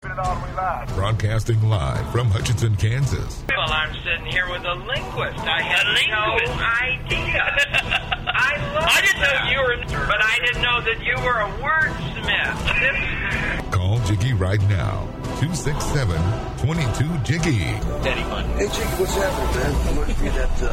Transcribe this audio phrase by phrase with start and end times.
[0.00, 3.42] Broadcasting live from Hutchinson, Kansas.
[3.48, 5.40] Well, I'm sitting here with a linguist.
[5.40, 7.78] I had no idea.
[8.80, 13.72] I didn't know you were, but I didn't know that you were a wordsmith.
[13.72, 15.08] Call Jiggy right now.
[15.38, 17.60] 267-22-JIGGY.
[18.02, 18.44] Daddy Fun.
[18.58, 19.72] Hey, Jiggy, what's happening, man?
[19.88, 20.68] It must be that uh,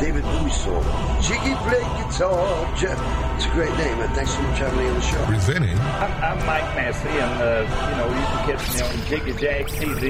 [0.00, 0.84] David Bowie song.
[1.22, 2.74] Jiggy play guitar.
[2.76, 2.98] Jeff.
[3.36, 4.10] It's a great name, man.
[4.14, 5.24] Thanks so much for having me on the show.
[5.26, 9.32] Presenting I'm, I'm Mike Massey, and uh, you know you can catch me on Jiggy
[9.40, 10.04] Jag TV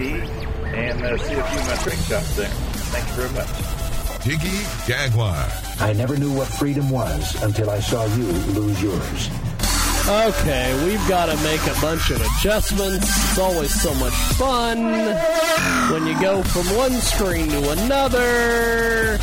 [0.74, 2.48] and uh, see a few of my trick shots there.
[2.48, 3.48] Thank you very much.
[4.22, 5.48] Jiggy Jaguar.
[5.78, 9.30] I never knew what freedom was until I saw you lose yours.
[10.08, 13.06] Okay, we've got to make a bunch of adjustments.
[13.06, 14.92] It's always so much fun
[15.92, 19.18] when you go from one screen to another.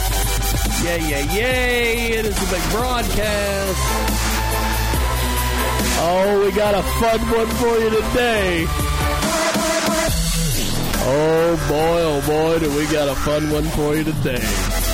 [0.84, 2.11] Yay, yay, yay.
[2.17, 3.78] It is a big broadcast.
[6.00, 8.66] Oh, we got a fun one for you today.
[11.09, 14.86] Oh boy, oh boy, do we got a fun one for you today.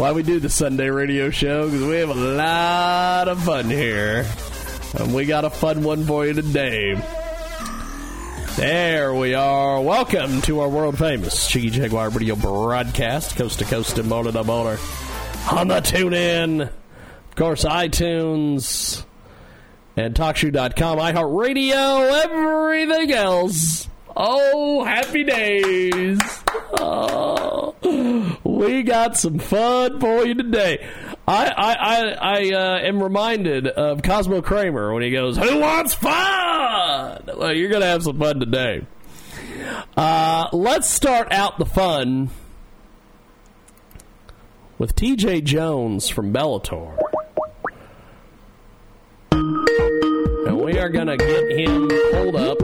[0.00, 4.24] Why we do the Sunday radio show, because we have a lot of fun here.
[4.98, 6.94] And we got a fun one for you today.
[8.56, 9.78] There we are.
[9.82, 14.42] Welcome to our world famous Jiggy Jaguar radio broadcast, coast to coast and border to
[14.42, 14.78] border.
[15.52, 19.04] On the tune in, of course, iTunes
[19.98, 23.89] and TalkShoe.com, iHeartRadio, everything else.
[24.16, 26.20] Oh, happy days.
[26.72, 27.74] Oh,
[28.44, 30.86] we got some fun for you today.
[31.26, 35.94] I I I, I uh, am reminded of Cosmo Kramer when he goes, "Who wants
[35.94, 38.86] fun?" Well, you're gonna have some fun today.
[39.96, 42.30] Uh, let's start out the fun
[44.78, 45.42] with T.J.
[45.42, 46.98] Jones from Bellator,
[49.30, 52.58] and we are gonna get him pulled up.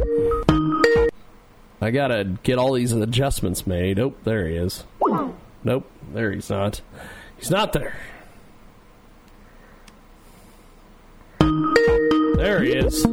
[1.81, 3.99] I gotta get all these adjustments made.
[3.99, 4.85] Oh, there he is.
[5.65, 6.81] Nope, there he's not.
[7.37, 7.99] He's not there.
[12.37, 13.05] There he is.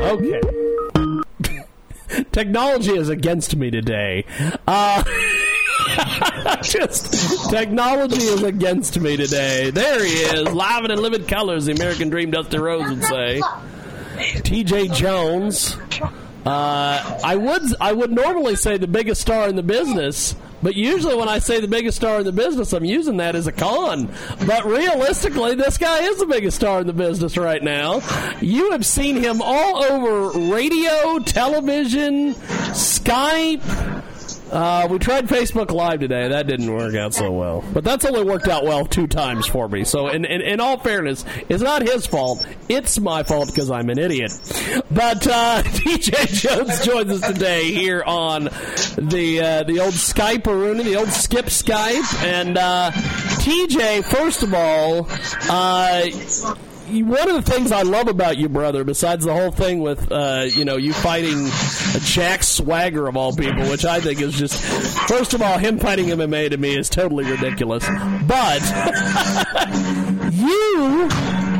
[0.00, 0.40] Okay.
[2.32, 4.24] Technology is against me today.
[4.66, 5.02] Uh,
[6.62, 9.70] just technology is against me today.
[9.70, 11.66] There he is, live and in living colors.
[11.66, 13.40] The American Dream, Dusty Rhodes would say.
[14.42, 14.88] T.J.
[14.88, 15.76] Jones.
[16.46, 21.14] Uh, I would I would normally say the biggest star in the business, but usually
[21.14, 24.08] when I say the biggest star in the business, I'm using that as a con.
[24.46, 28.00] But realistically, this guy is the biggest star in the business right now.
[28.40, 32.34] You have seen him all over radio, television,
[32.72, 34.02] Skype.
[34.50, 36.28] Uh, we tried Facebook Live today.
[36.28, 37.62] That didn't work out so well.
[37.72, 39.84] But that's only worked out well two times for me.
[39.84, 42.44] So, in, in, in all fairness, it's not his fault.
[42.68, 44.32] It's my fault because I'm an idiot.
[44.90, 50.82] But uh, TJ Jones joins us today here on the uh, the old Skype Aruna,
[50.82, 52.24] the old Skip Skype.
[52.24, 55.06] And uh, TJ, first of all,
[55.48, 56.06] uh,
[56.90, 60.46] one of the things I love about you, brother, besides the whole thing with uh,
[60.48, 61.48] you know you fighting
[62.00, 64.60] Jack Swagger of all people, which I think is just
[65.08, 67.86] first of all him fighting MMA to me is totally ridiculous,
[68.26, 68.60] but
[70.32, 71.08] you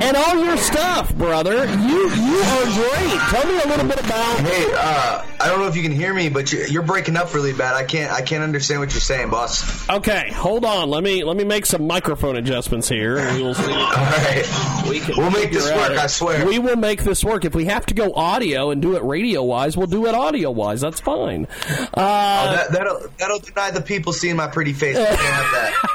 [0.02, 3.20] and all your stuff, brother, you you are great.
[3.30, 4.40] Tell me a little bit about.
[4.40, 7.32] Hey, uh, I don't know if you can hear me, but you're, you're breaking up
[7.32, 7.74] really bad.
[7.74, 9.88] I can't I can't understand what you're saying, boss.
[9.88, 10.90] Okay, hold on.
[10.90, 13.62] Let me let me make some microphone adjustments here, and we will see.
[13.72, 15.92] All right, We can we'll make this work.
[15.92, 16.44] I swear.
[16.46, 17.44] We will make this work.
[17.44, 20.50] If we have to go audio and do it radio wise, we'll do it audio
[20.50, 20.82] wise.
[20.82, 21.48] That's fine.
[21.70, 24.98] Oh, Uh, that, that'll that'll deny the people seeing my pretty face.
[24.98, 25.52] I can't have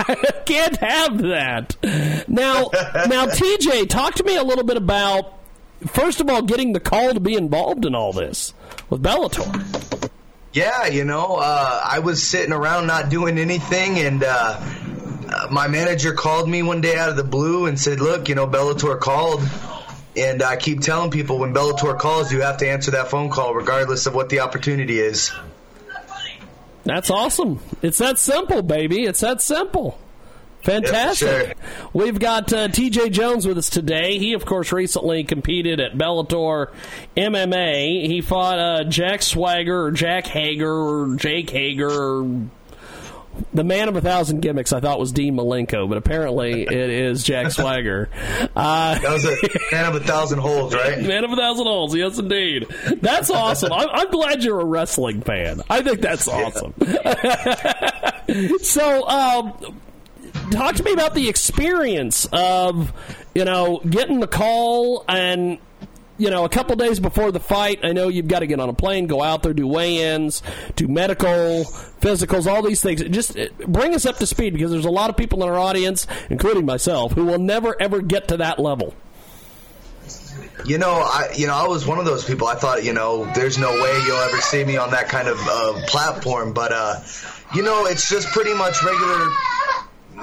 [0.07, 0.35] that.
[0.47, 1.75] can't have that.
[2.27, 2.69] Now,
[3.07, 5.33] now, TJ, talk to me a little bit about
[5.87, 8.54] first of all getting the call to be involved in all this
[8.89, 10.09] with Bellator.
[10.53, 15.67] Yeah, you know, uh, I was sitting around not doing anything, and uh, uh, my
[15.67, 18.99] manager called me one day out of the blue and said, "Look, you know, Bellator
[18.99, 19.41] called."
[20.17, 23.53] And I keep telling people when Bellator calls, you have to answer that phone call,
[23.53, 25.33] regardless of what the opportunity is.
[26.85, 27.59] That's awesome.
[27.81, 29.03] It's that simple, baby.
[29.03, 29.99] It's that simple.
[30.65, 31.57] Fantastic.
[31.93, 34.17] We've got uh, TJ Jones with us today.
[34.17, 36.71] He, of course, recently competed at Bellator
[37.15, 38.07] MMA.
[38.07, 42.47] He fought uh, Jack Swagger or Jack Hager or Jake Hager or
[43.53, 47.23] the man of a thousand gimmicks I thought was Dean Malenko, but apparently it is
[47.23, 48.09] Jack Swagger.
[48.55, 49.35] Uh, that was a
[49.71, 50.99] man of a thousand holes, right?
[50.99, 52.67] Man of a thousand holes, yes, indeed.
[53.01, 53.71] That's awesome.
[53.71, 55.61] I'm, I'm glad you're a wrestling fan.
[55.69, 56.73] I think that's awesome.
[56.79, 58.57] Yeah.
[58.61, 59.81] so, um,
[60.51, 62.93] talk to me about the experience of
[63.33, 65.59] you know getting the call and
[66.17, 68.69] you know, a couple days before the fight, I know you've got to get on
[68.69, 70.41] a plane, go out there, do weigh-ins,
[70.75, 71.65] do medical,
[71.99, 73.03] physicals, all these things.
[73.03, 75.59] Just uh, bring us up to speed because there's a lot of people in our
[75.59, 78.93] audience, including myself, who will never ever get to that level.
[80.65, 82.47] You know, I you know I was one of those people.
[82.47, 85.37] I thought, you know, there's no way you'll ever see me on that kind of
[85.47, 86.53] uh, platform.
[86.53, 87.01] But uh,
[87.53, 89.29] you know, it's just pretty much regular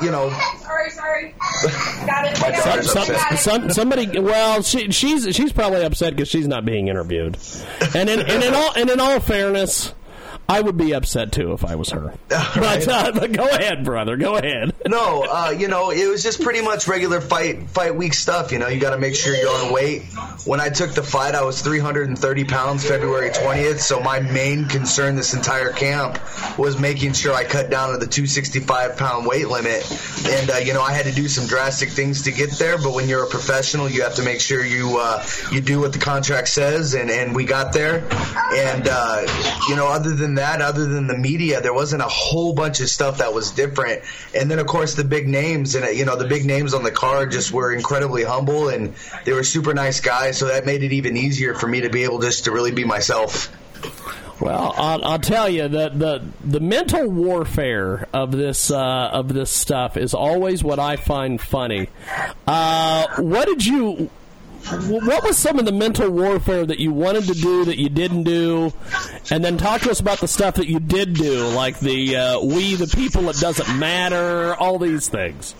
[0.01, 0.31] you know.
[0.63, 1.35] Sorry, sorry.
[2.07, 2.85] Got it.
[2.87, 4.19] some, some, some, somebody.
[4.19, 7.37] Well, she, she's she's probably upset because she's not being interviewed.
[7.95, 9.93] And in, and in all and in all fairness,
[10.53, 12.13] I would be upset too if I was her.
[12.55, 14.17] But, uh, but, go ahead, brother.
[14.17, 14.75] Go ahead.
[14.87, 18.53] no, uh, you know, it was just pretty much regular fight fight week stuff.
[18.53, 20.03] You know, you got to make sure you're on weight.
[20.45, 23.81] When I took the fight, I was 330 pounds February 20th.
[23.81, 26.19] So my main concern this entire camp
[26.59, 29.83] was making sure I cut down to the 265 pound weight limit.
[30.29, 32.77] And uh, you know, I had to do some drastic things to get there.
[32.77, 35.93] But when you're a professional, you have to make sure you uh, you do what
[35.93, 36.95] the contract says.
[36.95, 38.07] And and we got there.
[38.55, 42.55] And uh, you know, other than that, other than the media, there wasn't a whole
[42.55, 44.03] bunch of stuff that was different.
[44.35, 46.91] And then, of course, the big names and you know the big names on the
[46.91, 48.95] card just were incredibly humble and
[49.25, 50.39] they were super nice guys.
[50.39, 52.85] So that made it even easier for me to be able just to really be
[52.85, 53.51] myself.
[54.41, 59.51] Well, I'll, I'll, tell you that the the mental warfare of this uh, of this
[59.51, 61.89] stuff is always what I find funny.
[62.45, 64.11] Uh, what did you?
[64.71, 68.25] What was some of the mental warfare that you wanted to do that you didn't
[68.25, 68.73] do,
[69.31, 72.41] and then talk to us about the stuff that you did do, like the uh,
[72.41, 75.55] we the people it doesn't matter, all these things.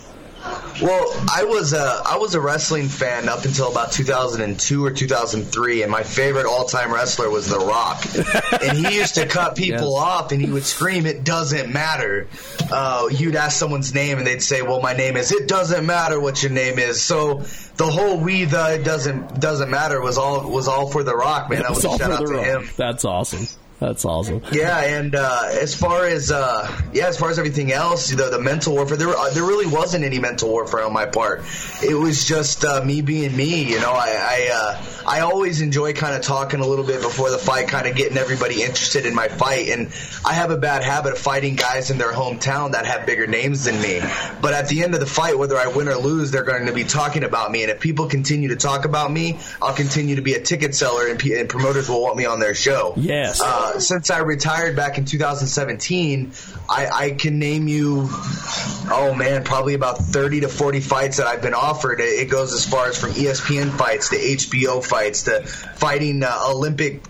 [0.81, 5.83] Well, I was a I was a wrestling fan up until about 2002 or 2003,
[5.83, 8.05] and my favorite all time wrestler was The Rock,
[8.63, 10.05] and he used to cut people yes.
[10.05, 12.27] off, and he would scream, "It doesn't matter."
[12.71, 16.19] Uh, you'd ask someone's name, and they'd say, "Well, my name is." It doesn't matter
[16.19, 17.01] what your name is.
[17.01, 17.45] So
[17.77, 21.51] the whole "we the it doesn't doesn't matter" was all was all for The Rock,
[21.51, 21.63] man.
[21.63, 22.69] That was a shout out to him.
[22.77, 23.47] That's awesome.
[23.83, 24.43] That's awesome.
[24.53, 28.41] Yeah, and uh, as far as uh, yeah, as far as everything else, the, the
[28.41, 31.43] mental warfare, there uh, there really wasn't any mental warfare on my part.
[31.83, 33.65] It was just uh, me being me.
[33.65, 37.31] You know, I I, uh, I always enjoy kind of talking a little bit before
[37.31, 39.69] the fight, kind of getting everybody interested in my fight.
[39.69, 39.89] And
[40.25, 43.65] I have a bad habit of fighting guys in their hometown that have bigger names
[43.65, 44.01] than me.
[44.41, 46.73] But at the end of the fight, whether I win or lose, they're going to
[46.73, 47.63] be talking about me.
[47.63, 51.09] And if people continue to talk about me, I'll continue to be a ticket seller,
[51.09, 52.95] and, and promoters will want me on their show.
[52.97, 53.41] Yes.
[53.43, 56.33] Uh, since I retired back in 2017,
[56.69, 61.43] I, I can name you, oh man, probably about 30 to 40 fights that I've
[61.43, 62.01] been offered.
[62.01, 66.39] It, it goes as far as from ESPN fights to HBO fights to fighting uh,
[66.49, 67.03] Olympic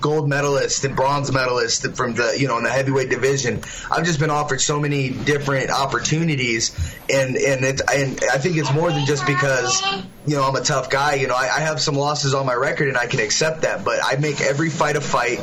[0.00, 3.62] gold medalist and bronze medalist from the you know in the heavyweight division.
[3.90, 6.76] I've just been offered so many different opportunities,
[7.10, 9.82] and and it and I think it's more than just because
[10.26, 11.14] you know I'm a tough guy.
[11.14, 13.84] You know I, I have some losses on my record, and I can accept that.
[13.84, 15.40] But I make every fight a fight,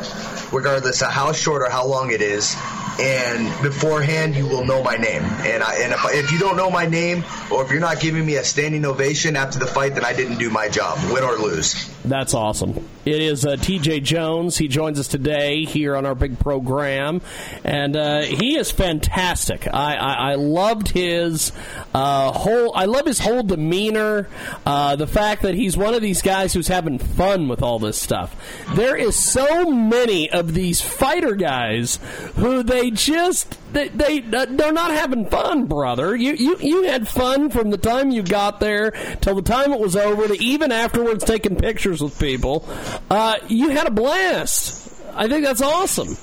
[0.52, 2.56] regardless of how short or how long it is.
[3.00, 5.24] And beforehand, you will know my name.
[5.24, 8.26] And I, and if, if you don't know my name, or if you're not giving
[8.26, 11.36] me a standing ovation after the fight, then I didn't do my job, win or
[11.36, 11.90] lose.
[12.06, 12.88] That's awesome.
[13.06, 14.02] It is uh, T.J.
[14.02, 14.58] Jones.
[14.58, 17.22] He joins us today here on our big program,
[17.64, 19.68] and uh, he is fantastic.
[19.68, 21.52] I, I, I loved his
[21.94, 22.74] uh, whole.
[22.76, 24.30] I love his whole demeanor.
[24.66, 28.00] Uh, the fact that he's one of these guys who's having fun with all this
[28.02, 28.36] stuff.
[28.76, 32.00] There is so many of these fighter guys
[32.36, 36.16] who they just they, they they're not having fun, brother.
[36.16, 39.80] You you you had fun from the time you got there till the time it
[39.80, 42.68] was over, to even afterwards taking pictures with people.
[43.10, 45.02] Uh, you had a blast.
[45.16, 46.18] I think that's awesome.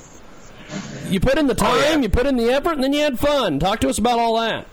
[1.09, 1.97] You put in the time, oh, yeah.
[1.97, 3.59] you put in the effort, and then you had fun.
[3.59, 4.67] Talk to us about all that.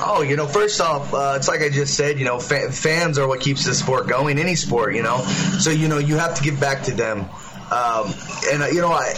[0.00, 3.18] Oh, you know, first off, uh, it's like I just said, you know, fa- fans
[3.18, 5.18] are what keeps the sport going, any sport, you know.
[5.58, 7.26] So, you know, you have to give back to them.
[7.70, 8.14] Um,
[8.50, 9.12] and, uh, you know, I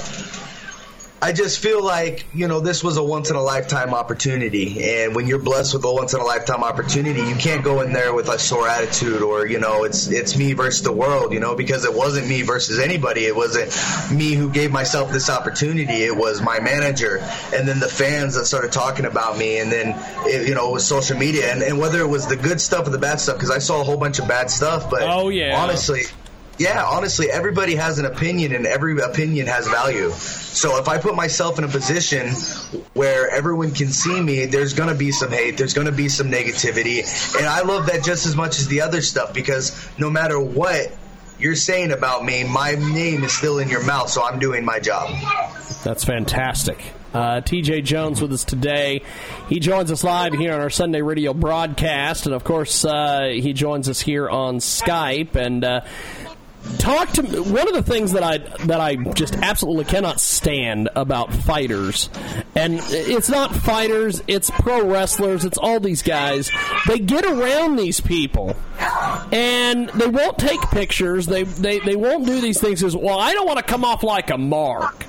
[1.23, 4.85] I just feel like, you know, this was a once in a lifetime opportunity.
[5.03, 7.95] And when you're blessed with a once in a lifetime opportunity, you can't go in
[7.95, 11.41] there with a sore attitude or, you know, it's, it's me versus the world, you
[11.41, 13.25] know, because it wasn't me versus anybody.
[13.25, 13.71] It wasn't
[14.13, 16.03] me who gave myself this opportunity.
[16.05, 17.21] It was my manager
[17.55, 19.61] and then the fans that started talking about me.
[19.61, 19.95] And then,
[20.27, 22.87] it, you know, it was social media and, and whether it was the good stuff
[22.87, 25.31] or the bad stuff, because I saw a whole bunch of bad stuff, but Oh,
[25.31, 25.59] yeah.
[25.59, 26.03] honestly,
[26.59, 30.11] yeah, honestly, everybody has an opinion and every opinion has value.
[30.11, 32.29] So if I put myself in a position
[32.95, 36.09] where everyone can see me, there's going to be some hate, there's going to be
[36.09, 37.03] some negativity.
[37.37, 40.93] And I love that just as much as the other stuff because no matter what
[41.39, 44.79] you're saying about me, my name is still in your mouth, so I'm doing my
[44.79, 45.11] job.
[45.83, 46.79] That's fantastic.
[47.13, 49.03] Uh, TJ Jones with us today.
[49.49, 53.53] He joins us live here on our Sunday radio broadcast, and of course, uh, he
[53.53, 55.37] joins us here on Skype.
[55.37, 55.83] And uh,
[56.79, 57.41] talk to me.
[57.41, 62.09] One of the things that I that I just absolutely cannot stand about fighters,
[62.55, 66.51] and it's not fighters, it's pro wrestlers, it's all these guys.
[66.87, 68.57] They get around these people,
[69.33, 71.27] and they won't take pictures.
[71.27, 72.83] They they, they won't do these things.
[72.83, 75.07] Is well, I don't want to come off like a mark.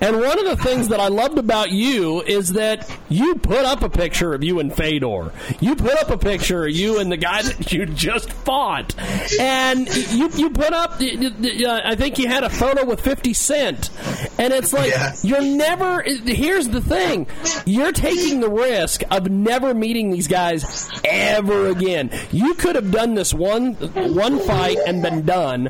[0.00, 3.82] And one of the things that I loved about you is that you put up
[3.82, 5.32] a picture of you and Fedor.
[5.60, 8.94] You put up a picture of you and the guy that you just fought,
[9.40, 10.95] and you you put up.
[10.98, 13.90] I think you had a photo with Fifty Cent,
[14.38, 16.02] and it's like you're never.
[16.02, 17.26] Here's the thing:
[17.64, 22.10] you're taking the risk of never meeting these guys ever again.
[22.30, 25.68] You could have done this one one fight and been done.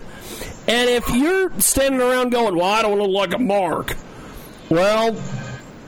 [0.69, 3.97] And if you're standing around going, "Well, I don't look like a mark,"
[4.69, 5.17] well,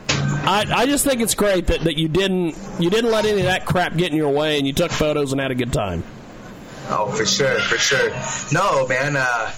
[0.09, 3.47] I, I just think it's great that, that you didn't you didn't let any of
[3.47, 6.03] that crap get in your way, and you took photos and had a good time.
[6.91, 8.11] Oh, for sure, for sure.
[8.53, 9.17] No, man.
[9.17, 9.53] Uh,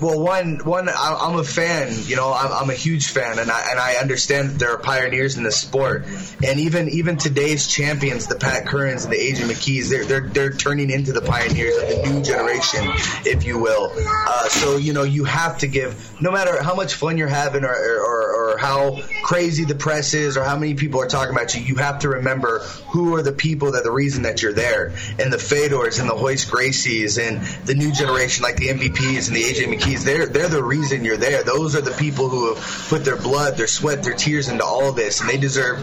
[0.00, 0.88] well, one, one.
[0.88, 1.92] I'm a fan.
[2.06, 4.78] You know, I'm, I'm a huge fan, and I and I understand that there are
[4.78, 6.06] pioneers in the sport,
[6.42, 10.52] and even even today's champions, the Pat Currans and the AJ McKees, they're they're they're
[10.52, 12.88] turning into the pioneers of the new generation,
[13.26, 13.92] if you will.
[13.94, 17.64] Uh, so you know, you have to give, no matter how much fun you're having,
[17.64, 21.54] or or, or how crazy the press is, or how many people are talking about
[21.54, 24.52] you, you have to remember who are the people that are the reason that you're
[24.52, 29.28] there, and the Fedors and the Royce Gracies and the new generation, like the MVPs
[29.28, 30.04] and the AJ McKees.
[30.04, 31.42] They're they're the reason you're there.
[31.42, 34.92] Those are the people who have put their blood, their sweat, their tears into all
[34.92, 35.78] this, and they deserve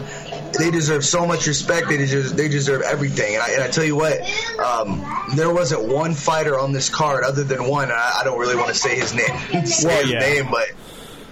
[0.58, 1.88] they deserve so much respect.
[1.88, 3.34] They deserve they deserve everything.
[3.34, 4.20] And I, and I tell you what,
[4.58, 7.84] um, there wasn't one fighter on this card other than one.
[7.84, 9.26] And I, I don't really want to say his name,
[9.66, 10.18] say Well, his yeah.
[10.18, 10.68] name, but.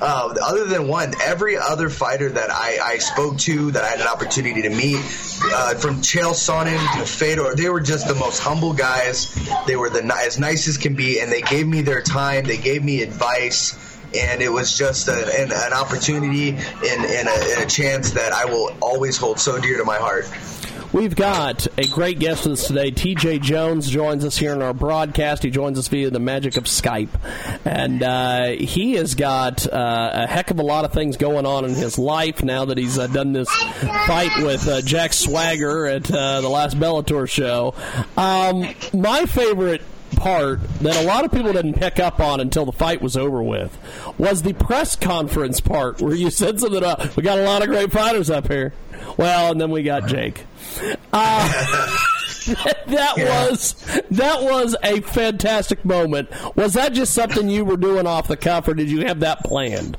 [0.01, 4.01] Uh, other than one, every other fighter that I, I spoke to, that I had
[4.01, 8.41] an opportunity to meet, uh, from Chael Sonnen to Fedor, they were just the most
[8.41, 9.35] humble guys.
[9.67, 12.45] They were the as nice as can be, and they gave me their time.
[12.45, 13.75] They gave me advice,
[14.15, 16.61] and it was just a, an, an opportunity and,
[17.05, 20.27] and, a, and a chance that I will always hold so dear to my heart.
[20.97, 22.91] We've got a great guest with us today.
[22.91, 25.43] TJ Jones joins us here in our broadcast.
[25.43, 27.11] He joins us via the magic of Skype.
[27.67, 31.67] And uh, he has got uh, a heck of a lot of things going on
[31.67, 33.51] in his life now that he's uh, done this
[34.07, 37.75] fight with uh, Jack Swagger at uh, the last Bellator show.
[38.17, 38.67] Um,
[38.99, 39.83] my favorite
[40.17, 43.43] part that a lot of people didn't pick up on until the fight was over
[43.43, 43.77] with
[44.17, 47.69] was the press conference part where you said something about we got a lot of
[47.69, 48.73] great fighters up here.
[49.19, 50.47] Well, and then we got Jake.
[51.13, 51.97] Uh,
[52.87, 53.75] that was
[54.11, 56.29] that was a fantastic moment.
[56.57, 59.43] Was that just something you were doing off the cuff, or did you have that
[59.45, 59.97] planned?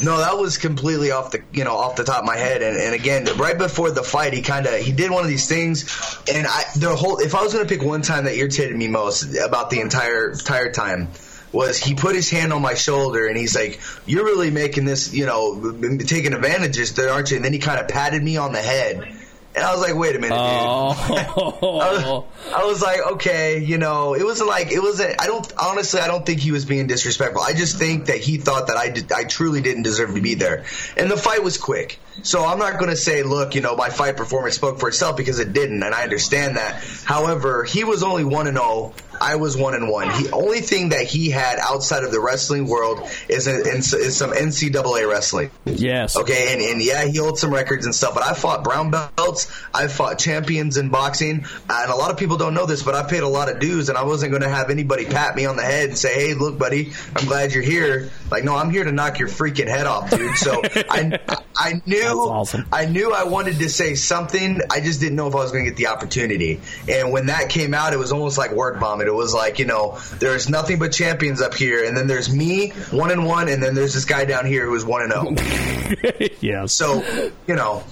[0.00, 2.62] No, that was completely off the you know off the top of my head.
[2.62, 5.48] And, and again, right before the fight, he kind of he did one of these
[5.48, 5.84] things,
[6.32, 8.88] and I the whole if I was going to pick one time that irritated me
[8.88, 11.08] most about the entire entire time
[11.52, 15.12] was he put his hand on my shoulder and he's like, "You're really making this
[15.12, 18.52] you know taking advantages, there, aren't you?" And then he kind of patted me on
[18.52, 19.16] the head.
[19.58, 20.38] And I was like, wait a minute, dude.
[20.38, 20.94] Oh.
[21.10, 25.20] I, Oh, was, I was like, okay, you know, it wasn't like it wasn't.
[25.20, 27.42] I don't honestly, I don't think he was being disrespectful.
[27.42, 30.34] I just think that he thought that I did, I truly didn't deserve to be
[30.34, 30.64] there.
[30.96, 33.88] And the fight was quick, so I'm not going to say, look, you know, my
[33.90, 36.82] fight performance spoke for itself because it didn't, and I understand that.
[37.04, 38.94] However, he was only one and zero.
[39.20, 40.08] I was one and one.
[40.08, 44.30] The only thing that he had outside of the wrestling world is, a, is some
[44.30, 45.50] NCAA wrestling.
[45.64, 46.16] yes.
[46.16, 49.52] Okay, and, and yeah, he holds some records and stuff, but I fought brown belts,
[49.74, 53.02] I fought champions in boxing, and a lot of people don't know this, but I
[53.02, 55.56] paid a lot of dues, and I wasn't going to have anybody pat me on
[55.56, 58.10] the head and say, hey, look, buddy, I'm glad you're here.
[58.30, 60.36] Like, no, I'm here to knock your freaking head off, dude.
[60.36, 61.18] So I,
[61.56, 62.66] I knew, awesome.
[62.72, 65.64] I knew I wanted to say something, I just didn't know if I was going
[65.64, 66.60] to get the opportunity.
[66.88, 69.07] And when that came out, it was almost like word vomit.
[69.08, 69.14] It.
[69.14, 73.10] Was like, you know, there's nothing but champions up here, and then there's me, one
[73.10, 76.28] and one, and then there's this guy down here who is one and zero.
[76.40, 76.66] yeah.
[76.66, 77.04] So,
[77.46, 77.82] you know,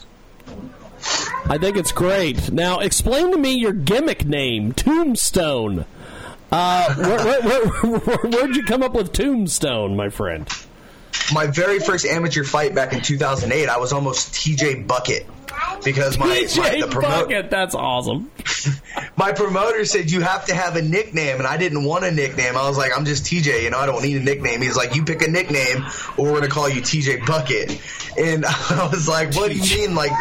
[1.47, 2.51] I think it's great.
[2.53, 5.85] Now, explain to me your gimmick name, Tombstone.
[6.53, 10.49] Uh, where, where, where, where'd you come up with Tombstone, my friend?
[11.33, 15.27] my very first amateur fight back in 2008, I was almost TJ Bucket
[15.85, 18.31] because my, TJ my the promoter Bucket, that's awesome.
[19.17, 22.57] my promoter said you have to have a nickname, and I didn't want a nickname.
[22.57, 24.63] I was like, I'm just TJ, you know, I don't need a nickname.
[24.63, 25.85] He's like, you pick a nickname,
[26.17, 27.81] or we're gonna call you TJ Bucket.
[28.19, 30.13] And I was like, what do you mean, like?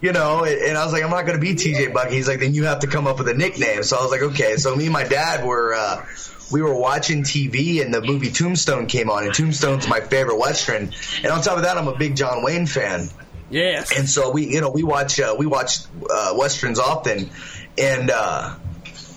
[0.00, 2.12] You know, and I was like, I'm not going to be TJ Bucket.
[2.12, 3.82] He's like, then you have to come up with a nickname.
[3.82, 4.56] So I was like, okay.
[4.56, 6.06] So me and my dad were, uh,
[6.50, 10.92] we were watching TV and the movie Tombstone came on, and Tombstone's my favorite western.
[11.22, 13.10] And on top of that, I'm a big John Wayne fan.
[13.50, 13.96] Yes.
[13.96, 17.30] And so we, you know, we watch uh, we watch uh, westerns often,
[17.76, 18.54] and uh,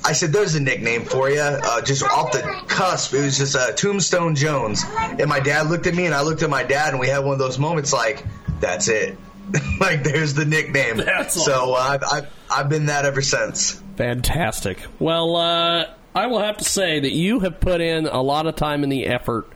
[0.04, 3.56] I said, "There's a nickname for you." Uh, just off the cusp, it was just
[3.56, 4.84] uh, Tombstone Jones.
[4.98, 7.20] And my dad looked at me, and I looked at my dad, and we had
[7.20, 8.24] one of those moments like,
[8.60, 9.18] "That's it."
[9.80, 10.98] like there's the nickname.
[10.98, 13.82] That's so uh, I've, I've I've been that ever since.
[13.98, 14.80] Fantastic.
[15.00, 15.86] Well, uh,
[16.16, 18.92] I will have to say that you have put in a lot of time and
[18.92, 19.48] the effort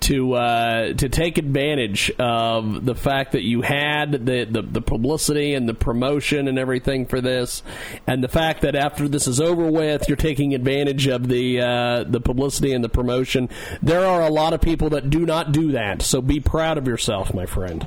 [0.00, 5.54] to uh, to take advantage of the fact that you had the, the, the publicity
[5.54, 7.62] and the promotion and everything for this,
[8.06, 12.04] and the fact that after this is over with, you're taking advantage of the uh,
[12.04, 13.48] the publicity and the promotion.
[13.82, 16.86] There are a lot of people that do not do that, so be proud of
[16.86, 17.86] yourself, my friend.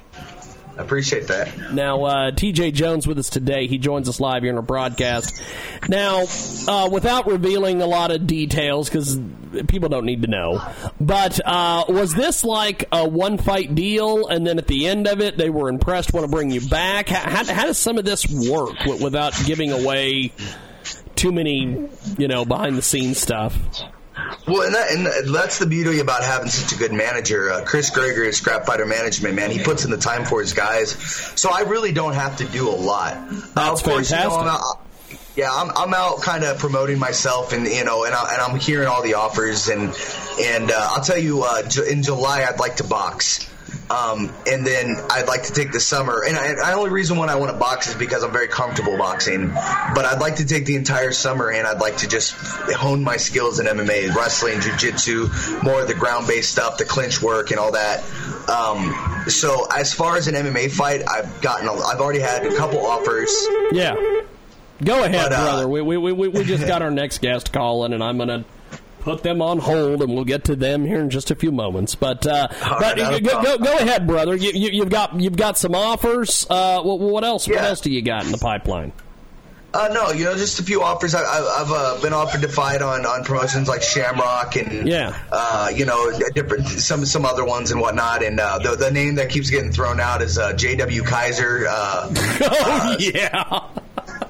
[0.81, 1.73] Appreciate that.
[1.73, 3.67] Now, uh, TJ Jones with us today.
[3.67, 5.41] He joins us live here in our broadcast.
[5.87, 6.25] Now,
[6.67, 9.19] uh, without revealing a lot of details, because
[9.67, 10.61] people don't need to know,
[10.99, 15.21] but uh, was this like a one fight deal, and then at the end of
[15.21, 17.09] it, they were impressed, want to bring you back?
[17.09, 20.33] How, how, how does some of this work without giving away
[21.15, 23.57] too many, you know, behind the scenes stuff?
[24.47, 27.51] Well, and, that, and that's the beauty about having such a good manager.
[27.51, 29.51] Uh, Chris Greger is Scrap Fighter Management, man.
[29.51, 30.91] He puts in the time for his guys.
[31.39, 33.13] So I really don't have to do a lot.
[33.29, 34.39] That's of course, fantastic.
[34.39, 34.59] You know,
[35.35, 38.59] yeah, I'm, I'm out kind of promoting myself, and you know, and, I, and I'm
[38.59, 39.93] hearing all the offers, and
[40.39, 43.50] and uh, I'll tell you, uh, in July I'd like to box.
[43.91, 46.23] Um, and then I'd like to take the summer.
[46.25, 48.97] And I, the only reason why I want to box is because I'm very comfortable
[48.97, 49.49] boxing.
[49.49, 53.17] But I'd like to take the entire summer and I'd like to just hone my
[53.17, 55.29] skills in MMA, wrestling, jiu-jitsu,
[55.63, 58.03] more of the ground-based stuff, the clinch work and all that.
[58.49, 62.55] Um, so as far as an MMA fight, I've gotten, a, I've already had a
[62.55, 63.29] couple offers.
[63.71, 63.95] Yeah.
[64.83, 65.67] Go ahead, But, uh, brother.
[65.67, 68.45] We, we, we, we just got our next guest calling, and I'm going to
[69.01, 71.95] put them on hold, and we'll get to them here in just a few moments.
[71.95, 72.47] But uh,
[72.79, 74.35] but a go, go, go ahead, brother.
[74.35, 76.45] You, you, you've got you've got some offers.
[76.49, 77.47] Uh, what, what else?
[77.47, 78.93] What else do you got in the pipeline?
[79.73, 81.15] Uh, no, you know, just a few offers.
[81.15, 85.17] I, I, I've uh, been offered to fight on, on promotions like Shamrock and Yeah.
[85.31, 88.21] uh, you know, different some some other ones and whatnot.
[88.21, 91.03] And uh, the the name that keeps getting thrown out is uh, J.W.
[91.03, 93.61] Kiser, uh, oh yeah.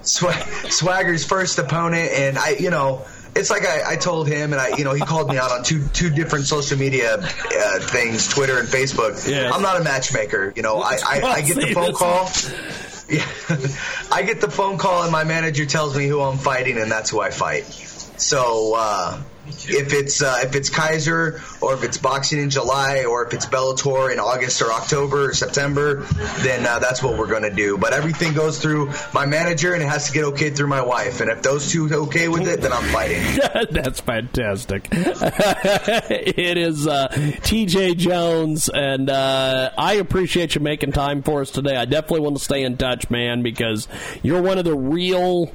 [0.04, 2.12] Swa- Swagger's first opponent.
[2.12, 3.04] And I, you know,
[3.36, 5.64] it's like I, I told him, and I, you know, he called me out on
[5.64, 9.28] two two different social media uh, things, Twitter and Facebook.
[9.28, 9.54] Yes.
[9.54, 10.54] I'm not a matchmaker.
[10.56, 12.30] You know, I, I, I get the phone call.
[13.10, 13.26] Yeah,
[14.12, 17.10] I get the phone call and my manager tells me who I'm fighting, and that's
[17.10, 17.66] who I fight.
[17.66, 19.22] So uh,
[19.70, 23.46] if it's uh, if it's Kiser or if it's boxing in July or if it's
[23.46, 26.04] Bellator in August or October or September,
[26.40, 27.78] then uh, that's what we're going to do.
[27.78, 31.22] But everything goes through my manager and it has to get okay through my wife.
[31.22, 33.22] And if those two okay with it, then I'm fighting.
[33.72, 34.88] That's fantastic.
[34.92, 41.76] it is uh, TJ Jones, and uh, I appreciate you making time for us today.
[41.76, 43.88] I definitely want to stay in touch, man, because
[44.24, 45.52] you're one of the real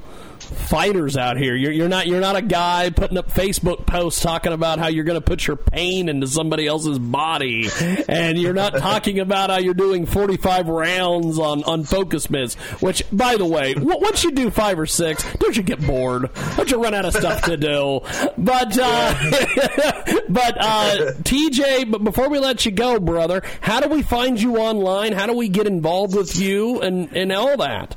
[0.47, 1.55] fighters out here.
[1.55, 5.03] You're, you're not you're not a guy putting up Facebook posts talking about how you're
[5.03, 7.69] going to put your pain into somebody else's body,
[8.07, 12.55] and you're not talking about how you're doing 45 rounds on on focus mitts.
[12.81, 16.29] Which, by the way, once you do five or six, don't you get bored?
[16.55, 18.01] Don't you run out of stuff to do?
[18.37, 19.13] But uh,
[20.29, 24.57] but uh, TJ, but before we let you go, brother, how do we find you
[24.57, 25.13] online?
[25.13, 27.95] How do we get involved with you and and all that?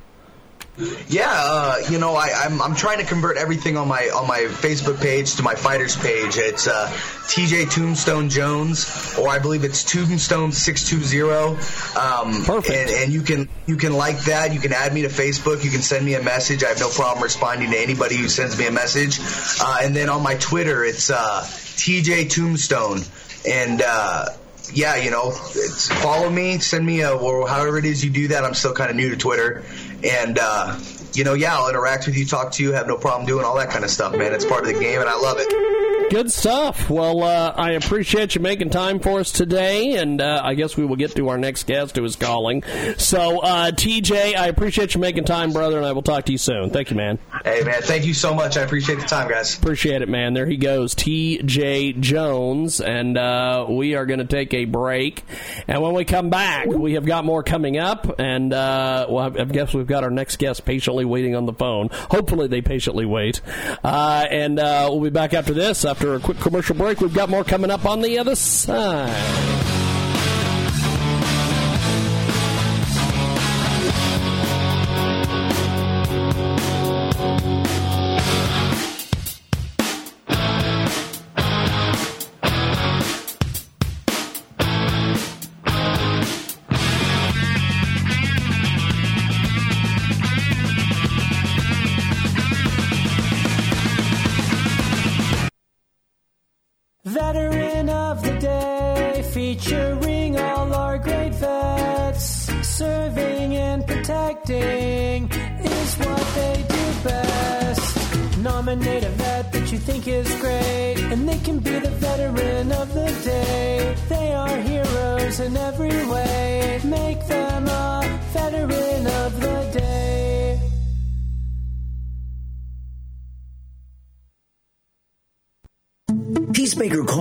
[1.08, 4.40] Yeah, uh, you know, I, I'm I'm trying to convert everything on my on my
[4.40, 6.36] Facebook page to my fighters page.
[6.36, 6.88] It's uh,
[7.26, 11.58] TJ Tombstone Jones, or I believe it's Tombstone six two zero.
[11.98, 12.70] Um, Perfect.
[12.70, 14.54] And, and you can you can like that.
[14.54, 15.64] You can add me to Facebook.
[15.64, 16.64] You can send me a message.
[16.64, 19.18] I have no problem responding to anybody who sends me a message.
[19.60, 23.00] Uh, and then on my Twitter, it's uh, TJ Tombstone,
[23.46, 23.82] and.
[23.82, 24.26] Uh,
[24.72, 28.44] yeah, you know, follow me, send me a, or however it is you do that.
[28.44, 29.64] I'm still kind of new to Twitter.
[30.04, 30.78] And, uh,
[31.12, 33.56] you know, yeah, I'll interact with you, talk to you, have no problem doing all
[33.56, 34.32] that kind of stuff, man.
[34.32, 35.89] It's part of the game, and I love it.
[36.10, 36.90] Good stuff.
[36.90, 40.84] Well, uh, I appreciate you making time for us today, and uh, I guess we
[40.84, 42.64] will get to our next guest who is calling.
[42.98, 46.38] So, uh, TJ, I appreciate you making time, brother, and I will talk to you
[46.38, 46.70] soon.
[46.70, 47.20] Thank you, man.
[47.44, 48.56] Hey, man, thank you so much.
[48.56, 49.56] I appreciate the time, guys.
[49.56, 50.34] Appreciate it, man.
[50.34, 55.22] There he goes, TJ Jones, and uh, we are going to take a break.
[55.68, 59.44] And when we come back, we have got more coming up, and uh, well, I
[59.44, 61.88] guess we've got our next guest patiently waiting on the phone.
[61.92, 63.40] Hopefully, they patiently wait.
[63.84, 65.84] Uh, and uh, we'll be back after this.
[65.84, 69.89] After a quick commercial break, we've got more coming up on the other side.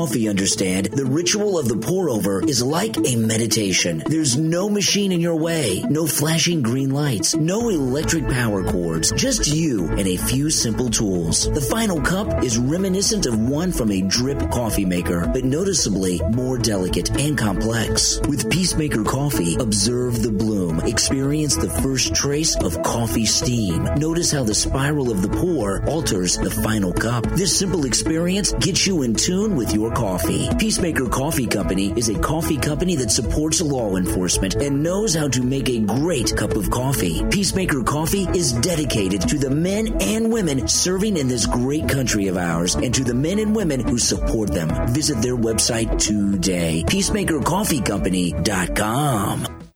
[0.09, 4.01] Peacemaker understand the ritual of the pour over is like a meditation.
[4.07, 9.47] There's no machine in your way, no flashing green lights, no electric power cords, just
[9.47, 11.51] you and a few simple tools.
[11.51, 16.57] The final cup is reminiscent of one from a drip coffee maker, but noticeably more
[16.57, 18.19] delicate and complex.
[18.27, 23.83] With Peacemaker Coffee, observe the bloom, experience the first trace of coffee steam.
[23.97, 27.25] Notice how the spiral of the pour alters the final cup.
[27.31, 30.49] This simple experience gets you in tune with your coffee.
[30.57, 35.43] Peacemaker Coffee Company is a coffee company that supports law enforcement and knows how to
[35.43, 37.21] make a great cup of coffee.
[37.29, 42.37] Peacemaker Coffee is dedicated to the men and women serving in this great country of
[42.37, 44.69] ours and to the men and women who support them.
[44.93, 46.85] Visit their website today.
[46.87, 49.68] PeacemakerCoffeeCompany.com.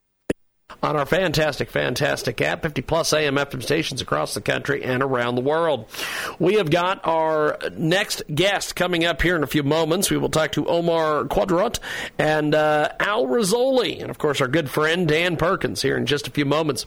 [0.84, 5.36] on our fantastic, fantastic app, 50 plus AM FM stations across the country and around
[5.36, 5.88] the world.
[6.40, 10.12] We have got our next guest coming up here in a few moments.
[10.12, 11.80] We will talk to Omar Quadrat
[12.20, 16.28] and uh, Al Rizzoli, and of course our good friend Dan Perkins here in just
[16.28, 16.86] a few moments.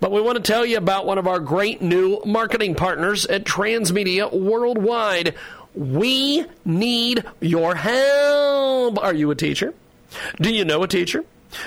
[0.00, 3.44] But we want to tell you about one of our great new marketing partners at
[3.44, 5.34] Transmedia Worldwide.
[5.74, 8.98] We need your help.
[8.98, 9.72] Are you a teacher?
[10.40, 11.24] Do you know a teacher?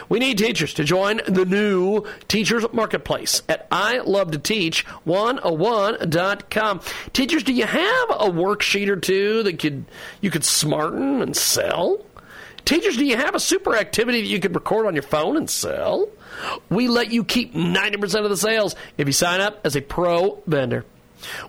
[0.08, 6.82] We need teachers to join the new Teachers Marketplace at I Love to Teach 101.com.
[7.13, 9.86] Teachers, do you have a worksheet or two that could
[10.21, 12.04] you could smarten and sell?
[12.65, 15.49] Teachers, do you have a super activity that you could record on your phone and
[15.49, 16.08] sell?
[16.69, 20.41] We let you keep 90% of the sales if you sign up as a pro
[20.45, 20.86] vendor.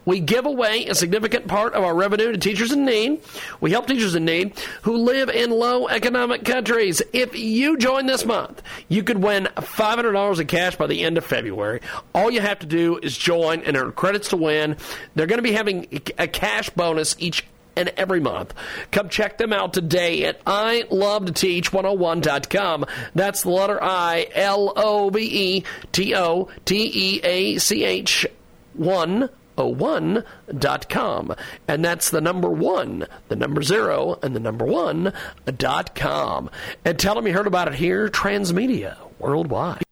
[0.05, 3.23] We give away a significant part of our revenue to teachers in need.
[3.61, 7.03] We help teachers in need who live in low economic countries.
[7.13, 11.25] If you join this month, you could win $500 in cash by the end of
[11.25, 11.81] February.
[12.15, 14.77] All you have to do is join and earn credits to win.
[15.15, 17.45] They're going to be having a cash bonus each
[17.77, 18.55] and every month.
[18.91, 22.87] Come check them out today at I Love to Teach 101.com.
[23.15, 28.27] That's the letter I L O V E T O T E A C H
[28.75, 29.29] 1
[29.67, 31.35] one.com.
[31.69, 35.13] And that's the number one, the number zero, and the number one
[35.57, 36.51] dot com.
[36.85, 39.83] And tell them you heard about it here, Transmedia Worldwide.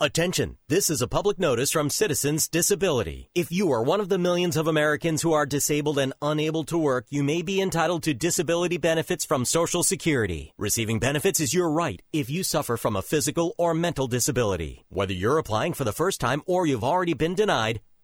[0.00, 0.58] Attention!
[0.68, 3.30] This is a public notice from Citizens Disability.
[3.36, 6.76] If you are one of the millions of Americans who are disabled and unable to
[6.76, 10.54] work, you may be entitled to disability benefits from Social Security.
[10.58, 14.84] Receiving benefits is your right if you suffer from a physical or mental disability.
[14.88, 17.80] Whether you're applying for the first time or you've already been denied,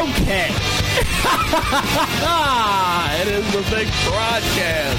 [0.00, 0.48] Okay.
[3.20, 4.96] it is the big broadcast.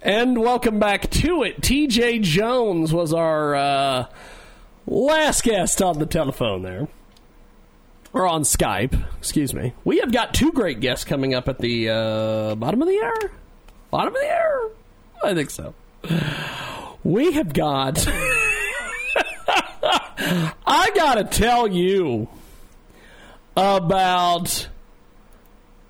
[0.00, 1.60] And welcome back to it.
[1.60, 4.06] TJ Jones was our uh,
[4.86, 6.88] last guest on the telephone there.
[8.14, 9.74] Or on Skype, excuse me.
[9.84, 13.30] We have got two great guests coming up at the uh, bottom of the hour.
[13.90, 14.70] Bottom of the hour?
[15.22, 15.74] I think so.
[17.02, 18.06] We have got.
[20.66, 22.28] I gotta tell you
[23.56, 24.68] about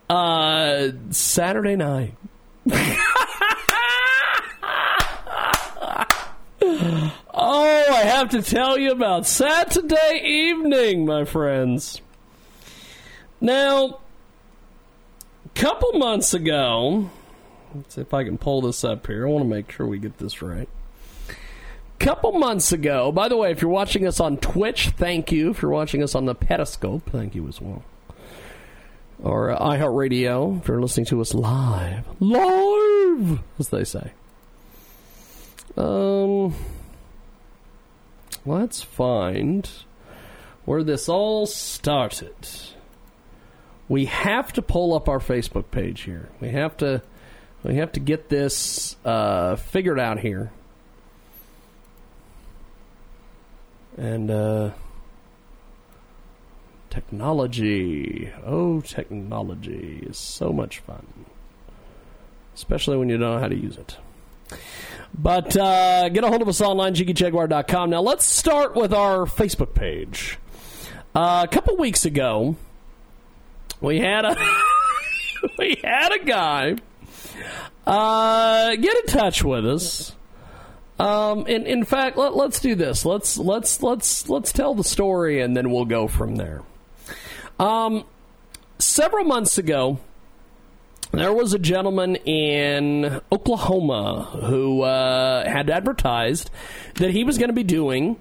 [0.09, 2.15] uh, Saturday night.
[2.71, 2.77] oh,
[7.35, 12.01] I have to tell you about Saturday evening, my friends.
[13.41, 13.99] Now,
[15.45, 17.11] a couple months ago,
[17.75, 19.27] let's see if I can pull this up here.
[19.27, 20.69] I want to make sure we get this right
[22.01, 23.13] couple months ago.
[23.13, 25.51] By the way, if you're watching us on Twitch, thank you.
[25.51, 27.85] If you're watching us on the Periscope, thank you as well.
[29.23, 34.13] Or uh, iHeartRadio, if you're listening to us live, live, as they say.
[35.77, 36.55] Um,
[38.47, 39.69] let's find
[40.65, 42.35] where this all started.
[43.91, 46.31] We have to pull up our Facebook page here.
[46.41, 47.03] We have to,
[47.63, 50.51] we have to get this uh, figured out here.
[53.97, 54.71] And uh,
[56.91, 58.31] technology.
[58.45, 61.07] Oh, technology is so much fun,
[62.55, 63.97] especially when you know how to use it.
[65.17, 67.91] But uh, get a hold of us online, jiggyjaguar.com.
[67.91, 70.39] Now, let's start with our Facebook page.
[71.15, 72.57] Uh, a couple weeks ago,
[73.81, 74.37] we had a
[75.59, 76.77] we had a guy
[77.87, 80.15] uh, get in touch with us
[81.01, 83.07] um, in in fact, let, let's do this.
[83.07, 86.63] Let's let's let's let's tell the story, and then we'll go from there.
[87.59, 88.05] Um,
[88.79, 89.99] several months ago,
[91.13, 96.51] there was a gentleman in Oklahoma who uh, had advertised
[96.97, 98.19] that he was going to be doing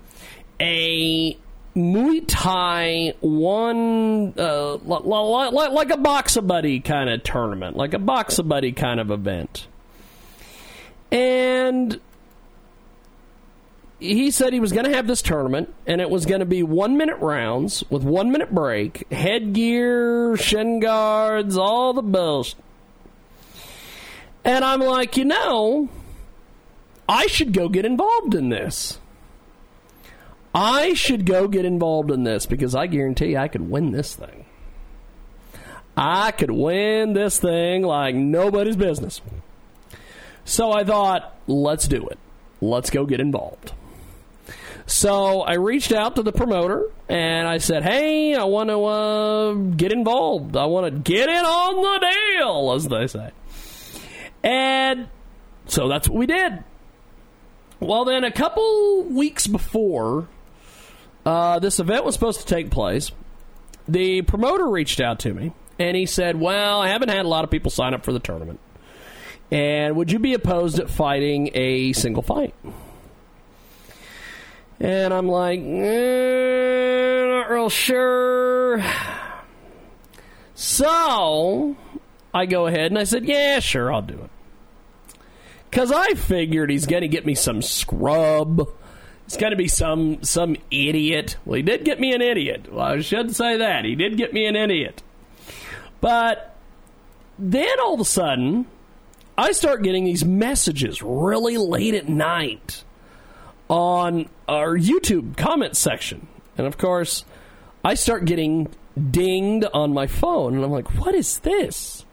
[0.62, 1.38] a
[1.76, 8.40] Muay Thai one, uh, like, like a Box Buddy kind of tournament, like a Box
[8.40, 9.68] Buddy kind of event.
[11.12, 12.00] And
[14.00, 16.64] he said he was going to have this tournament, and it was going to be
[16.64, 22.56] one minute rounds with one minute break, headgear, shin guards, all the bullshit.
[24.46, 25.90] And I'm like, you know,
[27.08, 29.00] I should go get involved in this.
[30.56, 34.46] I should go get involved in this because I guarantee I could win this thing.
[35.96, 39.22] I could win this thing like nobody's business.
[40.46, 42.18] So I thought, let's do it.
[42.62, 43.74] Let's go get involved.
[44.90, 49.54] So I reached out to the promoter and I said, "Hey, I want to uh,
[49.54, 50.58] get involved.
[50.58, 53.30] I want to get in on the deal, as they say."
[54.44, 55.08] And
[55.68, 56.64] so that's what we did.
[57.80, 60.28] Well, then a couple weeks before
[61.24, 63.12] uh, this event was supposed to take place,
[63.88, 67.44] the promoter reached out to me and he said, "Well, I haven't had a lot
[67.44, 68.60] of people sign up for the tournament,
[69.52, 72.56] and would you be opposed at fighting a single fight?"
[74.80, 78.84] And I'm like, eh, not real sure.
[80.56, 81.76] So
[82.34, 84.30] I go ahead and I said, yeah, sure, I'll do it.
[85.70, 88.68] Because I figured he's going to get me some scrub.
[89.26, 91.38] It's going to be some some idiot.
[91.46, 92.74] Well, he did get me an idiot.
[92.74, 93.86] Well, I should say that.
[93.86, 95.04] He did get me an idiot.
[96.02, 96.56] But
[97.38, 98.66] then all of a sudden,
[99.38, 102.84] I start getting these messages really late at night
[103.70, 106.28] on our YouTube comment section.
[106.58, 107.24] And of course,
[107.86, 108.68] I start getting
[109.12, 112.06] dinged on my phone, and I'm like, what is this?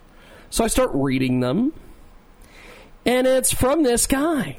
[0.51, 1.73] So I start reading them,
[3.05, 4.59] and it's from this guy.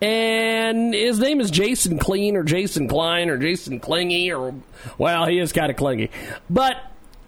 [0.00, 4.54] And his name is Jason Clean or Jason Klein or Jason Clingy or,
[4.96, 6.10] well, he is kind of clingy.
[6.48, 6.76] But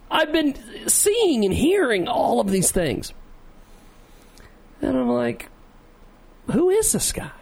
[0.08, 0.54] I've been
[0.88, 3.12] seeing and hearing all of these things.
[4.80, 5.48] And I'm like,
[6.52, 7.32] who is this guy?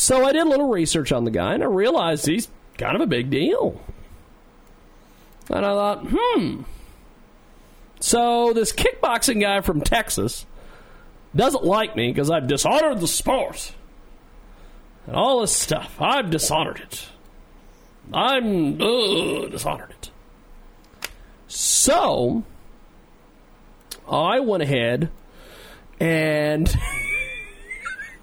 [0.00, 3.02] So I did a little research on the guy, and I realized he's kind of
[3.02, 3.78] a big deal.
[5.50, 6.62] And I thought, hmm.
[8.00, 10.46] So this kickboxing guy from Texas
[11.36, 13.74] doesn't like me because I've dishonored the sport
[15.06, 16.00] and all this stuff.
[16.00, 17.08] I've dishonored it.
[18.10, 20.10] I'm ugh, dishonored it.
[21.46, 22.42] So
[24.10, 25.10] I went ahead
[26.00, 26.74] and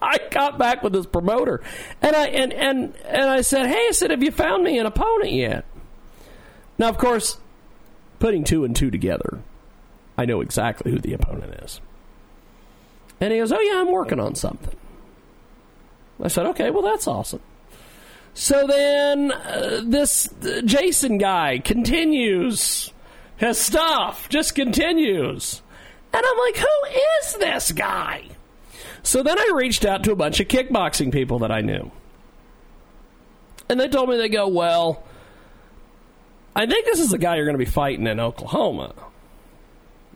[0.02, 1.62] I got back with this promoter,
[2.02, 4.86] and I and and and I said, "Hey," I said, "Have you found me an
[4.86, 5.66] opponent yet?"
[6.78, 7.38] Now, of course,
[8.20, 9.40] putting two and two together,
[10.18, 11.82] I know exactly who the opponent is.
[13.20, 14.76] And he goes, "Oh yeah, I'm working on something."
[16.22, 17.42] I said, "Okay, well that's awesome."
[18.34, 22.94] So then uh, this uh, Jason guy continues
[23.38, 25.62] his stuff, just continues.
[26.14, 28.24] And I'm like, who is this guy?
[29.08, 31.92] So then I reached out to a bunch of kickboxing people that I knew.
[33.70, 35.02] And they told me, they go, well,
[36.54, 38.94] I think this is the guy you're going to be fighting in Oklahoma.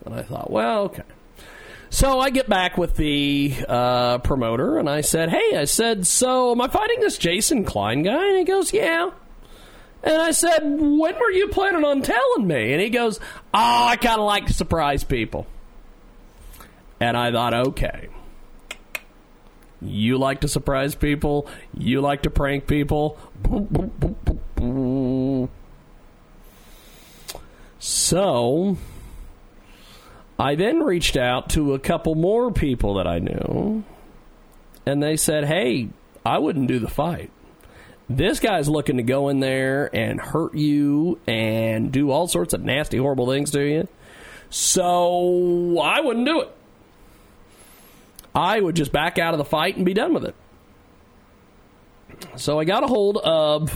[0.03, 1.03] And I thought, well, okay.
[1.89, 6.51] So I get back with the uh, promoter and I said, hey, I said, so
[6.51, 8.27] am I fighting this Jason Klein guy?
[8.27, 9.11] And he goes, yeah.
[10.03, 12.73] And I said, when were you planning on telling me?
[12.73, 13.21] And he goes,
[13.53, 15.47] oh, I kind of like to surprise people.
[16.99, 18.09] And I thought, okay.
[19.81, 21.47] You like to surprise people.
[21.75, 23.17] You like to prank people.
[27.79, 28.77] So,
[30.37, 33.83] I then reached out to a couple more people that I knew,
[34.85, 35.89] and they said, hey,
[36.23, 37.31] I wouldn't do the fight.
[38.07, 42.61] This guy's looking to go in there and hurt you and do all sorts of
[42.61, 43.87] nasty, horrible things to you.
[44.49, 46.51] So I wouldn't do it.
[48.33, 50.35] I would just back out of the fight and be done with it.
[52.35, 53.73] So I got a hold of.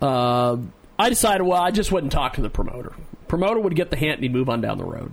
[0.00, 0.58] Uh,
[0.98, 2.92] I decided, well, I just wouldn't talk to the promoter.
[3.28, 5.12] Promoter would get the hint and he'd move on down the road.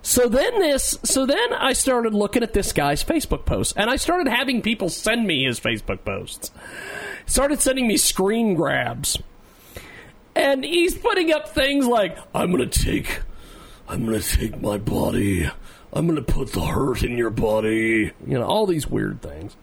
[0.00, 3.96] So then this, so then I started looking at this guy's Facebook posts, and I
[3.96, 6.50] started having people send me his Facebook posts.
[7.26, 9.18] Started sending me screen grabs,
[10.34, 13.20] and he's putting up things like, "I'm gonna take,
[13.88, 15.50] I'm gonna take my body,
[15.92, 19.56] I'm gonna put the hurt in your body," you know, all these weird things.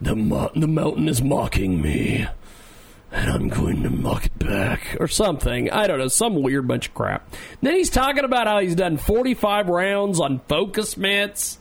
[0.00, 2.26] The mo- the mountain is mocking me
[3.12, 5.70] and I'm going to mock it back or something.
[5.70, 7.34] I don't know, some weird bunch of crap.
[7.60, 11.58] Then he's talking about how he's done 45 rounds on focus mitts,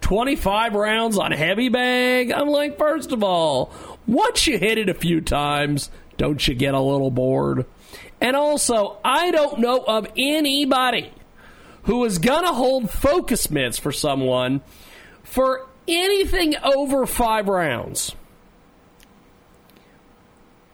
[0.00, 2.30] 25 rounds on heavy bag.
[2.30, 3.72] I'm like, first of all,
[4.06, 7.66] once you hit it a few times, don't you get a little bored?
[8.20, 11.12] And also, I don't know of anybody
[11.84, 14.60] who is going to hold focus mitts for someone
[15.22, 18.14] for anything over five rounds.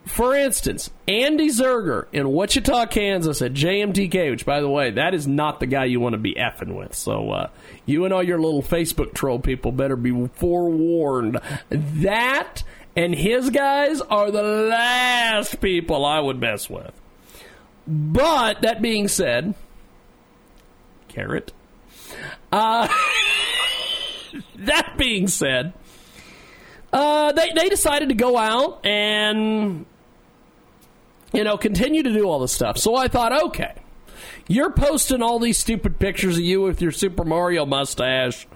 [0.05, 5.27] For instance, Andy Zerger in Wichita, Kansas at JMTK, which, by the way, that is
[5.27, 6.95] not the guy you want to be effing with.
[6.95, 7.51] So, uh,
[7.85, 11.39] you and all your little Facebook troll people better be forewarned.
[11.69, 12.65] That
[12.97, 16.93] and his guys are the last people I would mess with.
[17.87, 19.55] But, that being said,
[21.19, 21.53] carrot.
[22.53, 22.89] Uh,
[24.57, 25.73] that being said,
[26.93, 29.87] uh, they, they decided to go out and
[31.33, 32.79] you know, continue to do all this stuff.
[32.79, 33.75] So I thought, okay,
[34.47, 38.47] you're posting all these stupid pictures of you with your Super Mario mustache.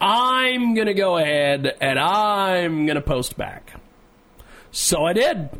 [0.00, 3.80] I'm going to go ahead and I'm going to post back.
[4.70, 5.50] So I did.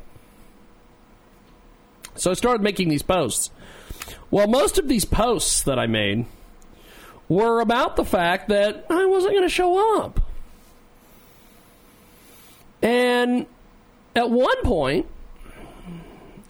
[2.14, 3.50] So I started making these posts.
[4.30, 6.26] Well, most of these posts that I made
[7.28, 10.20] were about the fact that I wasn't going to show up.
[12.82, 13.46] And
[14.14, 15.06] at one point,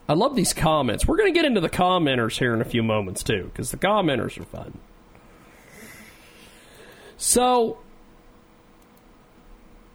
[0.08, 1.06] I love these comments.
[1.06, 3.76] We're going to get into the commenters here in a few moments, too, because the
[3.76, 4.78] commenters are fun.
[7.16, 7.78] So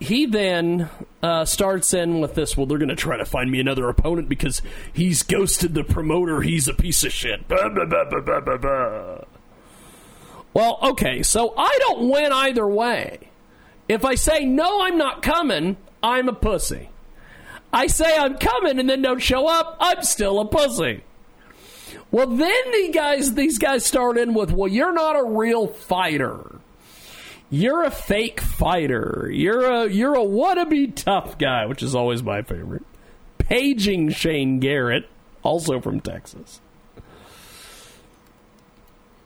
[0.02, 0.90] he then
[1.22, 2.58] uh, starts in with this.
[2.58, 4.62] Well, they're going to try to find me another opponent because
[4.92, 6.42] he's ghosted the promoter.
[6.42, 7.48] He's a piece of shit.
[7.48, 9.26] Bah, bah, bah,
[10.54, 13.30] well, okay, so I don't win either way.
[13.88, 16.90] If I say no, I'm not coming, I'm a pussy.
[17.72, 21.04] I say I'm coming and then don't show up, I'm still a pussy.
[22.10, 26.60] Well, then the guys, these guys start in with, well, you're not a real fighter.
[27.54, 29.30] You're a fake fighter.
[29.30, 32.84] You're a you're a wannabe tough guy, which is always my favorite.
[33.40, 35.10] Paging Shane Garrett,
[35.44, 36.62] also from Texas.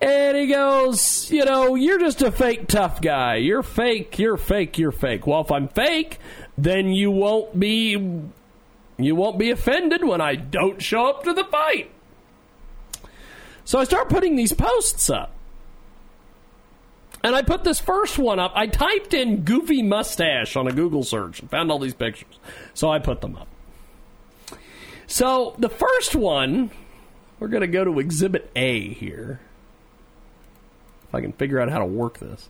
[0.02, 3.36] And he goes, you know, you're just a fake tough guy.
[3.36, 5.28] You're fake, you're fake, you're fake.
[5.28, 6.20] Well, if I'm fake,
[6.58, 7.92] then you won't be
[8.98, 11.92] you won't be offended when I don't show up to the fight.
[13.66, 15.35] So I start putting these posts up.
[17.26, 18.52] And I put this first one up.
[18.54, 22.38] I typed in goofy mustache on a Google search and found all these pictures.
[22.76, 23.48] So I put them up.
[25.08, 26.70] So the first one,
[27.40, 29.40] we're going to go to Exhibit A here.
[31.08, 32.48] If I can figure out how to work this.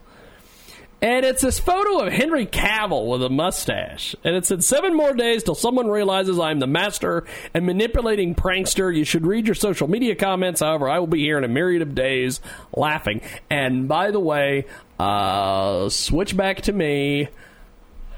[1.06, 4.16] And it's this photo of Henry Cavill with a mustache.
[4.24, 8.92] And it said, Seven more days till someone realizes I'm the master and manipulating prankster.
[8.92, 10.62] You should read your social media comments.
[10.62, 12.40] However, I will be here in a myriad of days
[12.74, 13.20] laughing.
[13.48, 14.66] And by the way,
[14.98, 17.28] uh, switch back to me.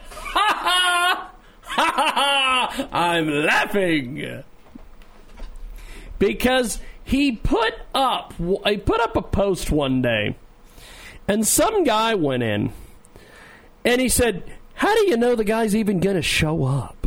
[0.08, 1.30] Ha ha!
[1.60, 2.88] Ha ha ha!
[2.90, 4.44] I'm laughing.
[6.18, 10.36] Because he put up, he put up a post one day
[11.28, 12.72] and some guy went in
[13.84, 14.42] and he said,
[14.74, 17.06] How do you know the guy's even going to show up?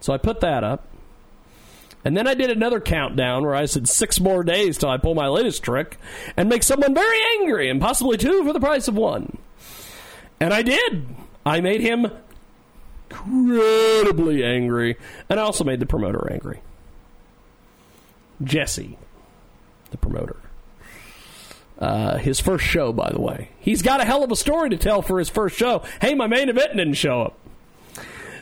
[0.00, 0.88] So I put that up.
[2.04, 5.14] And then I did another countdown where I said six more days till I pull
[5.14, 5.96] my latest trick
[6.36, 9.38] and make someone very angry and possibly two for the price of one.
[10.38, 11.06] And I did.
[11.46, 12.10] I made him
[13.10, 14.96] incredibly angry.
[15.30, 16.60] And I also made the promoter angry.
[18.42, 18.98] Jesse,
[19.90, 20.36] the promoter.
[21.84, 23.50] Uh, his first show, by the way.
[23.60, 25.82] He's got a hell of a story to tell for his first show.
[26.00, 27.38] Hey, my main event didn't show up.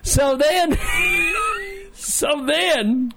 [0.05, 0.79] So then,
[1.93, 3.13] so then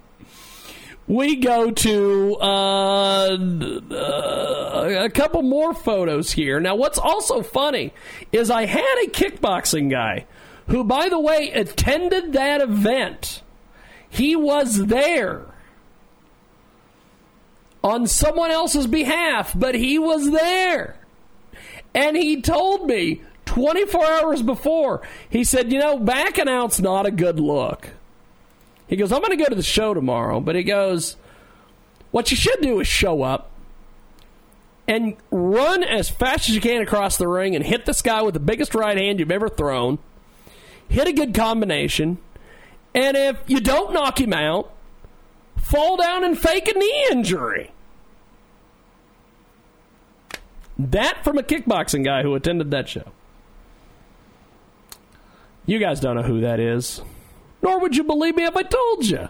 [1.05, 3.37] we go to uh,
[3.91, 6.59] uh, a couple more photos here.
[6.59, 7.93] Now, what's also funny
[8.31, 10.25] is I had a kickboxing guy
[10.69, 13.43] who, by the way, attended that event.
[14.09, 15.45] He was there
[17.85, 20.97] on someone else's behalf, but he was there.
[21.93, 27.11] And he told me 24 hours before, he said, You know, backing out's not a
[27.11, 27.91] good look.
[28.87, 31.15] He goes, I'm going to go to the show tomorrow, but he goes,
[32.09, 33.51] What you should do is show up
[34.87, 38.33] and run as fast as you can across the ring and hit this guy with
[38.33, 39.99] the biggest right hand you've ever thrown.
[40.89, 42.17] Hit a good combination.
[42.95, 44.71] And if you don't knock him out,
[45.57, 47.71] fall down and fake a knee injury.
[50.77, 53.11] That from a kickboxing guy who attended that show.
[55.65, 57.01] You guys don't know who that is.
[57.61, 59.29] Nor would you believe me if I told you.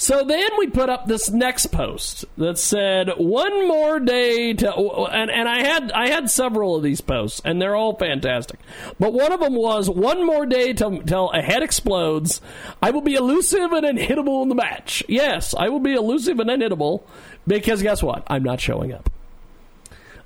[0.00, 5.28] So then we put up this next post that said one more day to and,
[5.28, 8.60] and I had I had several of these posts and they're all fantastic.
[9.00, 12.40] But one of them was one more day till, till a head explodes.
[12.80, 15.02] I will be elusive and unhittable in the match.
[15.08, 17.02] Yes, I will be elusive and unhittable
[17.44, 18.22] because guess what?
[18.28, 19.10] I'm not showing up.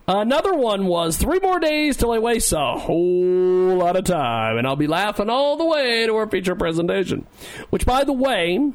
[0.08, 4.66] Another one was three more days till I waste a whole lot of time, and
[4.66, 7.24] I'll be laughing all the way to our feature presentation.
[7.70, 8.72] Which, by the way,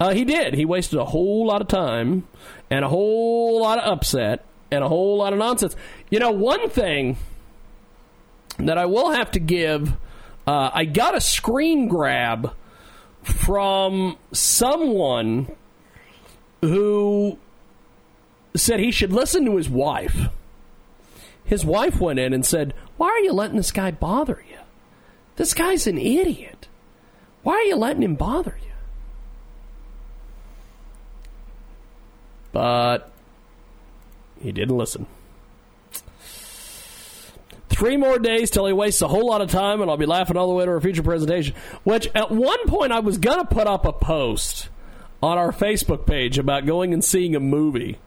[0.00, 0.54] uh, he did.
[0.54, 2.26] He wasted a whole lot of time
[2.70, 5.76] and a whole lot of upset and a whole lot of nonsense.
[6.10, 7.18] You know, one thing
[8.58, 9.92] that I will have to give,
[10.46, 12.52] uh, I got a screen grab
[13.22, 15.48] from someone
[16.60, 17.38] who
[18.56, 20.28] said he should listen to his wife
[21.48, 24.58] his wife went in and said, Why are you letting this guy bother you?
[25.36, 26.68] This guy's an idiot.
[27.42, 28.68] Why are you letting him bother you?
[32.52, 33.10] But
[34.42, 35.06] he didn't listen.
[37.70, 40.36] Three more days till he wastes a whole lot of time, and I'll be laughing
[40.36, 41.54] all the way to our future presentation.
[41.84, 44.68] Which, at one point, I was going to put up a post
[45.22, 47.98] on our Facebook page about going and seeing a movie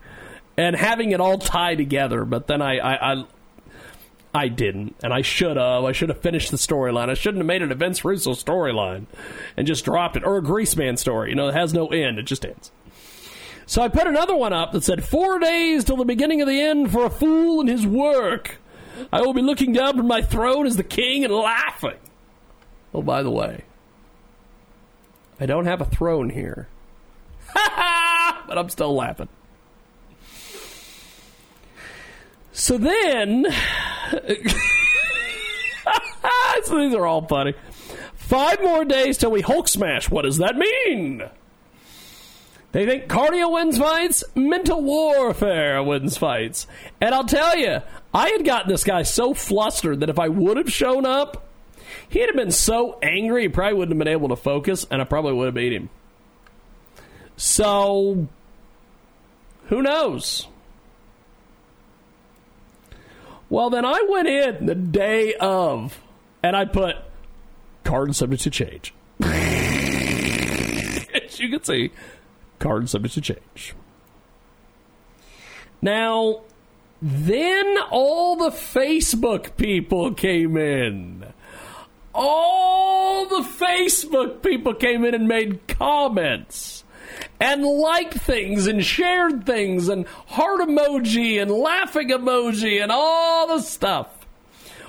[0.62, 2.24] and having it all tie together.
[2.24, 3.26] But then I, I, I,
[4.34, 5.84] I didn't, and I should have.
[5.84, 7.10] I should have finished the storyline.
[7.10, 9.08] I shouldn't have made it a Vince Russo storyline
[9.58, 11.30] and just dropped it, or a Greaseman story.
[11.30, 12.72] You know, it has no end; it just ends.
[13.66, 16.62] So I put another one up that said, Four days till the beginning of the
[16.62, 18.58] end for a fool and his work.
[19.12, 21.98] I will be looking down from my throne as the king and laughing.
[22.94, 23.64] Oh, by the way,
[25.40, 26.68] I don't have a throne here.
[27.54, 29.30] but I'm still laughing.
[32.54, 33.46] So then,
[36.64, 37.54] so these are all funny.
[38.16, 40.10] Five more days till we Hulk smash.
[40.10, 41.24] What does that mean?
[42.72, 46.68] They think cardio wins fights, mental warfare wins fights.
[47.02, 47.82] And I'll tell you,
[48.14, 51.48] I had gotten this guy so flustered that if I would have shown up,
[52.10, 55.06] he'd have been so angry he probably wouldn't have been able to focus, and I
[55.06, 55.90] probably would have beat him.
[57.36, 58.28] So
[59.68, 60.48] Who knows?
[63.52, 66.00] Well, then I went in the day of
[66.42, 66.96] and I put
[67.84, 68.94] card subject to change.
[69.22, 69.28] As
[71.38, 71.92] you can see,
[72.60, 73.76] card subject to change.
[75.82, 76.44] Now,
[77.02, 81.34] then all the Facebook people came in.
[82.14, 86.81] All the Facebook people came in and made comments
[87.40, 93.62] and liked things and shared things and heart emoji and laughing emoji and all the
[93.62, 94.28] stuff.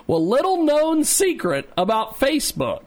[0.06, 2.82] Well, little known secret about Facebook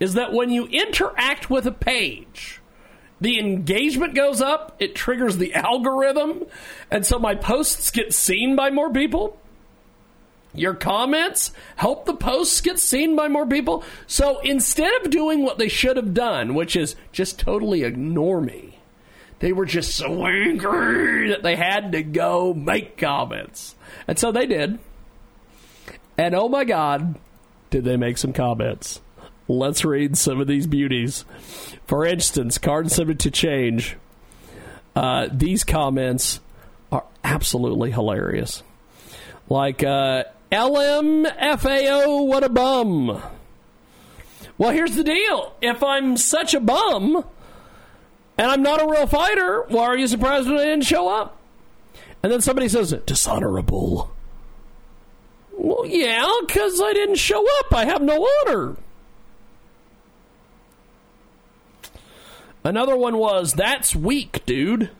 [0.00, 2.60] is that when you interact with a page,
[3.20, 6.44] the engagement goes up, it triggers the algorithm,
[6.90, 9.38] and so my posts get seen by more people.
[10.54, 13.84] Your comments help the posts get seen by more people.
[14.06, 18.67] So instead of doing what they should have done, which is just totally ignore me,
[19.40, 23.74] they were just so angry that they had to go make comments.
[24.06, 24.78] And so they did.
[26.16, 27.14] And oh my God,
[27.70, 29.00] did they make some comments?
[29.46, 31.24] Let's read some of these beauties.
[31.86, 33.96] For instance, card subject to change.
[34.94, 36.40] Uh, these comments
[36.90, 38.62] are absolutely hilarious.
[39.48, 43.22] Like uh, LMFAO, what a bum.
[44.58, 45.54] Well, here's the deal.
[45.62, 47.24] If I'm such a bum
[48.38, 51.36] and I'm not a real fighter, why are you surprised when I didn't show up?
[52.22, 54.10] And then somebody says, dishonorable.
[55.52, 57.74] Well, yeah, because I didn't show up.
[57.74, 58.76] I have no honor.
[62.64, 64.90] Another one was, that's weak, dude.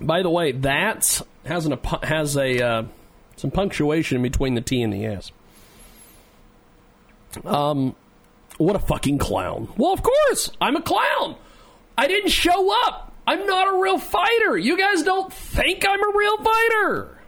[0.00, 2.82] By the way, that's has an has a uh,
[3.36, 5.30] some punctuation between the T and the S.
[7.44, 7.94] Um,
[8.60, 9.72] what a fucking clown!
[9.76, 11.36] Well, of course, I'm a clown.
[11.96, 13.12] I didn't show up.
[13.26, 14.56] I'm not a real fighter.
[14.56, 17.18] You guys don't think I'm a real fighter.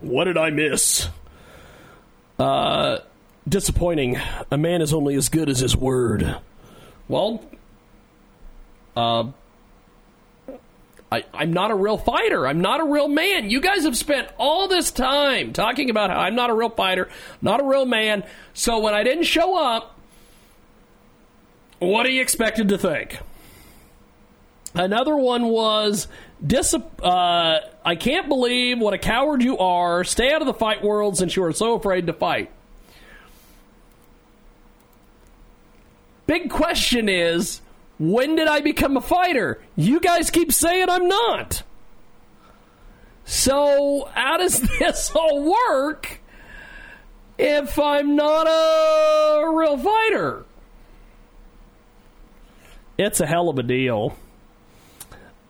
[0.00, 1.08] What did I miss?
[2.38, 2.98] Uh,
[3.48, 4.18] disappointing.
[4.50, 6.36] A man is only as good as his word.
[7.06, 7.44] Well,
[8.96, 9.28] uh,
[11.14, 12.44] I, I'm not a real fighter.
[12.44, 13.48] I'm not a real man.
[13.48, 17.08] You guys have spent all this time talking about how I'm not a real fighter,
[17.40, 18.24] not a real man.
[18.52, 19.96] So when I didn't show up,
[21.78, 23.20] what are you expected to think?
[24.74, 26.08] Another one was
[27.00, 30.02] uh, I can't believe what a coward you are.
[30.02, 32.50] Stay out of the fight world since you are so afraid to fight.
[36.26, 37.60] Big question is
[37.98, 39.60] when did I become a fighter?
[39.76, 41.62] You guys keep saying I'm not.
[43.24, 46.20] So, how does this all work
[47.38, 50.44] if I'm not a real fighter?
[52.96, 54.16] It's a hell of a deal.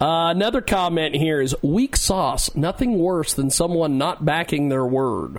[0.00, 2.54] Uh, another comment here is weak sauce.
[2.54, 5.38] Nothing worse than someone not backing their word.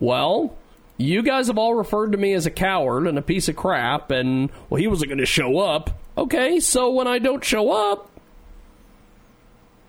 [0.00, 0.56] Well,
[0.96, 4.10] you guys have all referred to me as a coward and a piece of crap,
[4.10, 5.90] and, well, he wasn't going to show up.
[6.16, 8.10] Okay, so when I don't show up,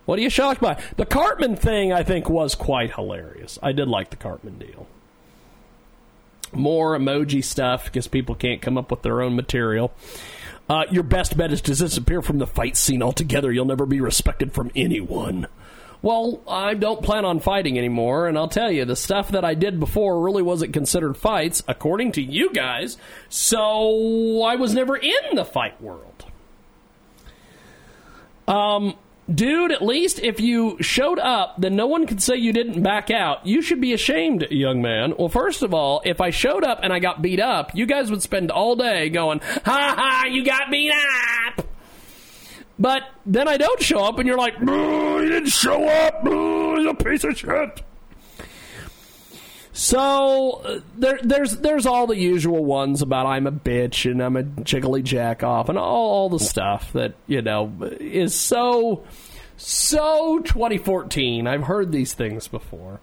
[0.05, 0.81] what are you shocked by?
[0.97, 3.59] The Cartman thing, I think, was quite hilarious.
[3.61, 4.87] I did like the Cartman deal.
[6.53, 9.91] More emoji stuff because people can't come up with their own material.
[10.69, 13.51] Uh, your best bet is to disappear from the fight scene altogether.
[13.51, 15.47] You'll never be respected from anyone.
[16.05, 19.55] Well, I don't plan on fighting anymore, and I'll tell you, the stuff that I
[19.55, 22.97] did before really wasn't considered fights, according to you guys,
[23.27, 26.25] so I was never in the fight world.
[28.47, 28.93] Um,
[29.33, 33.09] dude, at least if you showed up, then no one could say you didn't back
[33.09, 33.43] out.
[33.47, 35.15] You should be ashamed, young man.
[35.17, 38.11] Well, first of all, if I showed up and I got beat up, you guys
[38.11, 41.65] would spend all day going, ha ha, you got beat up.
[42.77, 46.93] But then I don't show up, and you're like, you didn't show up, He's a
[46.93, 47.83] piece of shit.
[49.75, 54.37] So uh, there, there's there's all the usual ones about I'm a bitch and I'm
[54.37, 59.03] a jiggly jack off and all, all the stuff that you know is so
[59.57, 61.45] so 2014.
[61.45, 63.01] I've heard these things before.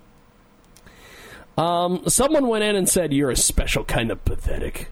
[1.59, 4.91] Um, someone went in and said you're a special kind of pathetic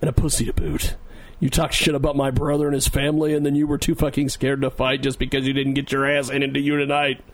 [0.00, 0.94] and a pussy to boot.
[1.40, 4.28] You talk shit about my brother and his family, and then you were too fucking
[4.28, 7.24] scared to fight just because you didn't get your ass handed to you tonight.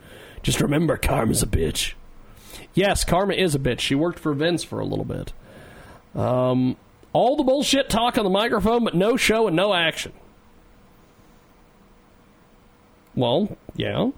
[0.45, 1.95] Just remember, Karma's a bitch.
[2.73, 3.81] Yes, Karma is a bitch.
[3.81, 5.33] She worked for Vince for a little bit.
[6.15, 6.77] Um,
[7.13, 10.13] all the bullshit talk on the microphone, but no show and no action.
[13.17, 14.11] Well, yeah.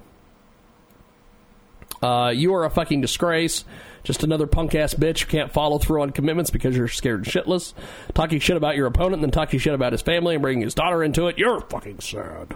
[2.02, 3.64] Uh, you are a fucking disgrace.
[4.04, 7.74] Just another punk ass bitch who can't follow through on commitments because you're scared shitless.
[8.14, 10.74] Talking shit about your opponent and then talking shit about his family and bringing his
[10.74, 11.38] daughter into it.
[11.38, 12.54] You're fucking sad.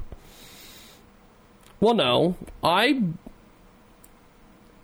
[1.81, 2.37] Well, no.
[2.63, 3.03] I.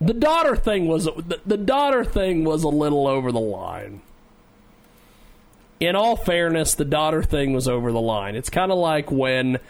[0.00, 1.04] The daughter thing was.
[1.04, 4.02] The, the daughter thing was a little over the line.
[5.80, 8.34] In all fairness, the daughter thing was over the line.
[8.34, 9.60] It's kind of like when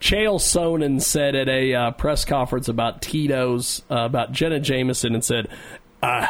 [0.00, 5.24] Chael Sonnen said at a uh, press conference about Tito's, uh, about Jenna Jameson, and
[5.24, 5.48] said,
[6.02, 6.28] uh,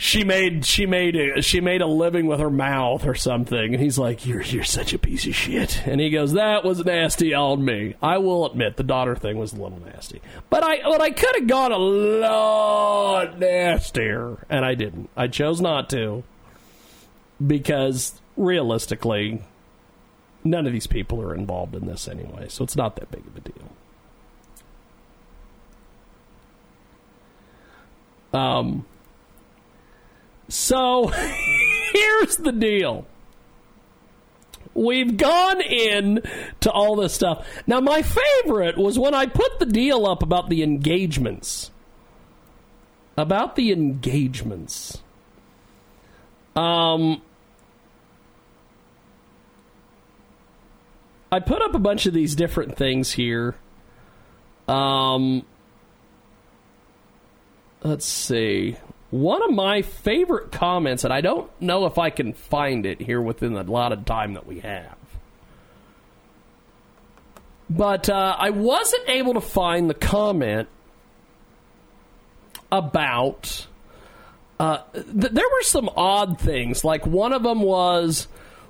[0.00, 3.74] she made she made a, she made a living with her mouth or something.
[3.74, 5.86] And he's like you're you're such a piece of shit.
[5.86, 7.96] And he goes that was nasty on me.
[8.00, 10.22] I will admit the daughter thing was a little nasty.
[10.48, 14.46] But i but i could have gone a lot nastier.
[14.48, 15.10] And i didn't.
[15.18, 16.24] I chose not to.
[17.46, 19.42] Because realistically
[20.44, 22.48] none of these people are involved in this anyway.
[22.48, 23.70] So it's not that big of a deal
[28.32, 28.84] um
[30.50, 31.06] so
[31.92, 33.06] here's the deal.
[34.74, 36.22] We've gone in
[36.60, 37.46] to all this stuff.
[37.66, 41.70] Now, my favorite was when I put the deal up about the engagements.
[43.16, 45.02] About the engagements.
[46.54, 47.22] Um,
[51.32, 53.56] I put up a bunch of these different things here.
[54.68, 55.44] Um,
[57.82, 58.76] let's see.
[59.10, 63.20] One of my favorite comments, and I don't know if I can find it here
[63.20, 64.96] within the lot of time that we have.
[67.68, 70.68] But uh, I wasn't able to find the comment
[72.70, 73.66] about.
[74.58, 76.84] Uh, th- there were some odd things.
[76.84, 78.28] Like one of them was,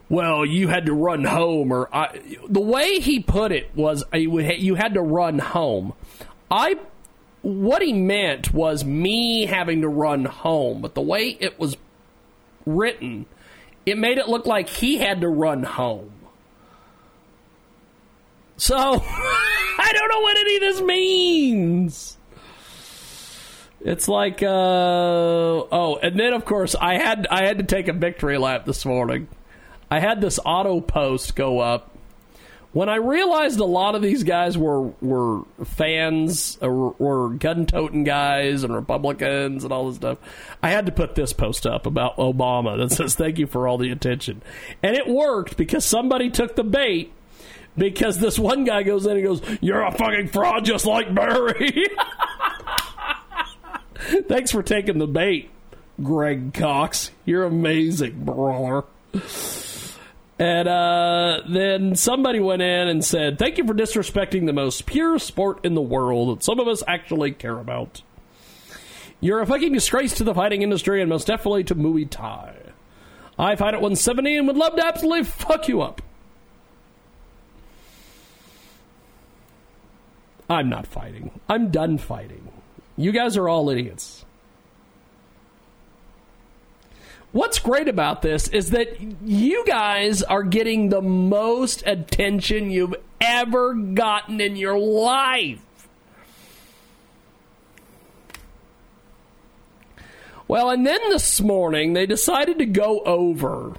[0.08, 4.18] well, you had to run home, or I, the way he put it was, uh,
[4.18, 5.94] you had to run home.
[6.50, 6.76] I
[7.43, 11.76] what he meant was me having to run home, but the way it was
[12.66, 13.26] written,
[13.86, 16.12] it made it look like he had to run home.
[18.57, 22.16] So, I don't know what any of this means.
[23.82, 27.95] It's like, uh, oh, and then of course I had I had to take a
[27.95, 29.28] victory lap this morning.
[29.91, 31.89] I had this auto post go up
[32.72, 37.66] when I realized a lot of these guys were were fans, or uh, were gun
[37.66, 40.18] toting guys and Republicans and all this stuff,
[40.62, 43.78] I had to put this post up about Obama that says "Thank you for all
[43.78, 44.42] the attention,"
[44.82, 47.12] and it worked because somebody took the bait.
[47.78, 51.86] Because this one guy goes in and goes, "You're a fucking fraud, just like Barry."
[54.28, 55.50] Thanks for taking the bait,
[56.02, 57.12] Greg Cox.
[57.24, 58.84] You're amazing, brother.
[60.41, 65.18] And uh, then somebody went in and said, Thank you for disrespecting the most pure
[65.18, 68.01] sport in the world that some of us actually care about.
[69.20, 72.55] You're a fucking disgrace to the fighting industry and most definitely to Muay Thai.
[73.38, 76.01] I fight at 170 and would love to absolutely fuck you up.
[80.49, 81.38] I'm not fighting.
[81.51, 82.51] I'm done fighting.
[82.97, 84.19] You guys are all idiots.
[87.33, 93.74] What's great about this is that you guys are getting the most attention you've ever
[93.74, 95.61] gotten in your life.
[100.49, 103.74] Well, and then this morning they decided to go over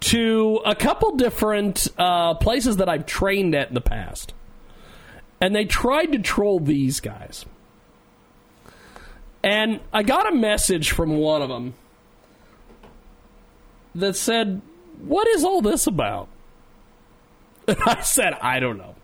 [0.00, 4.32] to a couple different uh, places that I've trained at in the past.
[5.40, 7.44] And they tried to troll these guys.
[9.42, 11.74] And I got a message from one of them
[13.98, 14.60] that said,
[15.02, 16.28] What is all this about?
[17.68, 18.94] And I said, I don't know.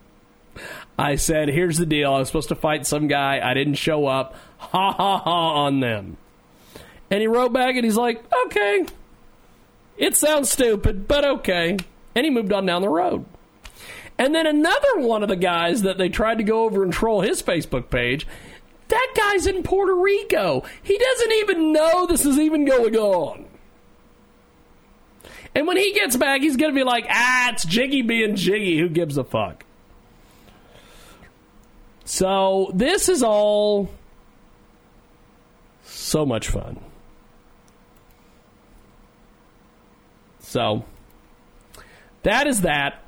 [0.97, 2.13] I said, Here's the deal.
[2.13, 3.39] I was supposed to fight some guy.
[3.43, 4.35] I didn't show up.
[4.57, 6.17] Ha ha ha on them.
[7.11, 8.85] And he wrote back and he's like, Okay.
[9.97, 11.77] It sounds stupid, but okay.
[12.15, 13.25] And he moved on down the road.
[14.17, 17.21] And then another one of the guys that they tried to go over and troll
[17.21, 18.25] his Facebook page,
[18.87, 20.63] that guy's in Puerto Rico.
[20.83, 23.45] He doesn't even know this is even going on.
[25.55, 28.77] And when he gets back, he's going to be like, ah, it's Jiggy being Jiggy.
[28.77, 29.63] Who gives a fuck?
[32.03, 33.89] So this is all
[35.85, 36.79] so much fun.
[40.41, 40.85] So
[42.23, 43.01] that is that.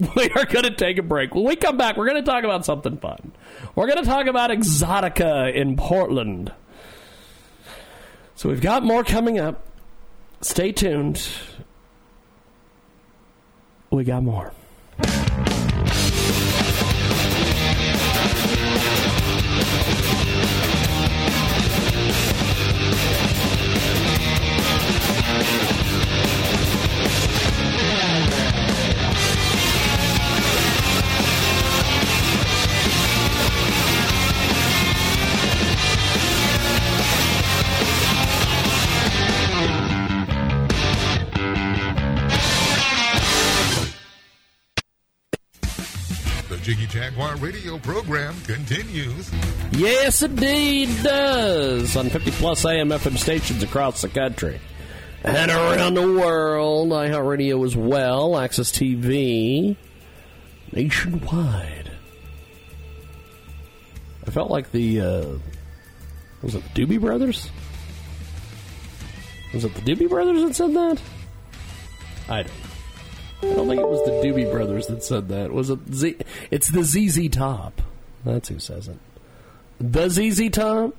[0.16, 1.34] We are going to take a break.
[1.34, 3.32] When we come back, we're going to talk about something fun.
[3.74, 6.52] We're going to talk about Exotica in Portland.
[8.36, 9.66] So we've got more coming up.
[10.40, 11.28] Stay tuned.
[13.90, 14.52] We got more.
[46.88, 49.30] Jaguar radio program continues.
[49.72, 51.94] Yes, indeed does.
[51.96, 54.58] On 50 plus AM FM stations across the country
[55.22, 56.88] and around the world.
[56.88, 58.38] iHeartRadio as well.
[58.38, 59.76] Access TV.
[60.72, 61.90] Nationwide.
[64.26, 65.26] I felt like the, uh,
[66.42, 67.50] was it the Doobie Brothers?
[69.52, 71.02] Was it the Doobie Brothers that said that?
[72.30, 72.52] I don't
[73.40, 75.52] I don't think it was the Doobie Brothers that said that.
[75.52, 76.16] Was it Z?
[76.50, 77.82] It's the ZZ Top.
[78.24, 78.96] That's who says it.
[79.80, 80.94] The ZZ Top?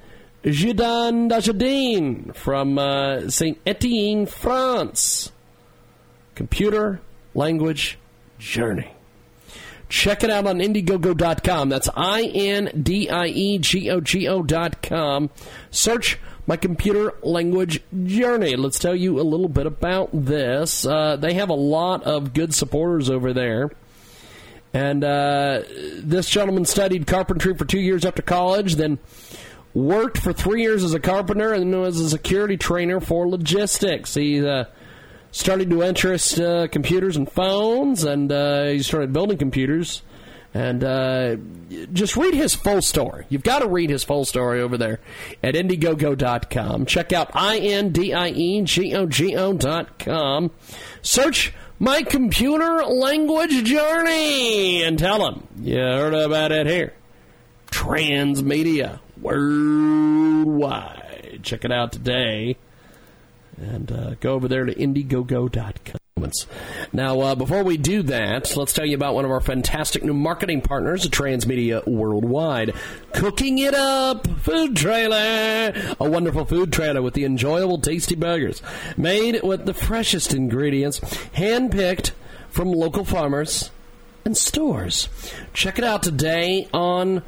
[0.43, 3.59] Jidan Dajadin from uh, St.
[3.65, 5.33] Etienne, France.
[6.35, 7.01] Computer
[7.35, 7.99] Language
[8.39, 8.94] Journey.
[9.95, 11.69] Check it out on Indiegogo.com.
[11.69, 15.31] That's I N D I E G O G O.com.
[15.71, 16.19] Search
[16.49, 18.57] my computer language journey.
[18.57, 20.85] Let's tell you a little bit about this.
[20.85, 23.71] Uh, they have a lot of good supporters over there.
[24.73, 25.63] And uh,
[26.01, 28.99] this gentleman studied carpentry for two years after college, then
[29.75, 34.15] worked for three years as a carpenter, and then was a security trainer for logistics.
[34.15, 34.65] He uh,
[35.35, 40.03] started to interest uh, computers and phones, and uh, he started building computers.
[40.57, 41.35] And uh,
[41.93, 43.27] just read his full story.
[43.29, 45.01] You've got to read his full story over there
[45.43, 46.87] at Indiegogo.com.
[46.87, 50.53] Check out I N D I E G O G O.com.
[51.03, 56.95] Search My Computer Language Journey and tell him you heard about it here.
[57.73, 61.01] Transmedia Worldwide.
[61.43, 62.57] Check it out today
[63.57, 66.01] and uh, go over there to Indiegogo.com.
[66.93, 70.15] Now, uh, before we do that, let's tell you about one of our fantastic new
[70.15, 72.75] marketing partners, Transmedia Worldwide.
[73.13, 75.73] Cooking It Up Food Trailer.
[76.01, 78.63] A wonderful food trailer with the enjoyable, tasty burgers.
[78.97, 81.01] Made with the freshest ingredients,
[81.33, 82.13] hand-picked
[82.49, 83.71] from local farmers
[84.25, 85.09] and stores.
[85.53, 87.23] Check it out today on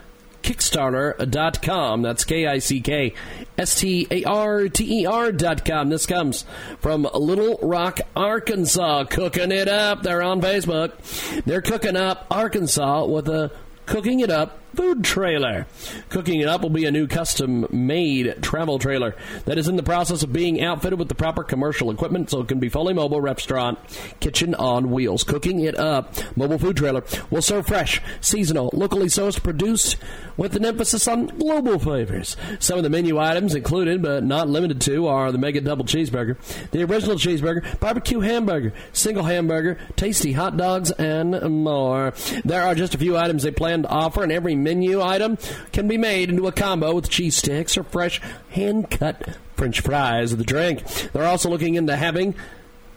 [0.46, 2.02] Kickstarter.com.
[2.02, 3.14] That's K I C K
[3.58, 5.88] S T A R T E R.com.
[5.88, 6.44] This comes
[6.78, 9.04] from Little Rock, Arkansas.
[9.04, 10.04] Cooking it up.
[10.04, 11.42] They're on Facebook.
[11.44, 13.50] They're cooking up Arkansas with a
[13.86, 15.66] Cooking It Up food trailer.
[16.08, 19.82] Cooking It Up will be a new custom made travel trailer that is in the
[19.82, 23.20] process of being outfitted with the proper commercial equipment so it can be fully mobile
[23.20, 23.78] restaurant
[24.20, 25.24] kitchen on wheels.
[25.24, 29.96] Cooking It Up mobile food trailer will serve fresh, seasonal, locally sourced, produced
[30.36, 32.36] with an emphasis on global flavors.
[32.58, 36.36] Some of the menu items included but not limited to are the mega double cheeseburger,
[36.70, 42.12] the original cheeseburger, barbecue hamburger, single hamburger, tasty hot dogs, and more.
[42.44, 45.38] There are just a few items they plan to offer, and every menu item
[45.70, 50.32] can be made into a combo with cheese sticks or fresh hand cut French fries
[50.32, 50.84] with a drink.
[51.12, 52.34] They're also looking into having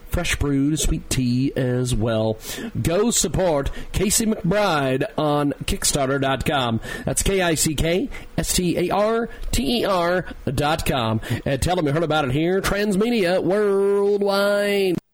[0.07, 2.39] fresh brewed sweet tea as well.
[2.81, 6.81] Go support Casey McBride on Kickstarter.com.
[7.05, 11.21] That's K I C K S T A R T E R.com.
[11.45, 14.97] And tell them you heard about it here, Transmedia Worldwide.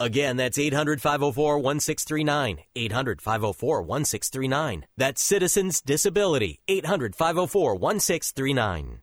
[0.00, 2.60] Again, that's 800 504 1639.
[2.74, 4.86] 800 504 1639.
[4.96, 6.62] That's Citizens Disability.
[6.68, 9.02] 800 504 1639.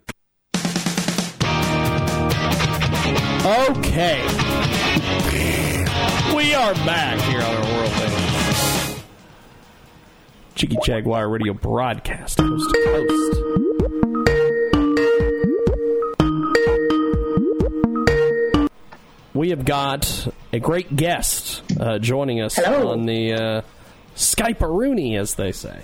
[3.43, 4.21] Okay.
[6.35, 7.91] We are back here on our world
[10.53, 13.41] Jiggy Jaguar Radio broadcast coast to coast.
[19.33, 22.91] We have got a great guest uh, joining us Hello.
[22.91, 23.61] on the uh,
[24.15, 25.81] Skype-a-rooney, as they say.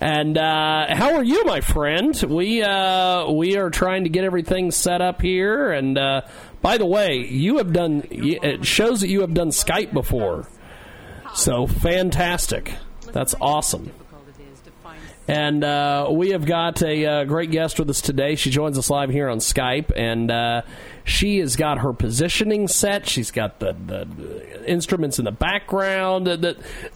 [0.00, 2.14] And uh, how are you, my friend?
[2.22, 5.70] We uh, we are trying to get everything set up here.
[5.70, 6.22] And uh,
[6.66, 8.02] by the way, you have done.
[8.10, 10.48] It shows that you have done Skype before.
[11.32, 12.74] So fantastic!
[13.12, 13.92] That's awesome.
[15.28, 18.34] And uh, we have got a uh, great guest with us today.
[18.34, 20.62] She joins us live here on Skype, and uh,
[21.04, 23.06] she has got her positioning set.
[23.06, 26.26] She's got the, the instruments in the background.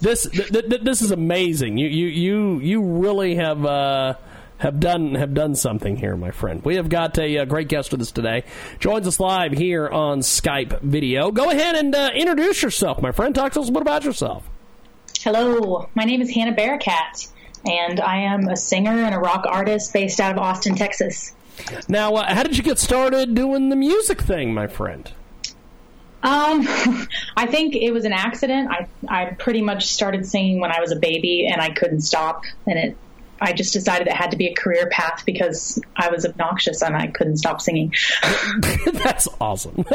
[0.00, 1.78] This this is amazing.
[1.78, 4.18] You you you you really have.
[4.60, 6.64] Uh, have done have done something here, my friend.
[6.64, 8.44] We have got a, a, great guest with us today.
[8.78, 11.30] Joins us live here on Skype video.
[11.30, 13.34] Go ahead and uh, introduce yourself, my friend.
[13.34, 14.48] Talk to us a bit about yourself.
[15.20, 17.26] Hello, my name is Hannah Bearcat,
[17.64, 21.34] and I am a singer and a rock artist based out of Austin, Texas.
[21.88, 25.10] Now, uh, how did you get started doing the music thing, my friend?
[26.22, 26.66] Um,
[27.36, 28.70] I think it was an accident.
[28.70, 32.44] I I pretty much started singing when I was a baby, and I couldn't stop,
[32.66, 32.96] and it
[33.40, 36.94] I just decided it had to be a career path because I was obnoxious and
[36.94, 37.94] I couldn't stop singing.
[38.92, 39.84] that's awesome.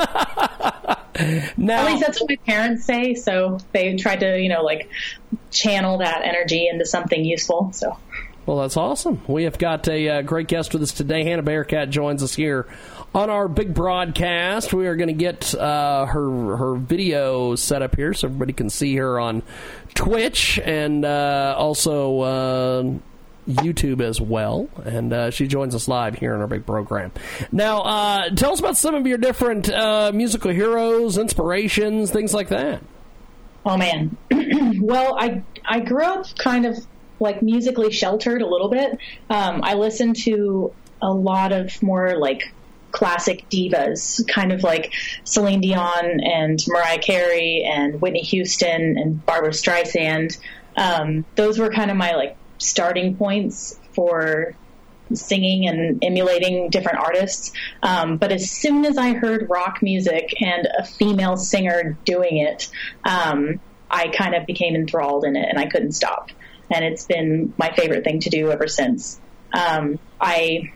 [1.57, 3.13] now, At least that's what my parents say.
[3.13, 4.89] So they tried to, you know, like
[5.51, 7.71] channel that energy into something useful.
[7.73, 7.97] So.
[8.45, 9.21] Well, that's awesome.
[9.27, 11.23] We have got a uh, great guest with us today.
[11.23, 12.67] Hannah Bearcat joins us here
[13.13, 14.71] on our big broadcast.
[14.71, 18.69] We are going to get uh, her her video set up here so everybody can
[18.69, 19.41] see her on
[19.95, 22.93] Twitch and uh, also uh,
[23.47, 27.11] YouTube as well, and uh, she joins us live here in our big program.
[27.51, 32.49] Now, uh, tell us about some of your different uh, musical heroes, inspirations, things like
[32.49, 32.81] that.
[33.65, 34.15] Oh man,
[34.81, 36.77] well, I I grew up kind of
[37.19, 38.97] like musically sheltered a little bit.
[39.29, 42.53] Um, I listened to a lot of more like
[42.91, 44.93] classic divas, kind of like
[45.23, 50.37] Celine Dion and Mariah Carey and Whitney Houston and Barbra Streisand.
[50.77, 54.55] Um, those were kind of my like starting points for
[55.13, 57.51] singing and emulating different artists.
[57.83, 62.69] Um, but as soon as I heard rock music and a female singer doing it,
[63.03, 66.31] um, I kind of became enthralled in it and I couldn't stop.
[66.71, 69.19] And it's been my favorite thing to do ever since.
[69.53, 70.73] Um, I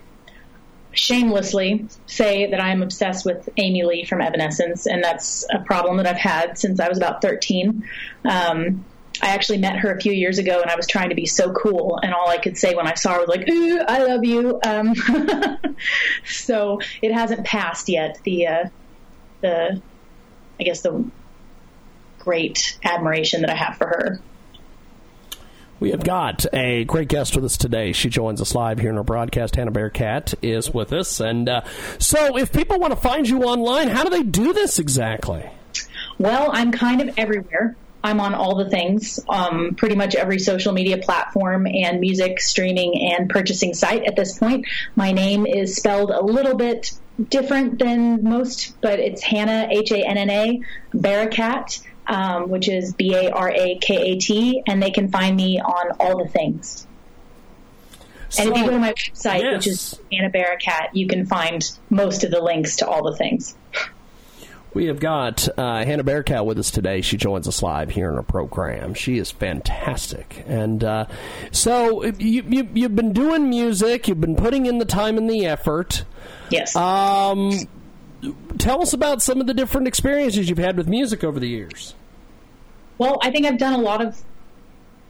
[0.92, 5.98] shamelessly say that I am obsessed with Amy Lee from Evanescence, and that's a problem
[5.98, 7.88] that I've had since I was about 13.
[8.26, 8.86] Um,
[9.22, 11.52] I actually met her a few years ago and I was trying to be so
[11.54, 14.24] cool and all I could say when I saw her was like, ooh, I love
[14.24, 14.60] you.
[14.66, 14.96] Um,
[16.26, 18.20] so it hasn't passed yet.
[18.24, 18.70] The, uh,
[19.42, 19.82] the,
[20.60, 21.06] I guess the
[22.20, 24.22] great admiration that I have for her.
[25.80, 27.94] We have got a great guest with us today.
[27.94, 29.56] She joins us live here in our broadcast.
[29.56, 31.22] Hannah Barakat is with us.
[31.22, 31.62] And uh,
[32.00, 35.50] so, if people want to find you online, how do they do this exactly?
[36.18, 37.78] Well, I'm kind of everywhere.
[38.04, 43.14] I'm on all the things, um, pretty much every social media platform and music streaming
[43.14, 44.66] and purchasing site at this point.
[44.95, 46.91] My name is spelled a little bit
[47.30, 50.62] different than most, but it's Hannah, H A N N A,
[50.93, 55.36] Barakat, um, which is B A R A K A T, and they can find
[55.36, 56.88] me on all the things.
[58.30, 59.54] So, and if you go to my website, yes.
[59.56, 63.56] which is Hannah Barakat, you can find most of the links to all the things.
[64.74, 67.02] We have got uh, Hannah Barakat with us today.
[67.02, 68.94] She joins us live here in our program.
[68.94, 71.06] She is fantastic, and uh,
[71.52, 74.08] so you, you you've been doing music.
[74.08, 76.04] You've been putting in the time and the effort.
[76.52, 76.76] Yes.
[76.76, 77.52] Um,
[78.60, 81.96] tell us about some of the different experiences you've had with music over the years.
[83.00, 84.22] Well, I think I've done a lot of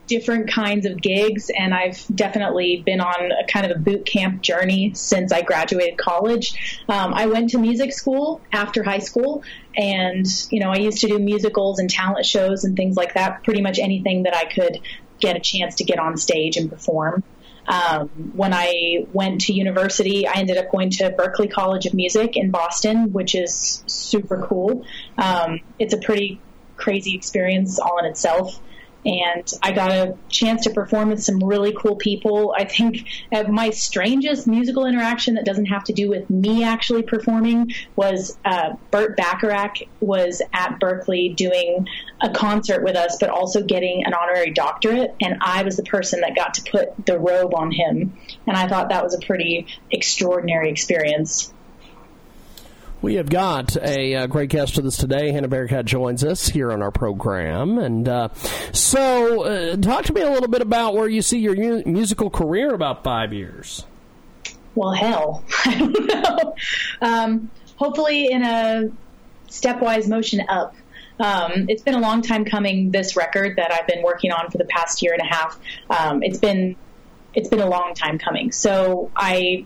[0.09, 4.41] different kinds of gigs, and I've definitely been on a kind of a boot camp
[4.41, 6.81] journey since I graduated college.
[6.89, 9.43] Um, I went to music school after high school,
[9.77, 13.43] and you know I used to do musicals and talent shows and things like that.
[13.43, 14.79] Pretty much anything that I could
[15.19, 17.23] get a chance to get on stage and perform.
[17.67, 22.35] Um, when I went to university, I ended up going to Berklee College of Music
[22.35, 24.85] in Boston, which is super cool.
[25.19, 26.41] Um, it's a pretty
[26.77, 28.59] crazy experience all in itself
[29.05, 32.53] and I got a chance to perform with some really cool people.
[32.57, 33.07] I think
[33.49, 38.73] my strangest musical interaction that doesn't have to do with me actually performing was uh,
[38.91, 41.87] Burt Bacharach was at Berklee doing
[42.21, 46.21] a concert with us, but also getting an honorary doctorate, and I was the person
[46.21, 49.67] that got to put the robe on him, and I thought that was a pretty
[49.91, 51.53] extraordinary experience.
[53.01, 55.31] We have got a, uh, great guest with us today.
[55.31, 57.77] Hannah Barakat joins us here on our program.
[57.77, 58.29] And uh,
[58.73, 62.29] so, uh, talk to me a little bit about where you see your mu- musical
[62.29, 63.85] career about five years.
[64.75, 65.45] Well, hell.
[65.65, 66.55] I don't know.
[67.01, 68.91] Um, hopefully, in a
[69.47, 70.75] stepwise motion up.
[71.21, 72.91] Um, it's been a long time coming.
[72.91, 75.59] This record that I've been working on for the past year and a half.
[75.89, 76.75] Um, it's been
[77.33, 78.51] it's been a long time coming.
[78.51, 79.65] So I,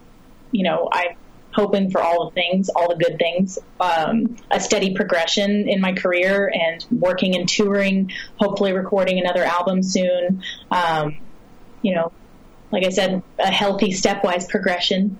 [0.51, 1.15] you know, I
[1.54, 5.93] hoping for all the things, all the good things, um, a steady progression in my
[5.93, 10.43] career and working and touring, hopefully recording another album soon.
[10.72, 11.18] Um,
[11.82, 12.12] you know,
[12.72, 15.18] like I said, a healthy stepwise progression.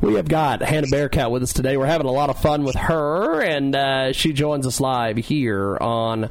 [0.00, 1.76] We have got Hannah Barakat with us today.
[1.76, 5.76] We're having a lot of fun with her, and uh, she joins us live here
[5.80, 6.28] on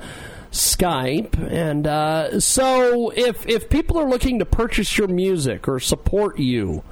[0.54, 1.52] Skype.
[1.52, 6.84] And uh, so, if if people are looking to purchase your music or support you,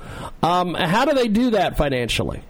[0.41, 2.41] um, how do they do that financially?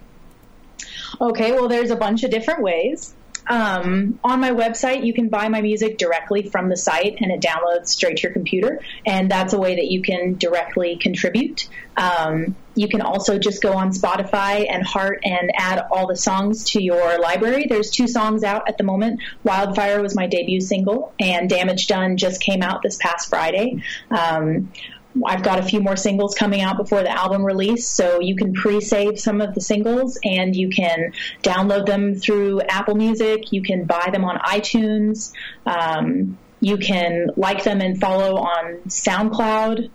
[1.20, 3.14] Okay, well, there's a bunch of different ways.
[3.48, 7.42] Um, on my website, you can buy my music directly from the site and it
[7.42, 8.80] downloads straight to your computer.
[9.06, 11.68] And that's a way that you can directly contribute.
[12.02, 16.64] Um, you can also just go on Spotify and iHeart and add all the songs
[16.72, 17.68] to your library.
[17.70, 19.22] There's two songs out at the moment.
[19.44, 23.84] Wildfire was my debut single, and Damage Done just came out this past Friday.
[24.10, 24.72] Um,
[25.26, 28.54] I've got a few more singles coming out before the album release, so you can
[28.54, 31.12] pre-save some of the singles and you can
[31.44, 33.52] download them through Apple Music.
[33.52, 35.34] You can buy them on iTunes.
[35.66, 39.90] Um, you can like them and follow on SoundCloud.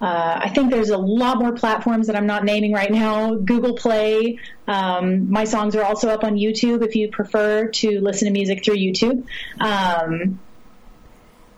[0.00, 3.34] Uh, I think there's a lot more platforms that I'm not naming right now.
[3.36, 4.38] Google Play.
[4.66, 8.64] Um, my songs are also up on YouTube if you prefer to listen to music
[8.64, 9.24] through YouTube.
[9.60, 10.40] Um,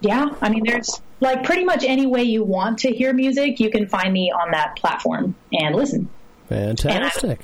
[0.01, 3.71] yeah, I mean, there's like pretty much any way you want to hear music, you
[3.71, 6.09] can find me on that platform and listen.
[6.49, 7.41] Fantastic.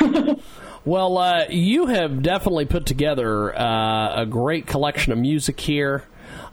[0.84, 6.04] well, uh, you have definitely put together uh, a great collection of music here.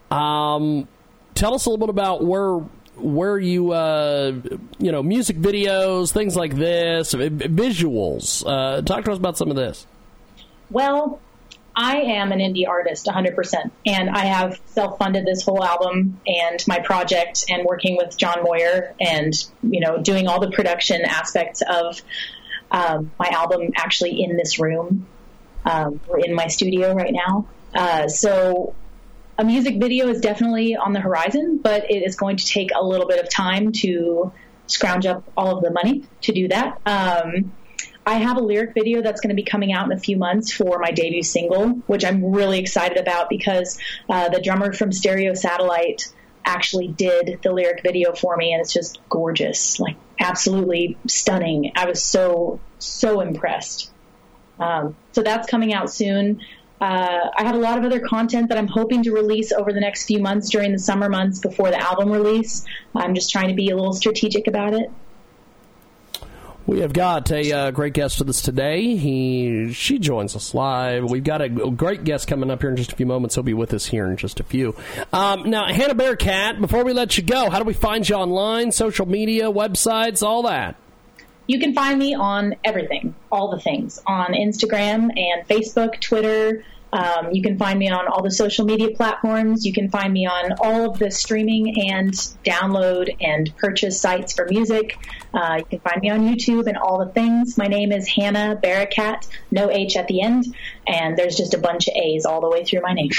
[0.10, 0.88] Um,
[1.34, 2.62] tell us a little bit about where
[3.02, 4.34] where you uh,
[4.80, 8.44] you know music videos, things like this, visuals.
[8.46, 9.86] Uh, talk to us about some of this.
[10.70, 11.20] Well,
[11.76, 13.72] I am an indie artist 100%.
[13.86, 18.44] And I have self funded this whole album and my project and working with John
[18.44, 19.34] Moyer and,
[19.64, 22.02] you know, doing all the production aspects of
[22.72, 25.08] um, my album actually in this room.
[25.66, 27.48] Um, we're in my studio right now.
[27.74, 28.76] Uh, so
[29.42, 32.86] a music video is definitely on the horizon, but it is going to take a
[32.86, 34.32] little bit of time to
[34.68, 36.80] scrounge up all of the money to do that.
[36.86, 37.52] Um,
[38.06, 40.54] I have a lyric video that's going to be coming out in a few months
[40.54, 45.34] for my debut single, which I'm really excited about because uh, the drummer from Stereo
[45.34, 46.14] Satellite
[46.46, 51.72] actually did the lyric video for me, and it's just gorgeous, like absolutely stunning.
[51.76, 53.90] I was so so impressed.
[54.60, 56.42] Um, so that's coming out soon.
[56.82, 59.80] Uh, I have a lot of other content that I'm hoping to release over the
[59.80, 62.66] next few months during the summer months before the album release.
[62.96, 64.92] I'm just trying to be a little strategic about it.
[66.66, 68.96] We have got a uh, great guest with us today.
[68.96, 71.04] He she joins us live.
[71.10, 73.36] We've got a, great guest coming up here in just a few moments.
[73.36, 74.76] He'll be with us here in just a few.
[75.12, 78.72] Um, now, Hannah Barakat, before we let you go, how do we find you online,
[78.72, 80.76] social media, websites, all that?
[81.48, 86.64] You can find me on everything, all the things, on Instagram and Facebook, Twitter,
[86.94, 89.66] um, you can find me on all the social media platforms.
[89.66, 92.12] You can find me on all of the streaming and
[92.44, 94.98] download and purchase sites for music.
[95.34, 97.58] Uh, you can find me on YouTube and all the things.
[97.58, 100.54] My name is Hannah Barakat, no H at the end,
[100.86, 103.12] and there's just a bunch of A's all the way through my name.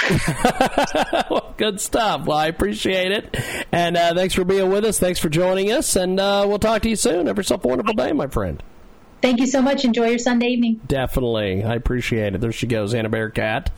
[1.31, 2.27] well, good stuff.
[2.27, 3.37] Well, I appreciate it.
[3.73, 4.99] And uh, thanks for being with us.
[4.99, 5.97] Thanks for joining us.
[5.97, 7.27] And uh, we'll talk to you soon.
[7.27, 8.62] Have yourself a wonderful day, my friend.
[9.23, 9.85] Thank you so much.
[9.85, 10.81] Enjoy your Sunday evening.
[10.87, 11.62] Definitely.
[11.62, 12.41] I appreciate it.
[12.41, 13.68] There she goes, Hannah Barakat.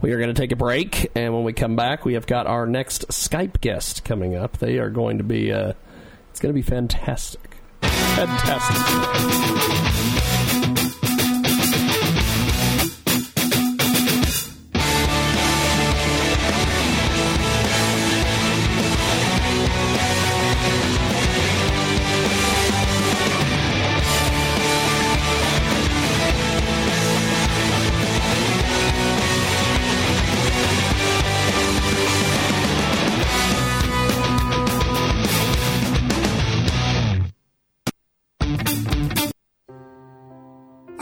[0.00, 2.46] We are going to take a break, and when we come back, we have got
[2.46, 4.58] our next Skype guest coming up.
[4.58, 5.74] They are going to be, uh,
[6.30, 7.58] it's going to be fantastic.
[7.82, 8.76] Fantastic.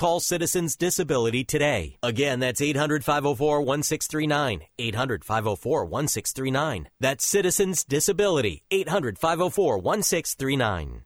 [0.00, 1.98] Call Citizens Disability today.
[2.02, 4.62] Again, that's 800 504 1639.
[4.78, 6.88] 800 504 1639.
[7.00, 8.64] That's Citizens Disability.
[8.70, 11.02] 800 504 1639.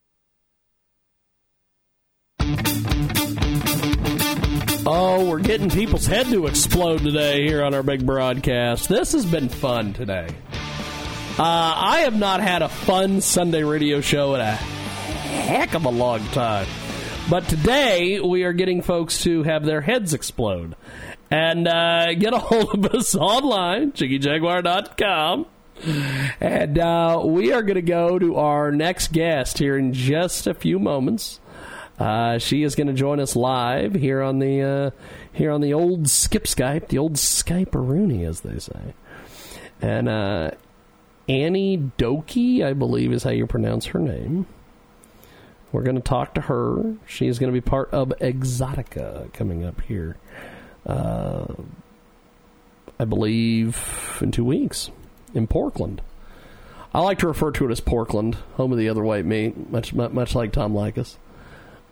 [4.87, 8.89] Oh, we're getting people's head to explode today here on our big broadcast.
[8.89, 10.29] This has been fun today.
[11.37, 15.91] Uh, I have not had a fun Sunday radio show in a heck of a
[15.91, 16.69] long time.
[17.31, 20.77] But today we are getting folks to have their heads explode.
[21.31, 25.47] And uh, get a hold of us online, jiggyjaguar.com.
[26.39, 30.53] And uh, we are going to go to our next guest here in just a
[30.53, 31.41] few moments.
[31.99, 34.91] Uh, she is going to join us live here on the uh,
[35.33, 38.95] here on the old Skip Skype, the old Skype Rooney, as they say.
[39.81, 40.51] And uh,
[41.29, 44.47] Annie Doki, I believe, is how you pronounce her name.
[45.75, 46.95] We're going to talk to her.
[47.05, 50.17] She's going to be part of Exotica coming up here.
[50.87, 51.53] Uh,
[53.01, 54.93] I believe in two weeks
[55.35, 56.01] in Portland.
[56.95, 59.93] I like to refer to it as Portland, home of the other white meat, much
[59.93, 61.17] much like Tom Leykis.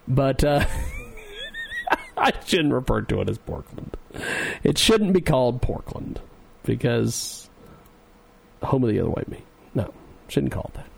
[0.07, 0.65] But uh,
[2.17, 3.97] I shouldn't refer to it as Portland.
[4.63, 6.21] It shouldn't be called Portland
[6.63, 7.51] because
[8.63, 9.45] home of the other white meat.
[9.75, 9.93] No,
[10.29, 10.92] shouldn't call it that.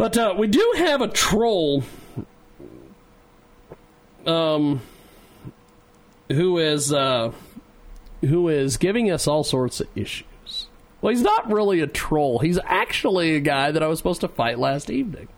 [0.00, 1.84] But uh, we do have a troll
[4.24, 4.80] um,
[6.30, 7.32] who is uh,
[8.22, 10.68] who is giving us all sorts of issues.
[11.02, 12.38] Well, he's not really a troll.
[12.38, 15.28] He's actually a guy that I was supposed to fight last evening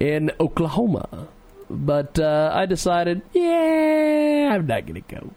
[0.00, 1.28] in Oklahoma.
[1.68, 5.32] But uh, I decided, yeah, I'm not to go.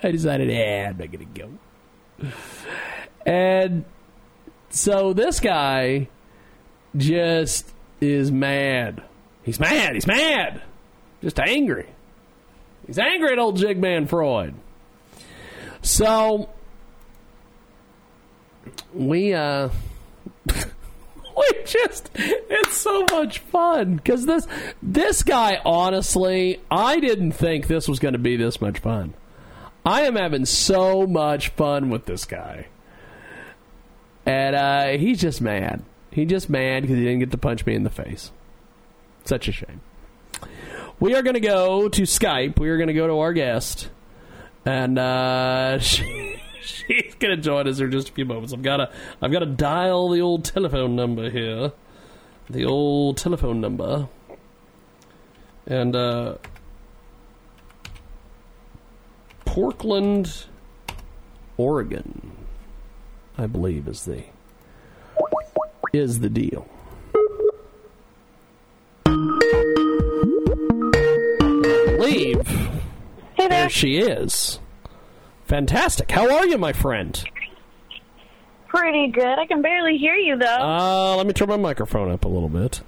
[0.00, 2.30] I decided, yeah, I'm not to go.
[3.26, 3.84] And
[4.70, 6.06] so this guy
[6.96, 9.02] just is mad.
[9.42, 9.94] He's mad.
[9.94, 10.62] He's mad.
[11.20, 11.88] Just angry.
[12.86, 14.54] He's angry at old Jigman Freud.
[15.82, 16.48] So
[18.94, 19.68] we uh
[20.46, 24.46] we just it's so much fun because this
[24.82, 29.14] this guy honestly i didn't think this was going to be this much fun
[29.84, 32.66] i am having so much fun with this guy
[34.26, 35.82] and uh, he's just mad
[36.12, 38.30] he's just mad because he didn't get to punch me in the face.
[39.24, 39.80] Such a shame.
[41.00, 42.58] We are going to go to skype.
[42.58, 43.88] We are going to go to our guest.
[44.64, 48.52] And uh, she, she's gonna join us in just a few moments.
[48.52, 48.90] I've got to
[49.20, 51.72] I've got to dial the old telephone number here,
[52.48, 54.08] the old telephone number,
[55.66, 56.36] and uh,
[59.44, 60.46] Portland,
[61.56, 62.32] Oregon,
[63.36, 64.24] I believe is the
[65.92, 66.66] is the deal?
[71.98, 72.46] Leave.
[73.34, 73.48] Hey there.
[73.48, 74.58] there she is.
[75.44, 76.10] Fantastic.
[76.10, 77.22] How are you, my friend?
[78.68, 79.38] Pretty good.
[79.38, 80.46] I can barely hear you, though.
[80.46, 82.80] Uh, let me turn my microphone up a little bit.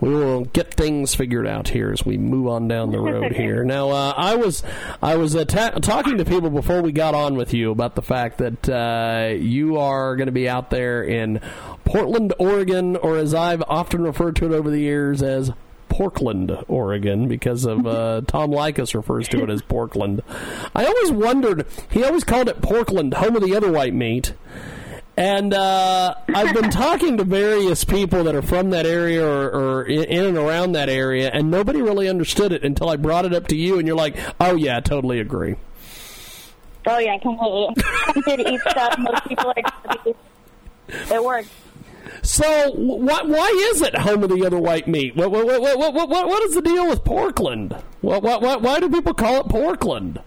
[0.00, 3.64] We will get things figured out here as we move on down the road here.
[3.64, 4.62] Now, uh, I was
[5.02, 8.02] I was uh, ta- talking to people before we got on with you about the
[8.02, 11.40] fact that uh, you are going to be out there in
[11.84, 15.50] Portland, Oregon, or as I've often referred to it over the years as
[15.88, 20.22] Portland, Oregon, because of uh, Tom Leykis refers to it as Portland.
[20.74, 24.34] I always wondered he always called it Portland, home of the other white meat.
[25.18, 29.82] And uh, I've been talking to various people that are from that area or, or
[29.82, 33.48] in and around that area, and nobody really understood it until I brought it up
[33.48, 35.56] to you, and you're like, "Oh yeah, I totally agree."
[36.86, 37.82] Oh yeah, completely.
[38.06, 38.96] I'm here to eat stuff.
[38.96, 40.14] Most people are.
[41.16, 41.48] It works.
[42.22, 45.16] So, wh- why is it home of the other white meat?
[45.16, 47.72] What, what, what, what, what, what, what is the deal with Portland?
[48.02, 50.20] What, what, what, why do people call it Portland?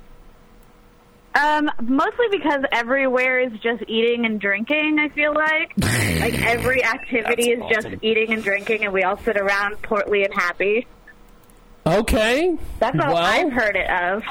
[1.33, 4.97] Um, mostly because everywhere is just eating and drinking.
[4.99, 9.37] I feel like like every activity is just eating and drinking, and we all sit
[9.37, 10.87] around portly and happy.
[11.85, 12.57] Okay.
[12.79, 14.23] That's all Well- I've heard it of.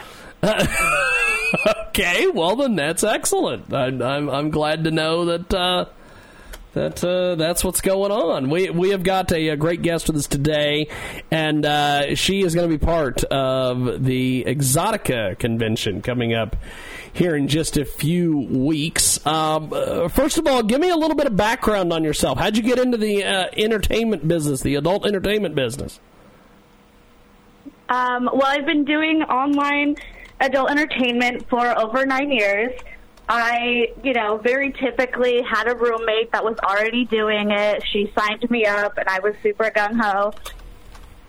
[1.89, 3.72] okay, well then that's excellent.
[3.74, 5.85] I, I'm I'm glad to know that uh,
[6.72, 8.48] that uh, that's what's going on.
[8.48, 10.89] We we have got a, a great guest with us today,
[11.31, 16.56] and uh, she is going to be part of the Exotica convention coming up
[17.12, 19.24] here in just a few weeks.
[19.27, 22.39] Um, uh, first of all, give me a little bit of background on yourself.
[22.39, 26.01] How'd you get into the uh, entertainment business, the adult entertainment business?
[27.89, 29.97] Um, well, I've been doing online
[30.41, 32.73] adult entertainment for over nine years.
[33.28, 37.82] I, you know, very typically had a roommate that was already doing it.
[37.93, 40.32] She signed me up, and I was super gung ho.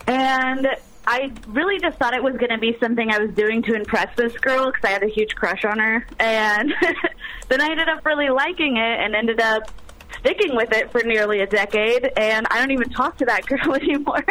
[0.08, 0.68] And
[1.08, 4.16] I really just thought it was going to be something I was doing to impress
[4.16, 6.06] this girl because I had a huge crush on her.
[6.20, 6.74] And
[7.50, 9.72] then I ended up really liking it and ended up
[10.20, 12.12] sticking with it for nearly a decade.
[12.16, 14.24] And I don't even talk to that girl anymore.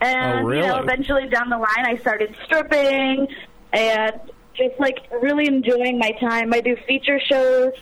[0.00, 3.28] And Oh, you know, eventually down the line, I started stripping
[3.72, 4.20] and
[4.54, 6.52] just like really enjoying my time.
[6.52, 7.72] I do feature shows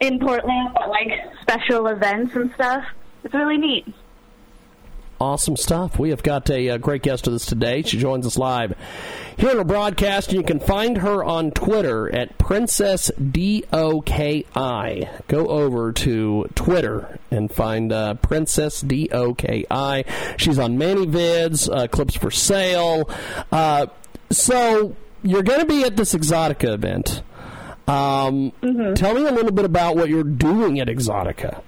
[0.00, 2.84] in Portland, like special events and stuff.
[3.22, 3.86] It's really neat.
[5.20, 5.98] Awesome stuff.
[5.98, 7.82] We have got a, uh great guest with us today.
[7.82, 8.74] She joins us live
[9.36, 10.32] here on a broadcast.
[10.32, 15.10] You can find her on Twitter at Princess D-O-K-I.
[15.28, 20.04] Go over to Twitter and find uh, Princess D-O-K-I.
[20.36, 23.08] She's on ManyVids, uh, Clips for Sale.
[23.50, 23.86] Uh,
[24.30, 27.22] so you're going to be at this Exotica event.
[27.86, 28.52] Um,
[28.94, 31.62] Tell me a little bit about what you're doing at Exotica.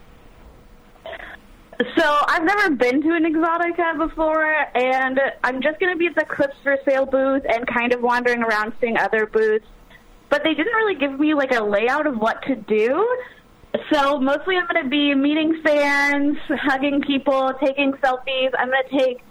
[1.78, 6.06] So I've never been to an Exotica uh, before, and I'm just going to be
[6.06, 9.66] at the Clips for Sale booth and kind of wandering around seeing other booths.
[10.30, 13.06] But they didn't really give me like a layout of what to do.
[13.92, 18.52] So mostly I'm going to be meeting fans, hugging people, taking selfies.
[18.58, 19.22] I'm going to take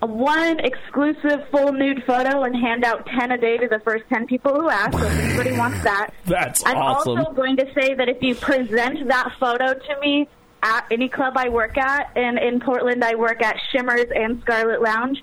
[0.00, 4.26] one exclusive full nude photo and hand out 10 a day to the first 10
[4.26, 4.96] people who ask.
[4.96, 6.10] So if anybody wants that.
[6.24, 7.18] That's I'm awesome.
[7.18, 10.28] also going to say that if you present that photo to me
[10.62, 14.82] at any club I work at, and in Portland I work at Shimmers and Scarlet
[14.82, 15.22] Lounge,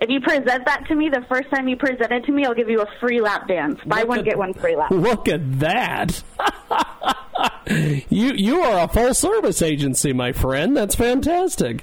[0.00, 2.54] if you present that to me the first time you present it to me, I'll
[2.54, 3.78] give you a free lap dance.
[3.86, 4.90] Buy Look one, at- get one free lap.
[4.90, 6.22] Look at that.
[8.08, 10.76] you you are a full service agency, my friend.
[10.76, 11.82] That's fantastic.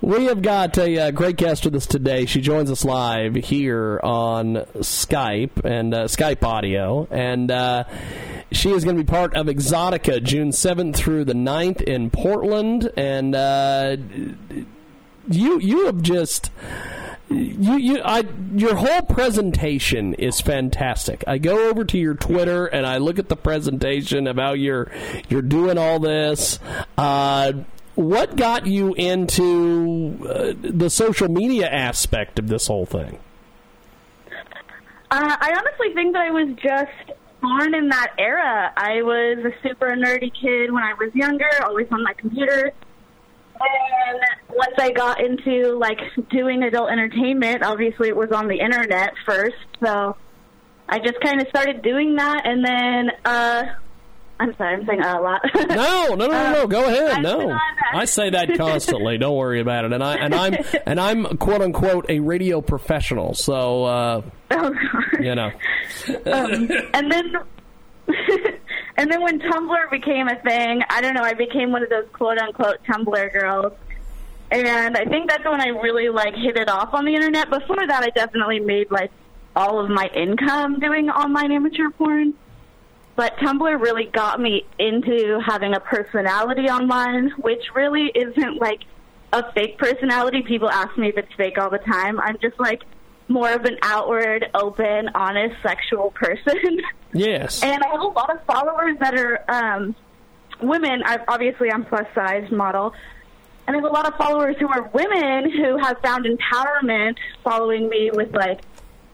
[0.00, 2.26] We have got a, uh great guest with us today.
[2.26, 7.84] She joins us live here on Skype and uh, Skype audio, and uh,
[8.52, 12.90] she is going to be part of Exotica June seventh through the 9th in Portland,
[12.96, 13.96] and uh,
[15.28, 16.50] you you have just
[17.34, 18.24] you you I
[18.54, 21.24] your whole presentation is fantastic.
[21.26, 24.90] I go over to your Twitter and I look at the presentation of how you're
[25.28, 26.58] you're doing all this.
[26.96, 27.52] Uh,
[27.94, 33.18] what got you into uh, the social media aspect of this whole thing?
[35.10, 38.72] Uh, I honestly think that I was just born in that era.
[38.76, 42.72] I was a super nerdy kid when I was younger, always on my computer.
[43.64, 44.20] And
[44.50, 45.98] once I got into like
[46.30, 49.56] doing adult entertainment, obviously it was on the internet first.
[49.84, 50.16] So
[50.88, 53.62] I just kind of started doing that, and then uh,
[54.38, 55.40] I'm sorry, I'm saying uh, a lot.
[55.54, 56.66] No, no, no, no, no.
[56.68, 57.22] Go ahead.
[57.22, 57.56] No,
[57.92, 59.16] I say that constantly.
[59.16, 59.92] Don't worry about it.
[59.92, 63.34] And I and I'm and I'm quote unquote a radio professional.
[63.34, 64.74] So uh, oh,
[65.20, 65.50] you know.
[66.26, 67.32] um, and then
[68.96, 72.06] and then when Tumblr became a thing, I don't know, I became one of those
[72.12, 73.72] quote unquote Tumblr girls.
[74.50, 77.50] And I think that's when I really like hit it off on the internet.
[77.50, 79.10] Before that, I definitely made like
[79.56, 82.34] all of my income doing online amateur porn.
[83.16, 88.82] But Tumblr really got me into having a personality online, which really isn't like
[89.32, 90.42] a fake personality.
[90.42, 92.20] People ask me if it's fake all the time.
[92.20, 92.82] I'm just like
[93.28, 96.80] more of an outward, open, honest, sexual person.
[97.16, 97.62] Yes.
[97.62, 99.94] And I have a lot of followers that are um,
[100.60, 101.04] women.
[101.04, 102.92] I've, obviously, I'm plus size model,
[103.68, 107.88] and I have a lot of followers who are women who have found empowerment following
[107.88, 108.62] me with like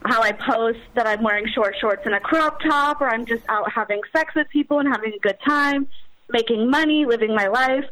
[0.04, 3.42] how I post that I'm wearing short shorts and a crop top, or I'm just
[3.50, 5.86] out having sex with people and having a good time,
[6.30, 7.84] making money, living my life.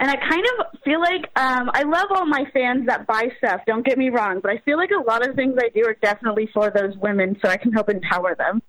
[0.00, 3.60] And I kind of feel like um, I love all my fans that buy stuff.
[3.66, 5.96] Don't get me wrong, but I feel like a lot of things I do are
[6.00, 8.62] definitely for those women, so I can help empower them.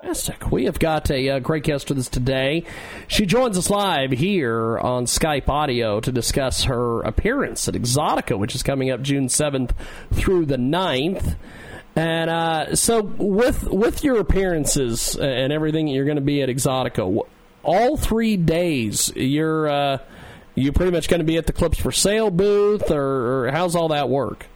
[0.00, 0.50] Fantastic.
[0.50, 2.64] We have got a uh, great guest with us today.
[3.08, 8.54] She joins us live here on Skype audio to discuss her appearance at Exotica, which
[8.54, 9.72] is coming up June 7th
[10.12, 11.36] through the 9th.
[11.94, 17.26] And uh, so, with with your appearances and everything, you're going to be at Exotica.
[17.62, 19.98] All three days, you're uh,
[20.54, 23.74] you pretty much going to be at the Clips for Sale booth, or, or how's
[23.74, 24.46] all that work?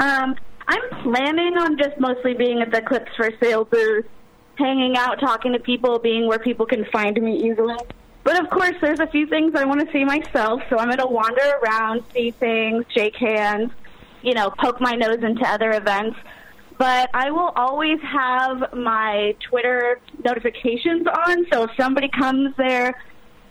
[0.00, 0.36] Um,
[0.66, 4.06] I'm planning on just mostly being at the Clips for Sale booth,
[4.56, 7.76] hanging out, talking to people, being where people can find me easily.
[8.24, 10.98] But of course, there's a few things I want to see myself, so I'm going
[10.98, 13.70] to wander around, see things, shake hands,
[14.22, 16.18] you know, poke my nose into other events.
[16.76, 23.00] But I will always have my Twitter notifications on, so if somebody comes there,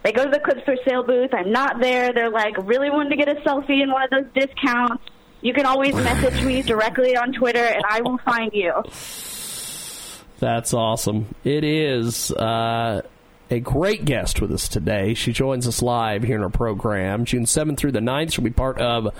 [0.04, 3.18] they go to the Clips for Sale booth, I'm not there, they're like, really wanting
[3.18, 5.04] to get a selfie in one of those discounts,
[5.42, 8.74] you can always message me directly on Twitter, and I will find you.
[10.40, 11.36] That's awesome.
[11.44, 13.02] It is uh,
[13.50, 15.14] a great guest with us today.
[15.14, 17.26] She joins us live here in our program.
[17.26, 18.34] June 7th through the 9th.
[18.34, 19.14] She'll be part of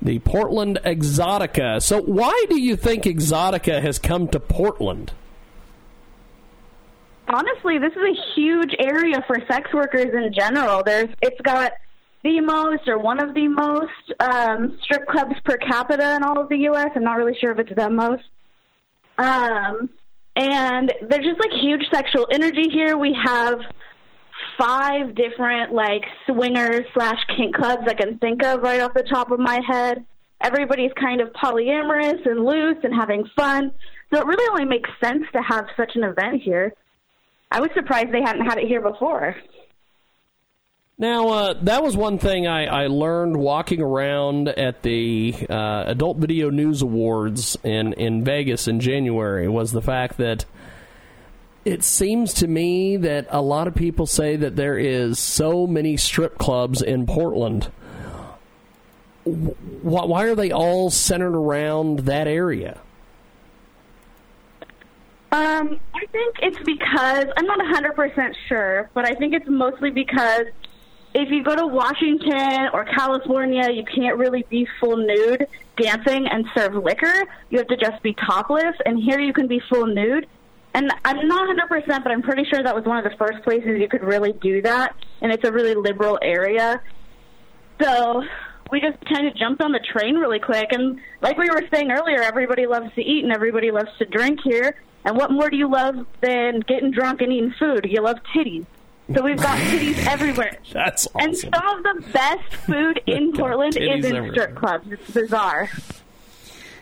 [0.00, 1.82] the Portland Exotica.
[1.82, 5.12] So, why do you think Exotica has come to Portland?
[7.28, 10.82] Honestly, this is a huge area for sex workers in general.
[10.82, 11.72] There's, it's got
[12.22, 16.48] the most or one of the most um, strip clubs per capita in all of
[16.48, 16.90] the U.S.
[16.94, 18.24] I'm not really sure if it's the most.
[19.18, 19.90] Um,
[20.36, 22.96] and there's just like huge sexual energy here.
[22.96, 23.60] We have
[24.58, 29.30] five different like swingers slash kink clubs I can think of right off the top
[29.30, 30.04] of my head.
[30.40, 33.72] Everybody's kind of polyamorous and loose and having fun.
[34.12, 36.72] So it really only makes sense to have such an event here.
[37.50, 39.34] I was surprised they hadn't had it here before.
[41.00, 46.16] Now, uh, that was one thing I, I, learned walking around at the uh, Adult
[46.16, 50.44] Video News Awards in, in Vegas in January was the fact that
[51.68, 55.98] it seems to me that a lot of people say that there is so many
[55.98, 57.70] strip clubs in Portland.
[59.24, 62.80] Why, are they all centered around that area?
[65.30, 70.46] Um, I think it's because I'm not 100% sure, but I think it's mostly because
[71.12, 75.46] if you go to Washington or California, you can't really be full nude
[75.76, 77.24] dancing and serve liquor.
[77.50, 78.74] You have to just be topless.
[78.86, 80.26] And here you can be full nude.
[80.78, 83.80] And I'm not 100%, but I'm pretty sure that was one of the first places
[83.80, 84.94] you could really do that.
[85.20, 86.80] And it's a really liberal area.
[87.82, 88.22] So
[88.70, 90.68] we just kind of jumped on the train really quick.
[90.70, 94.38] And like we were saying earlier, everybody loves to eat and everybody loves to drink
[94.44, 94.76] here.
[95.04, 97.84] And what more do you love than getting drunk and eating food?
[97.90, 98.66] You love titties.
[99.12, 100.58] So we've got titties everywhere.
[100.72, 101.28] That's awesome.
[101.28, 104.30] And some of the best food in Portland is in everywhere.
[104.30, 104.86] strip clubs.
[104.92, 105.70] It's bizarre.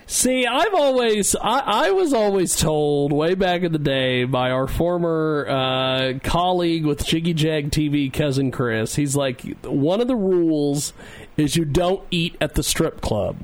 [0.09, 4.65] See, I've always, I, I, was always told way back in the day by our
[4.65, 8.95] former uh, colleague with Jiggy Jag TV, cousin Chris.
[8.95, 10.93] He's like, one of the rules
[11.35, 13.35] is you don't eat at the strip club.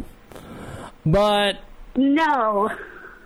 [1.06, 1.58] But
[1.98, 2.70] no,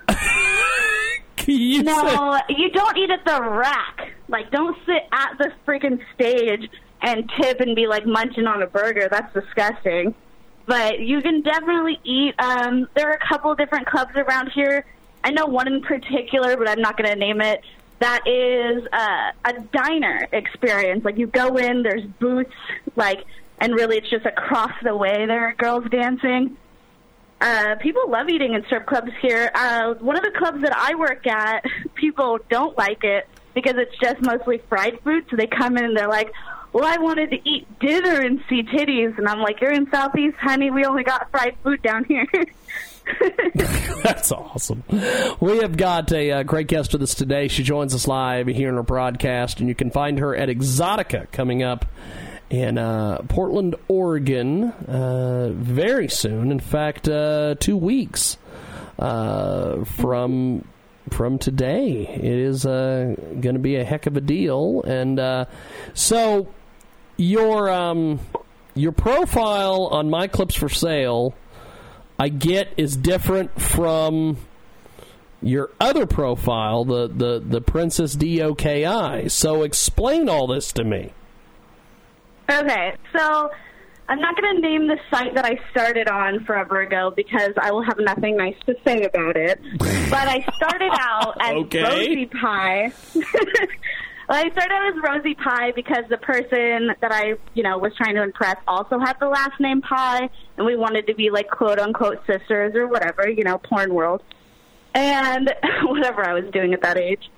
[1.46, 4.14] you no, say- you don't eat at the rack.
[4.30, 6.72] Like, don't sit at the freaking stage
[7.04, 9.08] and tip and be like munching on a burger.
[9.12, 10.16] That's disgusting.
[10.68, 12.36] But you can definitely eat.
[12.38, 14.86] Um, there are a couple different clubs around here.
[15.24, 17.62] I know one in particular, but I'm not going to name it.
[18.00, 21.04] That is uh, a diner experience.
[21.04, 22.54] Like you go in, there's booths,
[22.96, 23.24] like,
[23.60, 26.58] and really it's just across the way there are girls dancing.
[27.40, 29.50] Uh, people love eating in strip clubs here.
[29.54, 31.64] Uh, one of the clubs that I work at,
[31.96, 35.26] people don't like it because it's just mostly fried food.
[35.30, 36.32] So they come in and they're like,
[36.78, 39.18] well, I wanted to eat dinner and see titties.
[39.18, 40.70] And I'm like, you're in Southeast, honey.
[40.70, 42.28] We only got fried food down here.
[44.04, 44.84] That's awesome.
[45.40, 47.48] We have got a uh, great guest with us today.
[47.48, 51.32] She joins us live here in our broadcast, and you can find her at Exotica
[51.32, 51.86] coming up
[52.52, 56.52] in uh, Portland, Oregon, uh, very soon.
[56.52, 58.38] In fact, uh, two weeks
[59.00, 60.64] uh, from
[61.10, 62.06] from today.
[62.06, 65.46] It is uh, going to be a heck of a deal, and uh,
[65.94, 66.50] so
[67.18, 68.20] your um,
[68.74, 71.34] your profile on My Clips for Sale,
[72.20, 74.38] I get, is different from
[75.42, 79.30] your other profile, the the the Princess Doki.
[79.30, 81.14] So explain all this to me.
[82.50, 83.52] Okay, so
[84.10, 87.72] I'm not going to name the site that I started on forever ago because I
[87.72, 89.60] will have nothing nice to say about it.
[89.78, 91.84] but I started out as Okay.
[91.84, 92.94] Rosie Pie.
[94.28, 98.16] well, I started as Rosie Pie because the person that I, you know, was trying
[98.16, 101.80] to impress also had the last name Pie, and we wanted to be like quote
[101.80, 104.22] unquote sisters or whatever, you know, porn world,
[104.94, 107.30] and whatever I was doing at that age.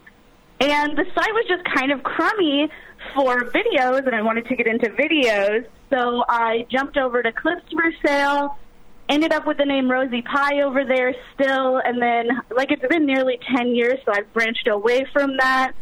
[0.59, 2.69] And the site was just kind of crummy
[3.15, 5.65] for videos, and I wanted to get into videos.
[5.89, 8.57] So I jumped over to Clips for Sale,
[9.07, 13.05] ended up with the name Rosie Pie over there still, and then, like, it's been
[13.05, 15.73] nearly 10 years, so I've branched away from that.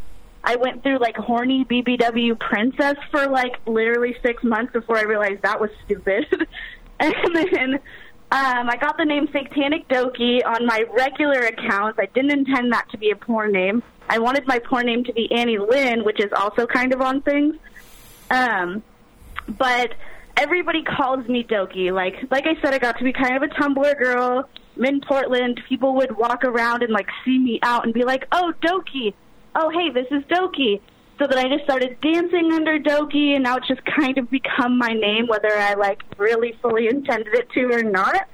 [0.48, 5.42] I went through, like, horny BBW Princess for, like, literally six months before I realized
[5.42, 6.26] that was stupid.
[7.00, 7.74] and then
[8.30, 11.98] um, I got the name Satanic Doki on my regular accounts.
[12.00, 13.82] I didn't intend that to be a porn name.
[14.08, 17.20] I wanted my porn name to be Annie Lynn, which is also kind of on
[17.20, 17.56] things.
[18.30, 18.82] Um,
[19.46, 19.92] but
[20.38, 21.92] everybody calls me Doki.
[21.92, 24.48] Like like I said, I got to be kind of a Tumblr girl.
[24.76, 25.60] I'm in Portland.
[25.68, 29.12] People would walk around and like see me out and be like, "Oh, Doki.
[29.60, 30.80] Oh, hey, this is Doki."
[31.18, 34.78] So then I just started dancing under Doki, and now it's just kind of become
[34.78, 38.28] my name, whether I like really fully intended it to or not.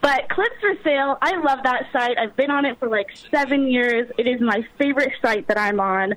[0.00, 2.16] But Clips for Sale, I love that site.
[2.16, 4.10] I've been on it for like seven years.
[4.16, 6.14] It is my favorite site that I'm on.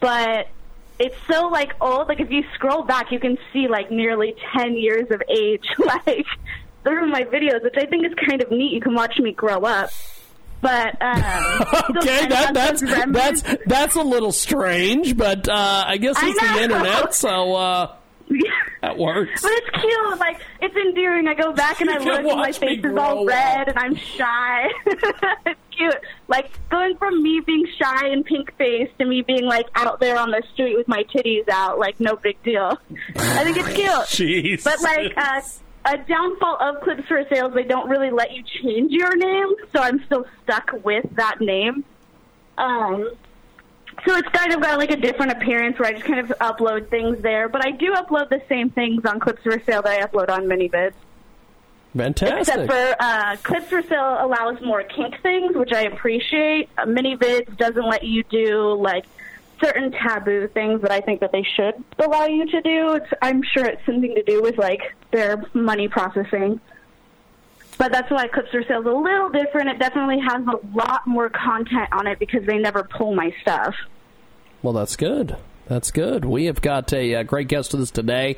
[0.00, 0.48] But
[0.98, 2.08] it's so like old.
[2.08, 6.24] Like if you scroll back, you can see like nearly ten years of age, like
[6.84, 8.72] through my videos, which I think is kind of neat.
[8.72, 9.90] You can watch me grow up.
[10.62, 11.18] But um,
[11.96, 16.62] Okay, that, that's that's that's a little strange, but uh, I guess I it's the
[16.62, 17.96] internet, so uh,
[18.80, 19.42] that works.
[19.42, 20.18] But it's cute.
[20.20, 21.26] Like it's endearing.
[21.26, 24.68] I go back and I look, and my face is all red, and I'm shy.
[24.86, 25.96] it's cute.
[26.28, 30.16] Like going from me being shy and pink faced to me being like out there
[30.16, 32.78] on the street with my titties out, like no big deal.
[33.16, 33.88] I think it's cute.
[33.88, 34.62] Jeez.
[34.62, 35.40] But like uh,
[35.84, 39.80] a downfall of Clips for Sales, they don't really let you change your name, so
[39.80, 41.84] I'm still stuck with that name.
[42.56, 43.10] Um,
[44.06, 46.88] so it's kind of got like a different appearance where I just kind of upload
[46.88, 47.48] things there.
[47.48, 50.44] But I do upload the same things on Clips for Sale that I upload on
[50.44, 50.94] ManyVids.
[51.96, 52.40] Fantastic.
[52.40, 56.70] Except for uh, Clips for Sale allows more kink things, which I appreciate.
[56.78, 59.04] Uh, ManyVids doesn't let you do like
[59.62, 62.94] certain taboo things that I think that they should allow you to do.
[62.94, 64.80] It's, I'm sure it's something to do with like
[65.10, 66.60] their money processing.
[67.78, 69.70] But that's why Clips for Sale is a little different.
[69.70, 73.74] It definitely has a lot more content on it because they never pull my stuff.
[74.62, 75.36] Well, that's good.
[75.66, 76.24] That's good.
[76.24, 78.36] We have got a, uh great guest with us today.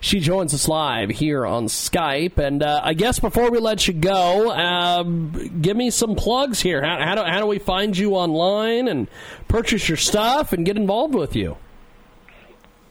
[0.00, 2.38] She joins us live here on Skype.
[2.38, 6.82] And uh, I guess before we let you go, um, give me some plugs here.
[6.84, 9.08] How, how, do, how do we find you online and
[9.48, 11.56] purchase your stuff and get involved with you?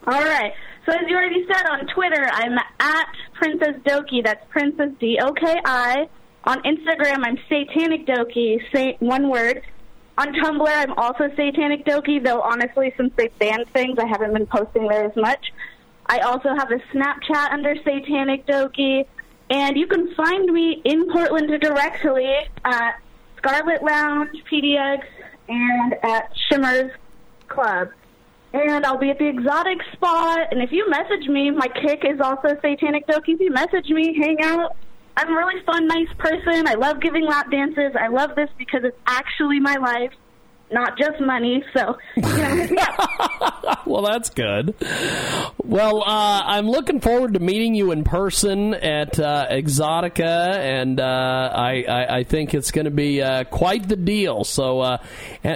[0.07, 0.52] All right.
[0.86, 4.24] So as you already said on Twitter, I'm at Princess Doki.
[4.24, 6.10] That's Princess D O K I.
[6.44, 8.60] On Instagram, I'm Satanic Doki.
[8.99, 9.64] One word.
[10.18, 12.24] On Tumblr, I'm also Satanic Doki.
[12.24, 15.52] Though honestly, since they banned things, I haven't been posting there as much.
[16.08, 19.06] I also have a Snapchat under Satanic Doki,
[19.50, 22.32] and you can find me in Portland directly
[22.64, 23.00] at
[23.38, 25.04] Scarlet Lounge, PDX,
[25.50, 26.92] and at Shimmers
[27.48, 27.90] Club
[28.56, 30.48] and I'll be at the exotic spot.
[30.52, 33.34] And if you message me, my Kik is also Satanic Doki.
[33.34, 34.76] If you message me, hang out.
[35.18, 36.68] I'm a really fun, nice person.
[36.68, 37.94] I love giving lap dances.
[38.00, 40.12] I love this because it's actually my life,
[40.72, 41.64] not just money.
[41.74, 43.86] So, you know, up.
[43.88, 44.76] well, that's good.
[45.64, 51.04] Well, uh, I'm looking forward to meeting you in person at uh, Exotica, and uh,
[51.54, 54.44] I, I, I think it's going to be uh, quite the deal.
[54.44, 54.98] So, uh,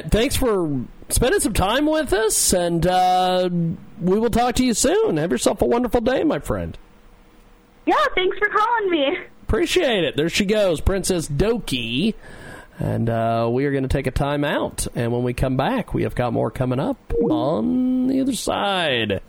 [0.10, 3.50] thanks for spending some time with us, and uh,
[4.00, 5.18] we will talk to you soon.
[5.18, 6.78] Have yourself a wonderful day, my friend.
[7.86, 9.18] yeah, thanks for calling me.
[9.50, 10.16] Appreciate it.
[10.16, 12.14] There she goes, Princess Doki.
[12.78, 14.86] And uh, we are going to take a time out.
[14.94, 19.24] And when we come back, we have got more coming up on the other side.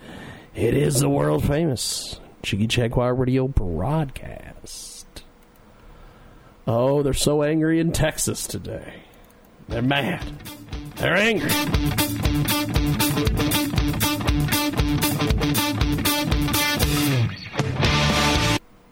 [0.54, 5.06] It is the world famous Jiggy Jaguar Radio broadcast.
[6.66, 9.04] Oh, they're so angry in Texas today.
[9.68, 10.22] They're mad.
[10.96, 11.50] They're angry.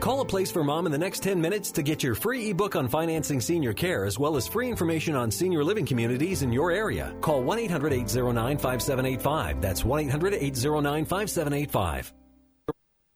[0.00, 2.74] Call a place for mom in the next 10 minutes to get your free ebook
[2.74, 6.72] on financing senior care as well as free information on senior living communities in your
[6.72, 7.14] area.
[7.20, 9.60] Call 1 800 809 5785.
[9.60, 12.19] That's 1 800 809 5785.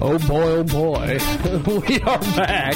[0.00, 1.18] Oh boy, oh boy.
[1.88, 2.74] we are back.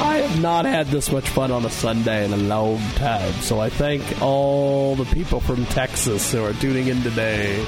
[0.00, 3.58] I have not had this much fun on a Sunday in a long time, so
[3.58, 7.64] I thank all the people from Texas who are tuning in today.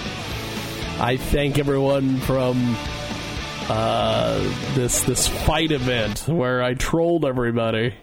[1.01, 2.77] I thank everyone from
[3.71, 4.41] uh,
[4.75, 7.95] this this fight event where I trolled everybody.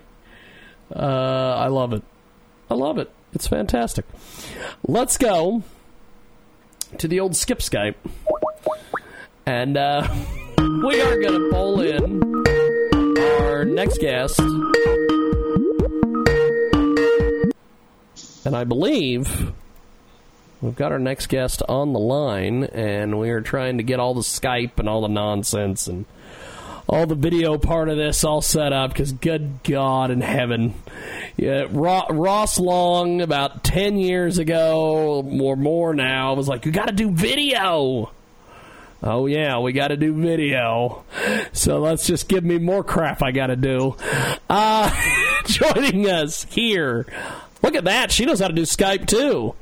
[0.93, 2.03] Uh, I love it.
[2.69, 3.11] I love it.
[3.33, 4.05] It's fantastic.
[4.87, 5.61] Let's go
[6.97, 7.95] to the old skip Skype.
[9.45, 10.07] And uh,
[10.57, 12.21] we are going to pull in
[13.19, 14.39] our next guest.
[18.43, 19.51] And I believe
[20.61, 24.13] we've got our next guest on the line, and we are trying to get all
[24.13, 26.05] the Skype and all the nonsense and
[26.87, 30.73] all the video part of this all set up because good God in heaven.
[31.37, 36.93] Yeah, Ross Long, about 10 years ago or more now, was like, You got to
[36.93, 38.11] do video.
[39.03, 41.03] Oh yeah, we got to do video.
[41.53, 43.95] So let's just give me more crap I got to do.
[44.49, 44.91] Uh,
[45.45, 47.07] joining us here.
[47.63, 48.11] Look at that.
[48.11, 49.55] She knows how to do Skype too.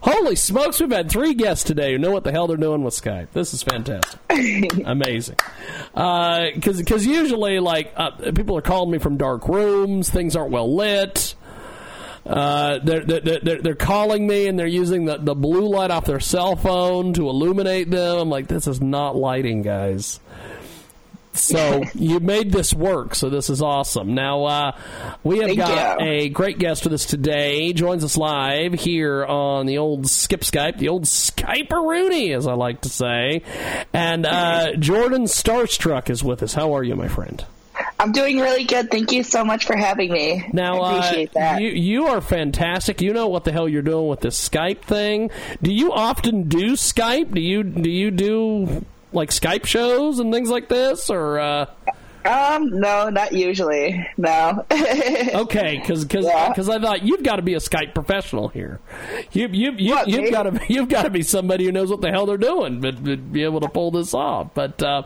[0.00, 2.92] Holy smokes, we've had three guests today who know what the hell they're doing with
[2.92, 3.28] Skype.
[3.32, 4.20] This is fantastic.
[4.84, 5.36] Amazing.
[5.94, 10.50] Because uh, cause usually, like, uh, people are calling me from dark rooms, things aren't
[10.50, 11.34] well lit.
[12.26, 16.20] Uh, they're, they're, they're, calling me and they're using the, the blue light off their
[16.20, 18.16] cell phone to illuminate them.
[18.16, 20.20] I'm like, this is not lighting, guys.
[21.34, 24.14] So you made this work, so this is awesome.
[24.14, 24.78] Now uh,
[25.22, 26.06] we have Thank got you.
[26.06, 27.66] a great guest with us today.
[27.66, 32.46] He Joins us live here on the old Skip Skype, the old Skype Rooney, as
[32.46, 33.42] I like to say.
[33.92, 36.54] And uh, Jordan Starstruck is with us.
[36.54, 37.44] How are you, my friend?
[37.98, 38.90] I'm doing really good.
[38.90, 40.48] Thank you so much for having me.
[40.52, 41.62] Now, I appreciate uh, that.
[41.62, 43.00] You, you are fantastic.
[43.00, 45.30] You know what the hell you're doing with this Skype thing.
[45.62, 47.32] Do you often do Skype?
[47.34, 51.38] Do you do you do like Skype shows and things like this, or?
[51.38, 51.66] Uh...
[52.24, 54.06] Um, no, not usually.
[54.16, 54.64] No.
[54.70, 58.80] okay, because because because I thought you've got to be a Skype professional here.
[59.32, 62.00] You you you what, you've got to you've got to be somebody who knows what
[62.00, 64.54] the hell they're doing, but, but be able to pull this off.
[64.54, 65.02] But uh,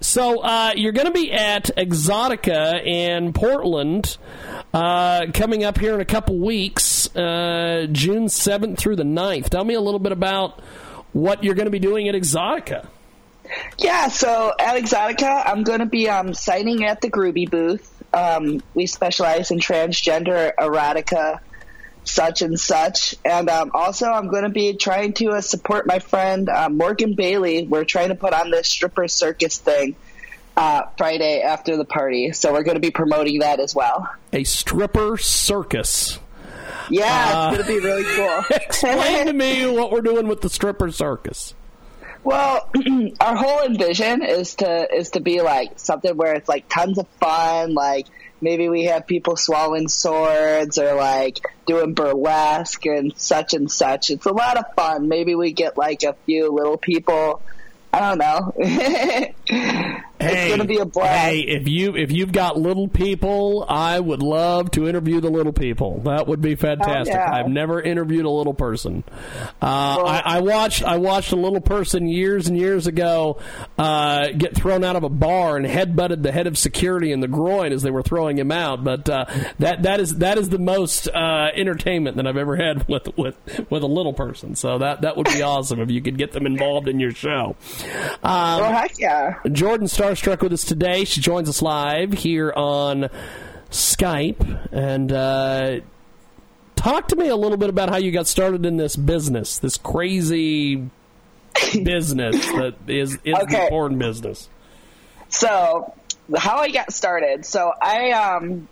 [0.00, 4.16] so uh, you're going to be at Exotica in Portland.
[4.72, 9.48] Uh, coming up here in a couple weeks, uh, June 7th through the 9th.
[9.48, 10.60] Tell me a little bit about
[11.12, 12.86] what you're going to be doing at Exotica.
[13.78, 17.90] Yeah, so at Exotica, I'm going to be um, signing at the Groovy booth.
[18.12, 21.40] Um, we specialize in transgender erotica,
[22.04, 23.16] such and such.
[23.24, 27.14] And um, also, I'm going to be trying to uh, support my friend uh, Morgan
[27.14, 27.66] Bailey.
[27.66, 29.96] We're trying to put on this stripper circus thing
[30.56, 32.32] uh, Friday after the party.
[32.32, 34.08] So we're going to be promoting that as well.
[34.32, 36.18] A stripper circus.
[36.90, 38.44] Yeah, it's going to be really cool.
[38.56, 41.54] explain to me what we're doing with the stripper circus.
[42.24, 42.68] Well,
[43.20, 47.06] our whole envision is to is to be like something where it's like tons of
[47.20, 48.06] fun, like
[48.40, 54.10] maybe we have people swallowing swords or like doing burlesque and such and such.
[54.10, 55.08] It's a lot of fun.
[55.08, 57.42] Maybe we get like a few little people
[57.94, 60.00] I don't know.
[60.24, 61.10] hey, it's gonna be a blast.
[61.10, 65.52] Hey, if you if you've got little people, I would love to interview the little
[65.52, 66.00] people.
[66.04, 67.14] That would be fantastic.
[67.14, 67.32] Oh, yeah.
[67.32, 69.04] I've never interviewed a little person.
[69.60, 73.40] Uh, well, I, I, watched I watched a little person years and years ago
[73.78, 77.28] uh, get thrown out of a bar and headbutted the head of security in the
[77.28, 78.84] groin as they were throwing him out.
[78.84, 79.26] But uh,
[79.58, 83.36] that that is that is the most uh, entertainment that I've ever had with with
[83.70, 84.54] with a little person.
[84.54, 87.56] So that that would be awesome if you could get them involved in your show.
[88.22, 89.40] Um, oh, heck yeah.
[89.50, 91.04] Jordan Starstruck with us today.
[91.04, 93.10] She joins us live here on
[93.70, 94.68] Skype.
[94.70, 95.80] And uh,
[96.76, 99.76] talk to me a little bit about how you got started in this business, this
[99.76, 100.76] crazy
[101.82, 103.64] business that is, is okay.
[103.64, 104.48] the porn business.
[105.30, 105.92] So,
[106.36, 107.44] how I got started.
[107.44, 108.68] So, I um,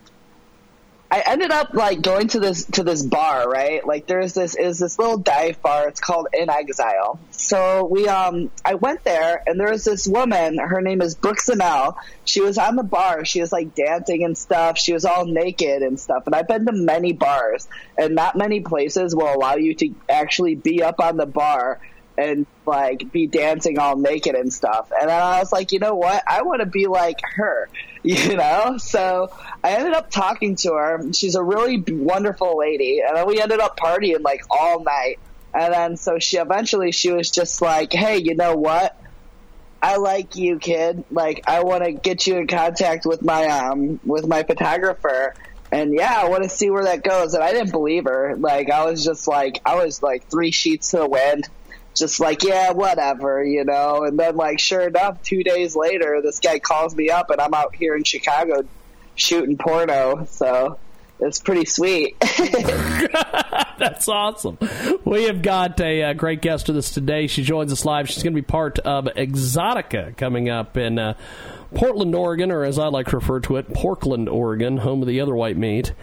[1.13, 3.85] I ended up like going to this to this bar, right?
[3.85, 5.87] Like there's this is this little dive bar.
[5.87, 7.19] It's called In Exile.
[7.29, 10.57] So we um I went there and there was this woman.
[10.57, 11.97] Her name is Brooks Anel.
[12.25, 13.25] She was on the bar.
[13.25, 14.79] She was like dancing and stuff.
[14.79, 16.23] She was all naked and stuff.
[16.25, 20.55] And I've been to many bars, and not many places will allow you to actually
[20.55, 21.79] be up on the bar
[22.17, 24.91] and like be dancing all naked and stuff.
[24.99, 26.23] And I was like, you know what?
[26.27, 27.69] I want to be like her,
[28.03, 28.77] you know?
[28.77, 29.31] So
[29.63, 31.13] I ended up talking to her.
[31.13, 33.01] She's a really wonderful lady.
[33.05, 35.19] And then we ended up partying like all night.
[35.53, 38.99] And then so she eventually she was just like, hey, you know what?
[39.81, 41.03] I like you, kid.
[41.11, 45.35] Like, I want to get you in contact with my um with my photographer."
[45.73, 47.33] And yeah, I want to see where that goes.
[47.33, 48.35] And I didn't believe her.
[48.37, 51.49] Like, I was just like, I was like three sheets to the wind,
[51.95, 54.03] just like, yeah, whatever, you know.
[54.03, 57.53] And then, like, sure enough, two days later, this guy calls me up, and I'm
[57.53, 58.63] out here in Chicago
[59.15, 60.25] shooting porno.
[60.25, 60.77] So
[61.19, 62.15] it's pretty sweet.
[63.79, 64.57] That's awesome.
[65.05, 67.27] We have got a, uh great guest with us today.
[67.27, 68.09] She joins us live.
[68.09, 71.13] She's going to be part of Exotica coming up in uh,
[71.73, 75.21] Portland, Oregon, or as I like to refer to it, Portland, Oregon, home of the
[75.21, 75.93] other white meat.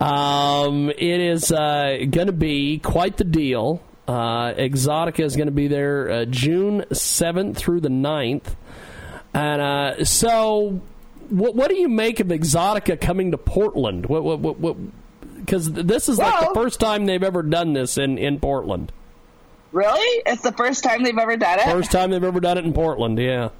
[0.00, 3.82] Um, it is uh, going to be quite the deal.
[4.08, 8.56] Uh, Exotica is going to be there uh, June 7th through the 9th.
[9.34, 10.80] And uh, so,
[11.28, 14.06] what, what do you make of Exotica coming to Portland?
[14.06, 14.76] What, what, what, what
[15.48, 18.92] because this is like the first time they've ever done this in, in Portland.
[19.72, 20.22] really?
[20.26, 21.64] It's the first time they've ever done it?
[21.64, 23.50] First time they've ever done it in Portland, yeah.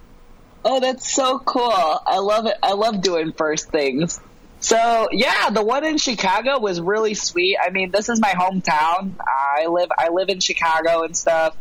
[0.65, 1.71] Oh, that's so cool.
[1.73, 2.57] I love it.
[2.63, 4.21] I love doing first things.
[4.61, 7.57] So yeah, the one in Chicago was really sweet.
[7.63, 9.13] I mean, this is my hometown.
[9.21, 11.57] I live I live in Chicago and stuff.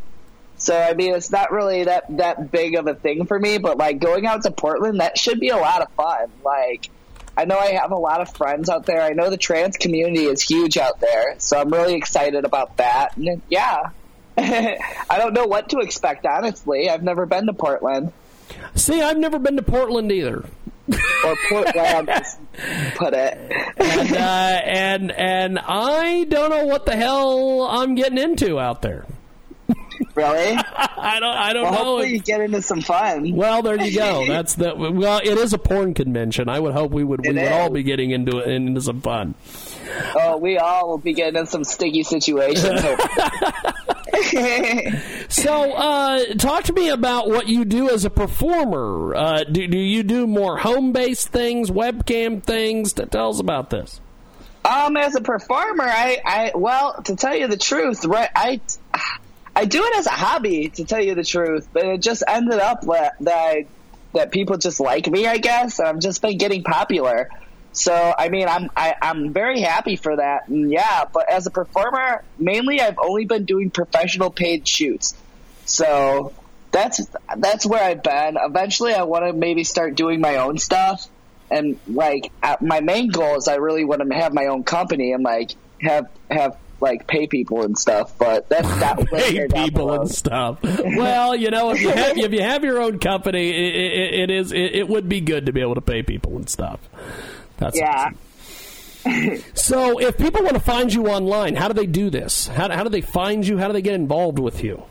[0.57, 3.77] So I mean, it's not really that that big of a thing for me, but
[3.77, 6.31] like going out to Portland, that should be a lot of fun.
[6.43, 6.89] Like
[7.37, 9.01] I know I have a lot of friends out there.
[9.01, 13.15] I know the trans community is huge out there, so I'm really excited about that.
[13.17, 13.91] And yeah.
[14.39, 16.89] I don't know what to expect honestly.
[16.89, 18.11] I've never been to Portland.
[18.75, 20.45] See, I've never been to Portland either.
[21.25, 22.09] Or Portland,
[22.95, 23.37] put it.
[23.77, 29.05] and, uh, and and I don't know what the hell I'm getting into out there.
[30.15, 30.57] Really?
[30.97, 31.35] I don't.
[31.35, 31.77] I don't well, know.
[31.77, 33.35] Hopefully, you get into some fun.
[33.35, 34.25] Well, there you go.
[34.27, 35.19] That's the well.
[35.23, 36.49] It is a porn convention.
[36.49, 39.01] I would hope we would we It would all be getting into it into some
[39.01, 39.35] fun.
[40.15, 42.81] Oh, we all will be getting in some sticky situations.
[45.29, 49.13] So, uh, talk to me about what you do as a performer.
[49.13, 52.93] Uh, do, do you do more home based things, webcam things?
[52.93, 53.99] Tell us about this.
[54.63, 58.61] Um, as a performer, I, I, well, to tell you the truth, right, I,
[59.55, 62.59] I do it as a hobby, to tell you the truth, but it just ended
[62.59, 63.65] up that, that I,
[64.13, 65.79] that people just like me, I guess.
[65.79, 67.29] And I've just been getting popular.
[67.77, 70.47] So, I mean, I'm, I, I'm very happy for that.
[70.47, 75.15] And yeah, but as a performer, mainly I've only been doing professional paid shoots.
[75.65, 76.33] So
[76.71, 77.05] that's,
[77.37, 78.37] that's where I've been.
[78.41, 81.07] Eventually I want to maybe start doing my own stuff
[81.49, 85.13] and like uh, my main goal is I really want to have my own company
[85.13, 88.17] and like have have like pay people and stuff.
[88.17, 90.59] But that's that Pay people and stuff.
[90.61, 94.31] Well, you know, if you have if you have your own company, it, it, it
[94.31, 96.79] is it, it would be good to be able to pay people and stuff.
[97.57, 98.11] That's yeah.
[99.53, 102.47] So, if people want to find you online, how do they do this?
[102.47, 103.57] How, how do they find you?
[103.57, 104.83] How do they get involved with you?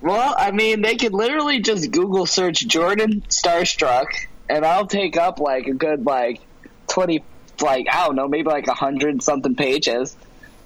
[0.00, 4.06] Well, I mean, they could literally just Google search Jordan Starstruck,
[4.48, 6.40] and I'll take up like a good like
[6.86, 7.22] twenty,
[7.60, 10.16] like I don't know, maybe like a hundred something pages.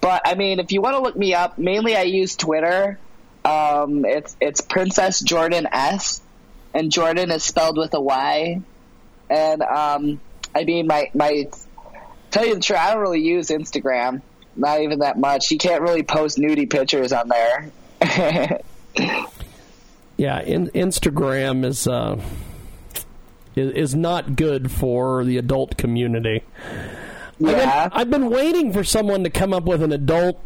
[0.00, 2.98] But I mean, if you want to look me up, mainly I use Twitter.
[3.44, 6.20] Um, it's it's Princess Jordan S,
[6.72, 8.60] and Jordan is spelled with a Y.
[9.30, 10.20] And um,
[10.54, 11.48] I mean, my my
[12.30, 14.22] tell you the truth, I don't really use Instagram,
[14.56, 15.50] not even that much.
[15.50, 18.60] You can't really post nudie pictures on there.
[20.16, 22.20] Yeah, in, Instagram is uh,
[23.56, 26.42] is, is not good for the adult community.
[27.44, 30.40] I've, been, I've been waiting for someone to come up with an adult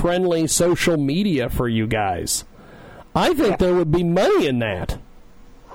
[0.00, 2.44] friendly social media for you guys.
[3.14, 4.98] I think there would be money in that.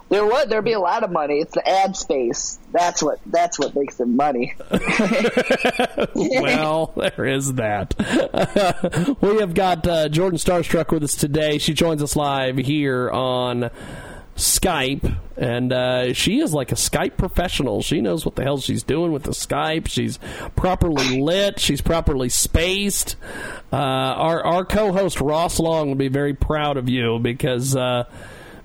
[0.09, 1.39] There would there'd be a lot of money.
[1.39, 2.59] It's the ad space.
[2.71, 4.55] That's what that's what makes them money.
[6.13, 7.95] well, there is that.
[9.21, 11.57] we have got uh, Jordan Starstruck with us today.
[11.57, 13.71] She joins us live here on
[14.35, 17.81] Skype, and uh, she is like a Skype professional.
[17.81, 19.87] She knows what the hell she's doing with the Skype.
[19.87, 20.19] She's
[20.55, 21.59] properly lit.
[21.59, 23.15] She's properly spaced.
[23.73, 27.75] Uh, our our co-host Ross Long will be very proud of you because.
[27.75, 28.03] Uh,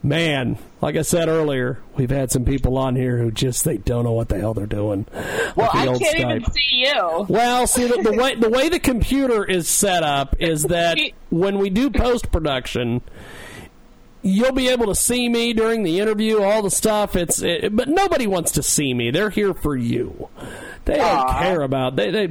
[0.03, 4.05] Man, like I said earlier, we've had some people on here who just they don't
[4.05, 5.07] know what the hell they're doing.
[5.57, 6.37] Well, I can't Skype.
[6.37, 7.27] even see you.
[7.29, 10.99] Well, see the, the way the way the computer is set up is that
[11.31, 13.03] when we do post production,
[14.23, 17.17] you'll be able to see me during the interview, all the stuff.
[17.17, 19.11] It's it, but nobody wants to see me.
[19.11, 20.29] They're here for you.
[20.85, 21.39] They don't Aw.
[21.41, 22.27] care about they they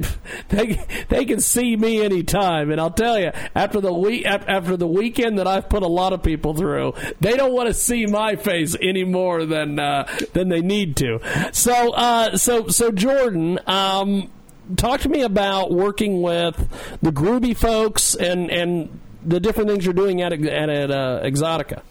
[0.48, 2.70] they they can see me anytime.
[2.70, 6.12] And I'll tell you, after the week after the weekend that I've put a lot
[6.12, 10.48] of people through, they don't want to see my face any more than uh, than
[10.48, 11.20] they need to.
[11.52, 13.58] So uh, so so Jordan.
[13.66, 14.30] Um,
[14.76, 16.56] talk to me about working with
[17.02, 21.82] the Groovy folks and and the different things you're doing at at, at uh, Exotica.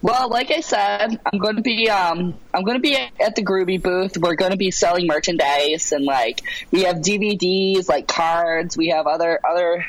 [0.00, 3.42] Well, like I said, I'm going to be um, I'm going to be at the
[3.42, 4.16] Groovy booth.
[4.16, 6.40] We're going to be selling merchandise and like
[6.70, 8.76] we have DVDs, like cards.
[8.76, 9.84] We have other other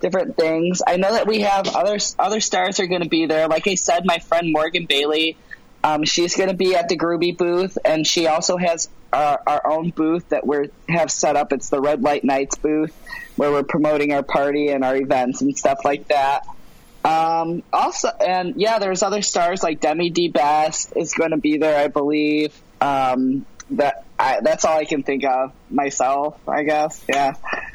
[0.00, 0.82] different things.
[0.84, 3.46] I know that we have other other stars are going to be there.
[3.46, 5.36] Like I said, my friend Morgan Bailey,
[5.84, 9.66] um, she's going to be at the Groovy booth, and she also has our, our
[9.66, 11.52] own booth that we have set up.
[11.52, 12.92] It's the Red Light Nights booth
[13.36, 16.46] where we're promoting our party and our events and stuff like that.
[17.04, 21.58] Um, also, and yeah, there's other stars like Demi D Best is going to be
[21.58, 22.58] there, I believe.
[22.80, 27.02] Um, that I, that's all I can think of myself, I guess.
[27.08, 27.34] Yeah,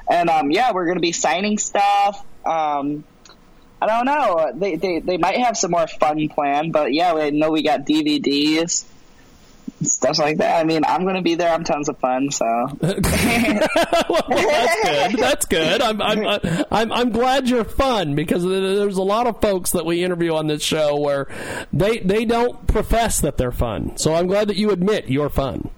[0.10, 2.26] and um, yeah, we're going to be signing stuff.
[2.46, 3.04] Um,
[3.82, 4.52] I don't know.
[4.56, 7.82] They, they they might have some more fun planned, but yeah, we know we got
[7.82, 8.86] DVDs
[9.82, 10.60] stuff like that.
[10.60, 11.52] I mean, I'm going to be there.
[11.52, 12.32] I'm tons of fun.
[12.32, 12.46] So
[12.82, 13.00] well,
[14.30, 15.20] that's good.
[15.20, 15.82] That's good.
[15.82, 20.04] I'm, I'm I'm I'm glad you're fun because there's a lot of folks that we
[20.04, 21.28] interview on this show where
[21.72, 23.98] they they don't profess that they're fun.
[23.98, 25.70] So I'm glad that you admit you're fun.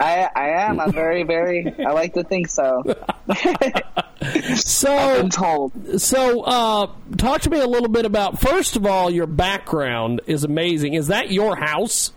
[0.00, 0.80] I I am.
[0.80, 1.72] I'm very very.
[1.84, 2.82] I like to think so.
[4.54, 6.00] so told.
[6.00, 10.44] So uh, talk to me a little bit about first of all your background is
[10.44, 10.94] amazing.
[10.94, 12.12] Is that your house?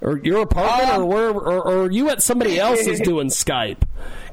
[0.00, 3.78] Or your apartment, Um, or where, or, or are you at somebody else's doing Skype?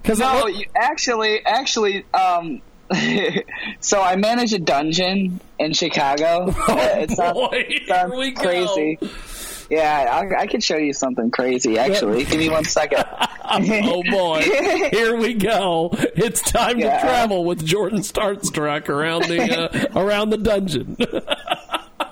[0.01, 2.61] Because no, actually, actually, um,
[3.81, 6.47] so I manage a dungeon in Chicago.
[6.69, 8.41] it sounds, Oh, boy, sounds here we go.
[8.41, 8.99] crazy.
[9.69, 11.77] Yeah, I, I can show you something crazy.
[11.77, 13.03] Actually, give me one second.
[13.49, 14.41] oh boy,
[14.91, 15.89] here we go!
[15.91, 16.95] It's time Yeah.
[16.95, 20.95] to travel with Jordan Starstruck around the uh, around the dungeon.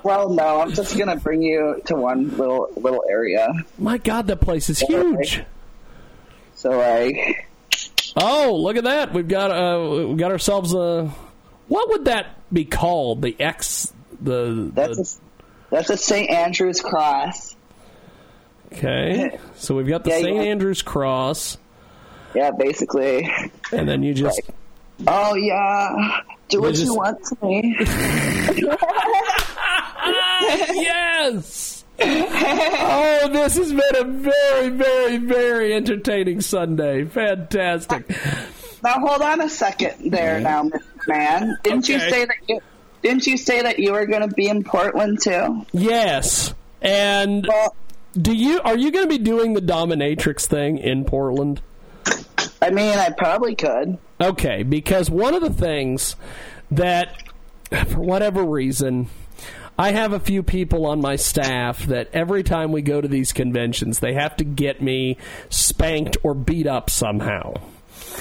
[0.06, 3.52] Well, no, I'm just gonna bring you to one little little area.
[3.78, 5.42] My God, that place is huge.
[6.54, 7.48] So like,
[8.16, 9.12] oh, look at that!
[9.12, 11.12] We've got uh, we got ourselves a.
[11.68, 13.22] What would that be called?
[13.22, 13.92] The X.
[14.20, 15.20] The, That's the
[15.70, 16.30] That's a St.
[16.30, 17.54] Andrew's cross.
[18.72, 19.38] okay.
[19.56, 20.36] So we've got the Yeah, St.
[20.36, 20.42] yeah.
[20.42, 21.58] Andrew's cross,
[22.34, 23.28] Yeah, basically.
[23.72, 24.40] and then you just.
[25.06, 27.76] Oh yeah, do what just- you want to me.
[30.74, 31.84] yes.
[31.98, 37.04] oh, this has been a very, very, very entertaining Sunday.
[37.04, 38.08] Fantastic.
[38.84, 41.08] Now hold on a second there, now, Mr.
[41.08, 41.56] man.
[41.62, 42.60] Didn't you say that you?
[43.02, 45.64] Didn't you say that you were going to be in Portland too?
[45.72, 46.52] Yes,
[46.82, 47.48] and
[48.20, 51.62] do you are you going to be doing the dominatrix thing in Portland?
[52.60, 53.98] I mean, I probably could.
[54.20, 56.16] Okay, because one of the things
[56.70, 57.22] that,
[57.70, 59.08] for whatever reason,
[59.78, 63.32] I have a few people on my staff that every time we go to these
[63.32, 65.18] conventions, they have to get me
[65.50, 67.54] spanked or beat up somehow.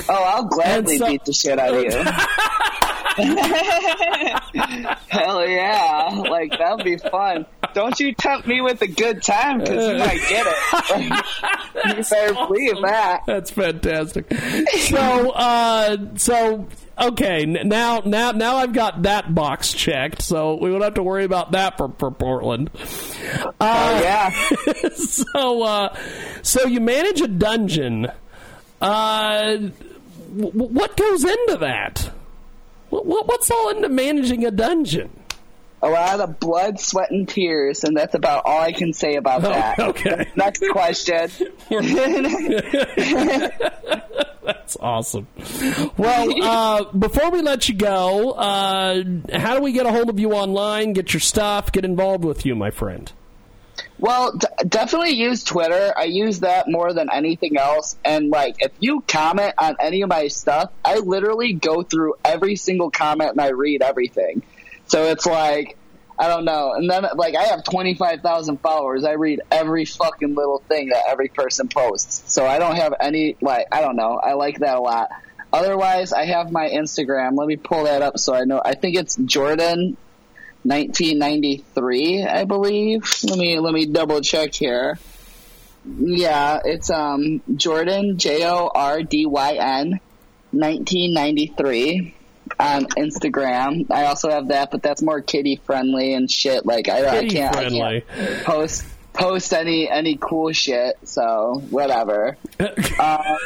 [0.09, 1.89] Oh, I'll gladly so- beat the shit out of you.
[5.07, 6.09] Hell yeah!
[6.29, 7.45] Like that would be fun.
[7.73, 11.03] Don't you tempt me with a good time because you might get it.
[11.97, 13.21] you better believe that.
[13.27, 14.31] That's fantastic.
[14.33, 16.67] So, uh, so
[16.97, 21.25] okay, now, now, now I've got that box checked, so we won't have to worry
[21.25, 22.69] about that for for Portland.
[22.75, 24.29] Uh, Oh yeah.
[24.95, 25.97] so, uh,
[26.43, 28.07] so you manage a dungeon.
[28.81, 29.55] Uh,
[30.35, 32.11] w- what goes into that?
[32.95, 35.09] What, what, what's all into managing a dungeon?
[35.81, 39.43] A lot of blood, sweat, and tears, and that's about all I can say about
[39.43, 39.79] Oh, that.
[39.79, 40.31] okay.
[40.35, 41.29] Next question.
[44.45, 45.27] That's awesome.
[45.97, 49.03] Well, uh, before we let you go, uh,
[49.33, 52.45] how do we get a hold of you online, get your stuff, get involved with
[52.45, 53.11] you, my friend?
[53.97, 55.93] Well, d- definitely use Twitter.
[55.95, 57.95] I use that more than anything else.
[58.03, 62.57] And like, if you comment on any of my stuff, I literally go through every
[62.57, 64.43] single comment and I read everything.
[64.87, 65.77] So it's like,
[66.19, 66.73] I don't know.
[66.73, 69.03] And then like, I have twenty five thousand followers.
[69.03, 72.31] I read every fucking little thing that every person posts.
[72.31, 74.19] So I don't have any like, I don't know.
[74.21, 75.09] I like that a lot.
[75.51, 77.37] Otherwise, I have my Instagram.
[77.37, 78.61] Let me pull that up so I know.
[78.63, 79.95] I think it's Jordan
[80.65, 83.07] 1993, I believe.
[83.23, 84.97] Let me let me double check here.
[85.85, 89.99] Yeah, it's um Jordan J O R D Y N
[90.51, 92.15] 1993
[92.59, 93.91] on Instagram.
[93.91, 96.65] I also have that, but that's more kitty friendly and shit.
[96.65, 97.55] Like I, I can't.
[97.55, 100.97] I can't post post any any cool shit.
[101.03, 102.37] So whatever.
[102.99, 103.37] uh,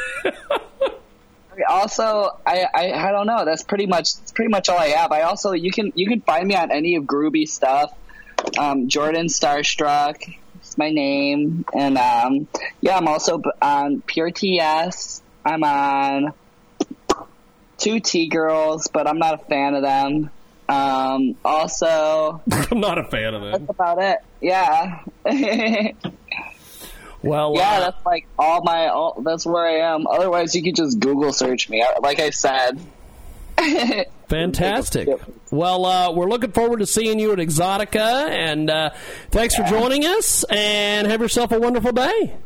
[1.68, 3.44] also, I, I I don't know.
[3.44, 5.12] That's pretty much that's pretty much all I have.
[5.12, 7.92] I also you can you can find me on any of Groovy stuff.
[8.58, 10.16] Um, Jordan Starstruck
[10.62, 12.48] is my name, and um,
[12.80, 15.22] yeah, I'm also on Pure TS.
[15.44, 16.32] I'm on
[17.78, 20.30] two T Girls, but I'm not a fan of them.
[20.68, 23.50] Um, also, I'm not a fan of that.
[23.52, 24.18] That's about it.
[24.40, 25.02] Yeah.
[27.22, 28.88] well, yeah, uh, that's like all my.
[28.88, 30.06] All, that's where I am.
[30.06, 31.84] Otherwise, you could just Google search me.
[32.02, 32.80] Like I said.
[34.28, 35.08] Fantastic.
[35.50, 38.90] Well, uh, we're looking forward to seeing you at Exotica, and uh,
[39.30, 40.44] thanks for joining us.
[40.44, 42.36] And have yourself a wonderful day.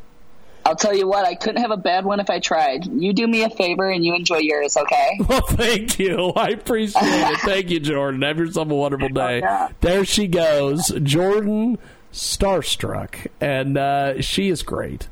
[0.66, 2.86] I'll tell you what, I couldn't have a bad one if I tried.
[2.86, 5.20] You do me a favor and you enjoy yours, okay?
[5.28, 6.32] Well, thank you.
[6.34, 7.40] I appreciate it.
[7.40, 8.22] Thank you, Jordan.
[8.22, 9.42] Have yourself a wonderful day.
[9.82, 11.78] There she goes, Jordan
[12.14, 15.08] Starstruck, and uh, she is great.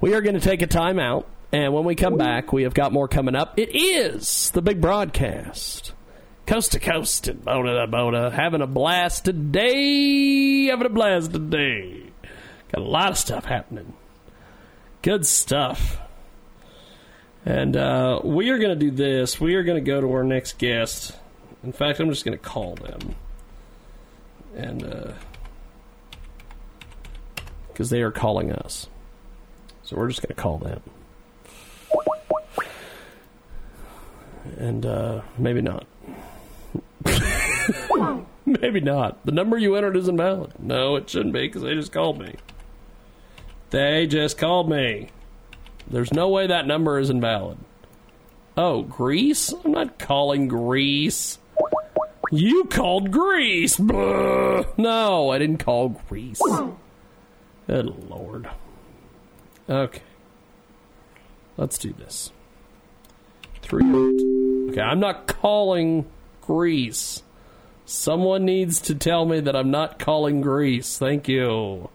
[0.00, 2.74] We are going to take a time out, and when we come back, we have
[2.74, 3.58] got more coming up.
[3.58, 5.92] It is the big broadcast.
[6.46, 8.30] Coast to coast and Bona to Bona.
[8.30, 10.66] Having a blast today.
[10.66, 12.02] Having a blast today.
[12.70, 13.94] Got a lot of stuff happening.
[15.02, 15.98] Good stuff.
[17.44, 19.40] And uh, we are going to do this.
[19.40, 21.16] We are going to go to our next guest.
[21.64, 23.16] In fact, I'm just going to call them.
[24.54, 24.84] And
[27.74, 28.86] because they are calling us.
[29.82, 30.80] So we're just going to call them.
[34.56, 35.86] And uh, maybe not.
[38.46, 39.26] maybe not.
[39.26, 40.52] The number you entered isn't valid.
[40.60, 42.36] No, it shouldn't be because they just called me.
[43.70, 45.08] They just called me.
[45.90, 47.58] There's no way that number is invalid.
[48.56, 49.52] Oh, Greece?
[49.64, 51.38] I'm not calling Greece.
[52.30, 53.76] You called Greece.
[53.76, 54.64] Blah.
[54.76, 56.40] No, I didn't call Greece.
[57.66, 58.48] Good lord.
[59.68, 60.02] Okay.
[61.56, 62.32] Let's do this.
[63.62, 63.84] Three.
[64.70, 66.06] Okay, I'm not calling
[66.42, 67.22] Greece.
[67.86, 70.98] Someone needs to tell me that I'm not calling Greece.
[70.98, 71.90] Thank you.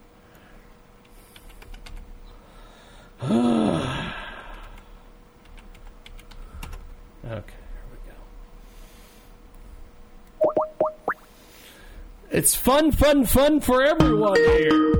[3.22, 3.34] okay,
[7.24, 7.38] here
[7.92, 8.14] we go.
[12.30, 14.99] It's fun, fun, fun for everyone here.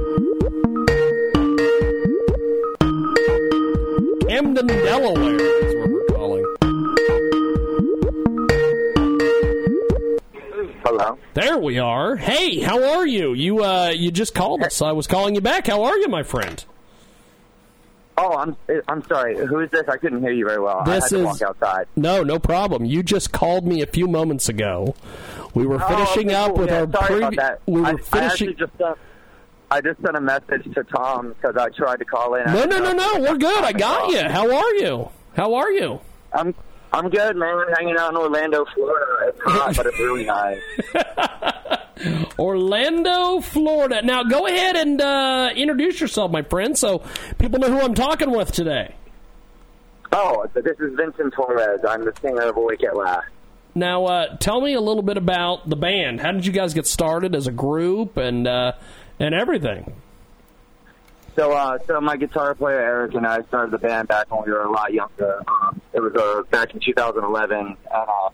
[4.60, 6.44] Camden, Delaware is where we're calling.
[10.84, 11.18] Hello.
[11.32, 12.16] There we are.
[12.16, 13.32] Hey, how are you?
[13.32, 14.82] You uh, you just called us.
[14.82, 15.66] I was calling you back.
[15.68, 16.62] How are you, my friend?
[18.18, 18.54] Oh, I'm
[18.86, 19.38] I'm sorry.
[19.46, 19.84] Who is this?
[19.88, 20.80] I couldn't hear you very well.
[20.84, 21.86] I This to is walk outside.
[21.96, 22.84] no, no problem.
[22.84, 24.94] You just called me a few moments ago.
[25.54, 27.62] We were Oh, finishing okay, up with Yeah, our sorry about previ- that.
[27.66, 28.48] We were I, I finishing.
[28.48, 28.98] actually just sent,
[29.70, 32.44] I just sent a message to Tom because I tried to call in.
[32.46, 33.20] No, no, no, no.
[33.20, 33.62] We're good.
[33.62, 34.28] I got you.
[34.28, 35.10] How are you?
[35.36, 36.00] How are you?
[36.32, 36.54] I'm
[36.92, 37.56] I'm good, man.
[37.56, 39.06] I'm hanging out in Orlando, Florida.
[39.28, 40.60] It's hot, but it's really nice.
[42.38, 44.02] Orlando, Florida.
[44.02, 47.04] Now, go ahead and uh, introduce yourself, my friend, so
[47.38, 48.94] people know who I'm talking with today.
[50.12, 51.80] Oh, this is Vincent Torres.
[51.88, 53.28] I'm the singer of Awake at Last.
[53.74, 56.20] Now, uh, tell me a little bit about the band.
[56.20, 58.72] How did you guys get started as a group and uh,
[59.20, 59.92] and everything?
[61.36, 64.52] So, uh, so my guitar player Eric and I started the band back when we
[64.52, 65.42] were a lot younger.
[65.46, 68.30] Um, it was uh, back in 2011, uh,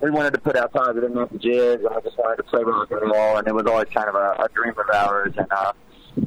[0.00, 3.00] we wanted to put out positive messages, and I just wanted to play rock and
[3.02, 5.32] roll, and it was always kind of a, a dream of ours.
[5.36, 5.72] And uh,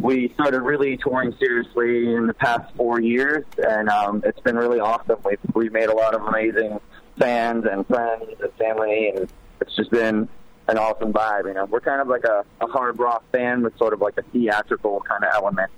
[0.01, 4.79] we started really touring seriously in the past four years, and um, it's been really
[4.79, 5.19] awesome.
[5.23, 6.79] We've we made a lot of amazing
[7.19, 9.29] fans and friends and family, and
[9.61, 10.27] it's just been
[10.67, 11.45] an awesome vibe.
[11.45, 14.17] You know, we're kind of like a, a hard rock band with sort of like
[14.17, 15.71] a theatrical kind of element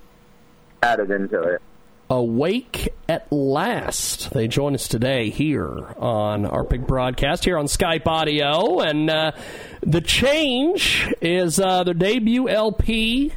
[0.81, 1.61] added into it.
[2.11, 4.31] Awake at last.
[4.31, 9.31] They join us today here on our big broadcast here on Skype Audio, and uh,
[9.81, 13.33] the change is uh, their debut LP.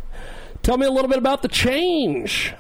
[0.63, 2.55] Tell me a little bit about the change.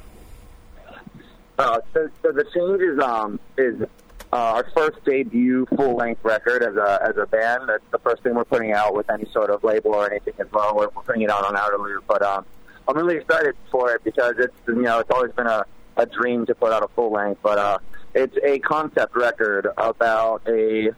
[1.59, 3.89] Uh, so, so the change is um is
[4.33, 7.69] uh, our first debut full length record as a as a band.
[7.69, 10.51] That's the first thing we're putting out with any sort of label or anything as
[10.53, 10.75] well.
[10.75, 12.47] We're, we're putting it out on Outer Loop, but um,
[12.89, 16.47] I'm really excited for it because it's you know it's always been a, a dream
[16.47, 17.79] to put out a full length, but uh,
[18.15, 20.91] it's a concept record about a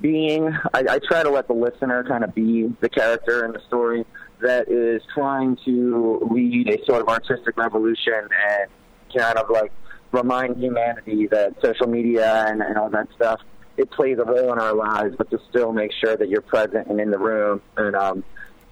[0.00, 0.48] being.
[0.74, 4.04] I, I try to let the listener kind of be the character in the story
[4.40, 8.70] that is trying to lead a sort of artistic revolution and
[9.12, 9.72] kind of like
[10.12, 13.40] remind humanity that social media and, and all that stuff
[13.78, 16.88] it plays a role in our lives, but to still make sure that you're present
[16.88, 17.62] and in the room.
[17.76, 18.24] And um,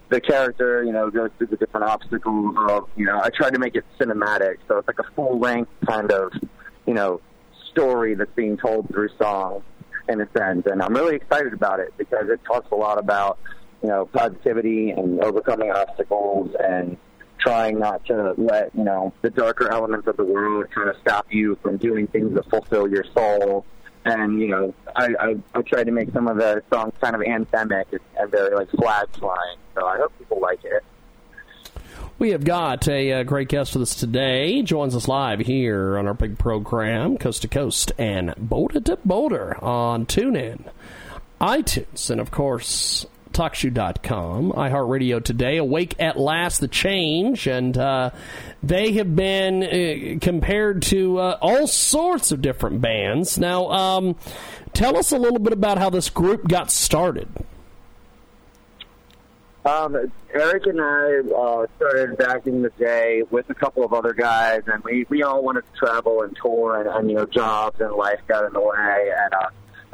[0.09, 3.61] the character, you know, goes through the different obstacles of, you know, I tried to
[3.61, 6.33] make it cinematic, so it's like a full length kind of,
[6.87, 7.21] you know,
[7.71, 9.63] story that's being told through song
[10.09, 10.67] in a sense.
[10.67, 13.39] And I'm really excited about it because it talks a lot about,
[13.83, 16.97] you know, positivity and overcoming obstacles and
[17.39, 21.27] trying not to let, you know, the darker elements of the world kind of stop
[21.31, 23.65] you from doing things that fulfill your soul
[24.07, 27.23] and you know, I, I I tried to make some of the songs kind of
[27.23, 27.87] anthemic
[28.19, 29.59] and, very like flag flying.
[29.75, 30.85] So I hope people like it.
[32.19, 34.63] We have got a, uh great guest with us today.
[34.63, 39.63] Joins us live here on our big program, Coast to Coast and Boulder to Boulder
[39.63, 40.65] on TuneIn,
[41.41, 43.07] iTunes, and of course,
[43.37, 45.59] TalkShoe.com, iHeartRadio today.
[45.59, 48.11] Awake at last, the change, and uh,
[48.63, 53.37] they have been uh, compared to uh, all sorts of different bands.
[53.37, 54.17] Now, um,
[54.73, 57.29] tell us a little bit about how this group got started.
[59.67, 64.15] Um, Eric and I uh, started back in the day with a couple of other
[64.15, 67.81] guys, and we, we all wanted to travel and tour, and, and you know, jobs
[67.81, 69.13] and life got in the way.
[69.15, 69.35] And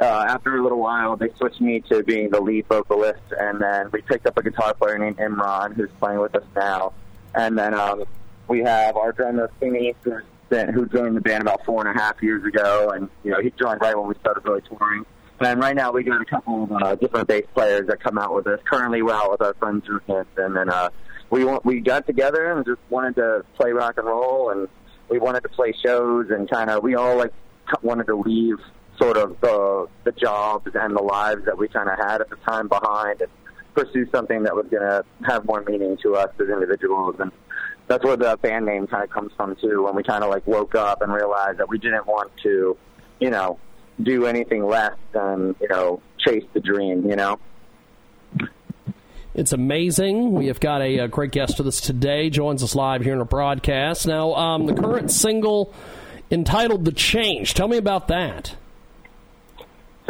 [0.02, 3.88] uh, after a little while, they switched me to being the lead vocalist, and then
[3.92, 6.92] we picked up a guitar player named Imran, who's playing with us now.
[7.34, 8.04] And then um,
[8.48, 12.44] we have our drummer Finny, who joined the band about four and a half years
[12.44, 15.06] ago, and you know, he joined right when we started really touring.
[15.40, 18.34] And right now we got a couple of uh, different bass players that come out
[18.34, 18.60] with us.
[18.64, 20.90] Currently, we're out with our friend Drew Hansen, and then uh,
[21.30, 24.68] we want, we got together and just wanted to play rock and roll, and
[25.08, 27.32] we wanted to play shows, and kind of we all like
[27.82, 28.58] wanted to leave
[29.02, 32.36] sort of the the jobs and the lives that we kind of had at the
[32.36, 33.30] time behind, and
[33.74, 37.32] pursue something that was going to have more meaning to us as individuals, and
[37.88, 39.82] that's where the band name kind of comes from too.
[39.82, 42.76] When we kind of like woke up and realized that we didn't want to,
[43.18, 43.58] you know,
[44.02, 47.08] do anything less than you know chase the dream.
[47.08, 47.38] You know.
[49.34, 50.32] It's amazing.
[50.32, 52.28] We have got a, a great guest with us today.
[52.28, 54.06] Joins us live here in a broadcast.
[54.06, 55.74] Now, um, the current single
[56.30, 58.54] entitled "The Change." Tell me about that.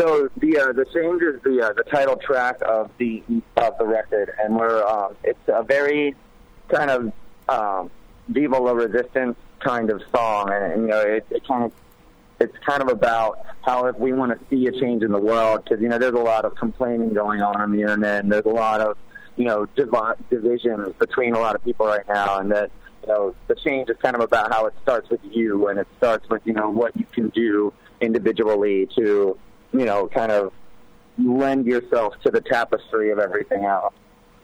[0.02, 3.22] So the uh, the change is the uh, the title track of the
[3.56, 6.16] of the record, and we're um, it's a very
[6.68, 7.12] kind of
[7.48, 7.88] um,
[8.26, 11.72] Viva la Resistance kind of song, and, and you know it, it kind of
[12.40, 15.62] it's kind of about how if we want to see a change in the world,
[15.62, 18.44] because you know there's a lot of complaining going on on the internet, and there's
[18.44, 18.96] a lot of
[19.36, 22.72] you know divi- divisions between a lot of people right now, and that
[23.02, 25.86] you know the change is kind of about how it starts with you, and it
[25.98, 29.38] starts with you know what you can do individually to
[29.72, 30.52] you know kind of
[31.18, 33.94] lend yourself to the tapestry of everything else.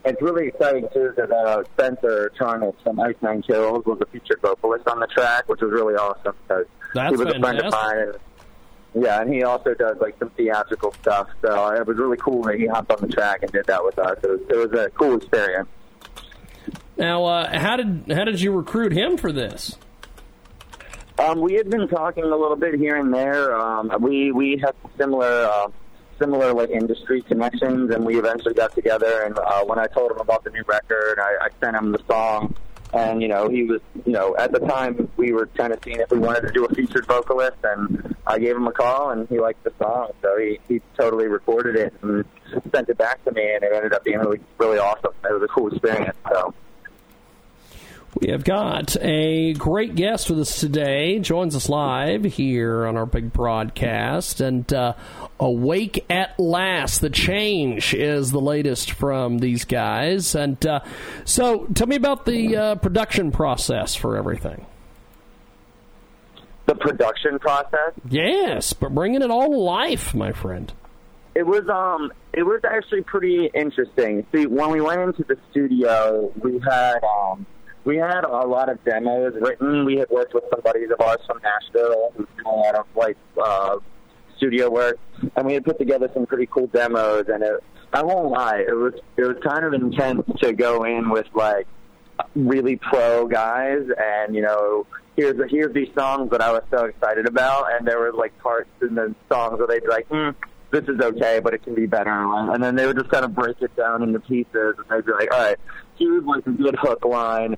[0.05, 4.41] It's really exciting too that uh, Spencer Charnas from Ice Nine Kills was a featured
[4.41, 7.73] vocalist on the track, which was really awesome because That's he was a friend of
[7.73, 7.99] mine.
[7.99, 11.29] And, yeah, and he also does like some theatrical stuff.
[11.43, 13.99] So it was really cool that he hopped on the track and did that with
[13.99, 14.19] us.
[14.23, 15.69] It was, it was a cool experience.
[16.97, 19.77] Now, uh, how did how did you recruit him for this?
[21.19, 23.57] Um, we had been talking a little bit here and there.
[23.59, 25.69] Um, we we had similar uh,
[26.19, 29.23] similar like industry connections, and we eventually got together.
[29.25, 32.01] And uh, when I told him about the new record, I, I sent him the
[32.09, 32.55] song.
[32.93, 35.99] And you know, he was you know at the time we were kind of seeing
[35.99, 39.29] if we wanted to do a featured vocalist, and I gave him a call, and
[39.29, 42.25] he liked the song, so he he totally recorded it and
[42.73, 45.13] sent it back to me, and it ended up being really really awesome.
[45.25, 46.17] It was a cool experience.
[46.33, 46.55] So.
[48.15, 51.19] We have got a great guest with us today.
[51.19, 54.41] Joins us live here on our big broadcast.
[54.41, 54.95] And uh,
[55.39, 57.01] Awake at Last.
[57.01, 60.35] The Change is the latest from these guys.
[60.35, 60.81] And uh,
[61.25, 64.65] so tell me about the uh, production process for everything.
[66.67, 67.93] The production process?
[68.09, 70.73] Yes, but bringing it all to life, my friend.
[71.35, 74.27] It was um it was actually pretty interesting.
[74.35, 77.47] See, when we went into the studio, we had um
[77.85, 79.85] we had a lot of demos written.
[79.85, 83.17] We had worked with some buddies of ours from Nashville who a lot of like
[83.43, 83.77] uh
[84.37, 84.99] studio work
[85.37, 88.75] and we had put together some pretty cool demos and it I won't lie, it
[88.75, 91.67] was it was kind of intense to go in with like
[92.35, 94.87] really pro guys and you know
[95.17, 98.71] here's here's these songs that I was so excited about and there were like parts
[98.83, 100.31] in the songs where they'd be like hmm
[100.71, 103.35] this is okay but it can be better and then they would just kind of
[103.35, 105.59] break it down into pieces and they'd be like all right
[105.99, 107.57] here's like a good hook line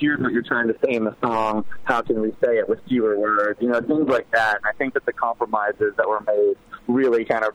[0.00, 2.80] here's what you're trying to say in the song how can we say it with
[2.88, 6.20] fewer words you know things like that and I think that the compromises that were
[6.20, 6.56] made
[6.88, 7.54] really kind of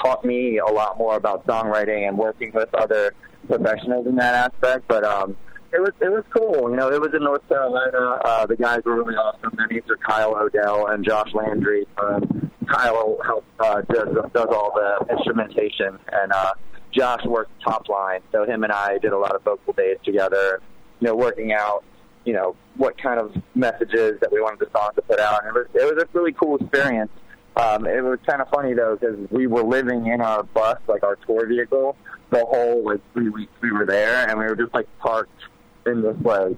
[0.00, 3.12] taught me a lot more about songwriting and working with other
[3.46, 4.86] professionals in that aspect.
[4.88, 5.36] But um,
[5.72, 6.70] it was it was cool.
[6.70, 8.20] You know, it was in North Carolina.
[8.24, 9.52] Uh, the guys were really awesome.
[9.56, 11.86] Their names are Kyle Odell and Josh Landry.
[11.98, 16.52] Um, Kyle helps uh, does does all the instrumentation, and uh,
[16.92, 18.20] Josh works top line.
[18.32, 20.60] So him and I did a lot of vocal days together.
[21.00, 21.84] You know, working out.
[22.24, 25.44] You know what kind of messages that we wanted the song to put out.
[25.44, 27.10] And it was it was a really cool experience.
[27.56, 31.02] Um, it was kind of funny though because we were living in our bus, like
[31.02, 31.96] our tour vehicle,
[32.30, 35.42] the whole like three weeks we were there, and we were just like parked
[35.86, 36.56] in this like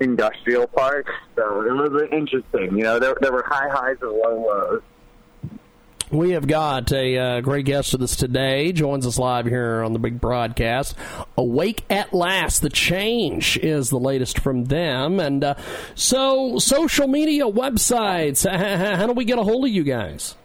[0.00, 1.06] industrial park.
[1.36, 2.76] So it was interesting.
[2.76, 4.82] You know, there there were high highs and low lows.
[6.10, 8.72] We have got a uh, great guest with us today.
[8.72, 10.94] Joins us live here on the big broadcast.
[11.36, 12.60] Awake at Last.
[12.60, 15.18] The Change is the latest from them.
[15.18, 15.54] And uh,
[15.94, 18.48] so, social media websites.
[18.96, 20.36] How do we get a hold of you guys?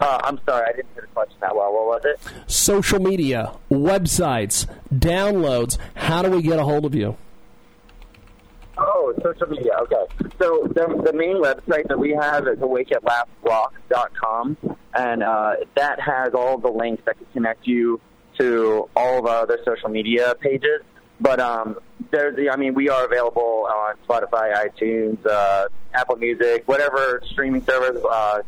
[0.00, 1.72] Uh, I'm sorry, I didn't hear the question that well.
[1.74, 2.50] What was it?
[2.50, 5.76] Social media, websites, downloads.
[5.94, 7.18] How do we get a hold of you?
[8.76, 9.76] Oh, social media.
[9.82, 10.06] Okay.
[10.38, 14.56] So the, the main website that we have is awakeatlastrock.com,
[14.94, 18.00] and uh, that has all the links that can connect you
[18.38, 20.80] to all of our other social media pages.
[21.20, 21.76] But um,
[22.10, 28.02] there's, I mean, we are available on Spotify, iTunes, uh, Apple Music, whatever streaming service
[28.10, 28.40] uh,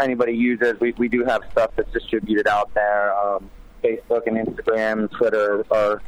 [0.00, 0.78] anybody uses.
[0.80, 3.16] We we do have stuff that's distributed out there.
[3.16, 3.50] Um,
[3.82, 6.02] Facebook and Instagram, Twitter are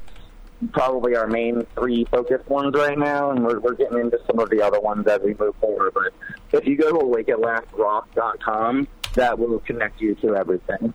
[0.70, 4.50] probably our main three focused ones right now, and we're, we're getting into some of
[4.50, 5.92] the other ones as we move forward.
[5.94, 6.12] But
[6.52, 10.94] if you go to awakeatlastrock.com, that will connect you to everything.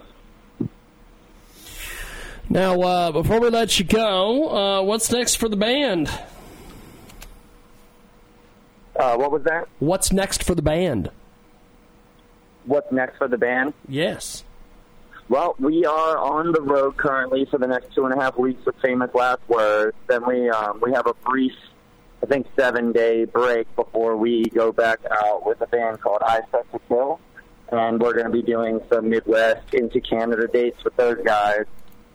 [2.49, 6.10] Now, uh, before we let you go, uh, what's next for the band?
[8.95, 9.68] Uh, what was that?
[9.80, 11.11] What's next for the band?
[12.65, 13.73] What's next for the band?
[13.88, 14.44] Yes.
[15.30, 18.66] Well, we are on the road currently for the next two and a half weeks
[18.66, 19.98] with Famous Last Words.
[20.08, 21.52] Then we um, we have a brief,
[22.24, 26.40] I think, seven day break before we go back out with a band called I
[26.49, 27.20] Set to Kill,
[27.74, 31.66] and we're going to be doing some Midwest into Canada dates with those guys.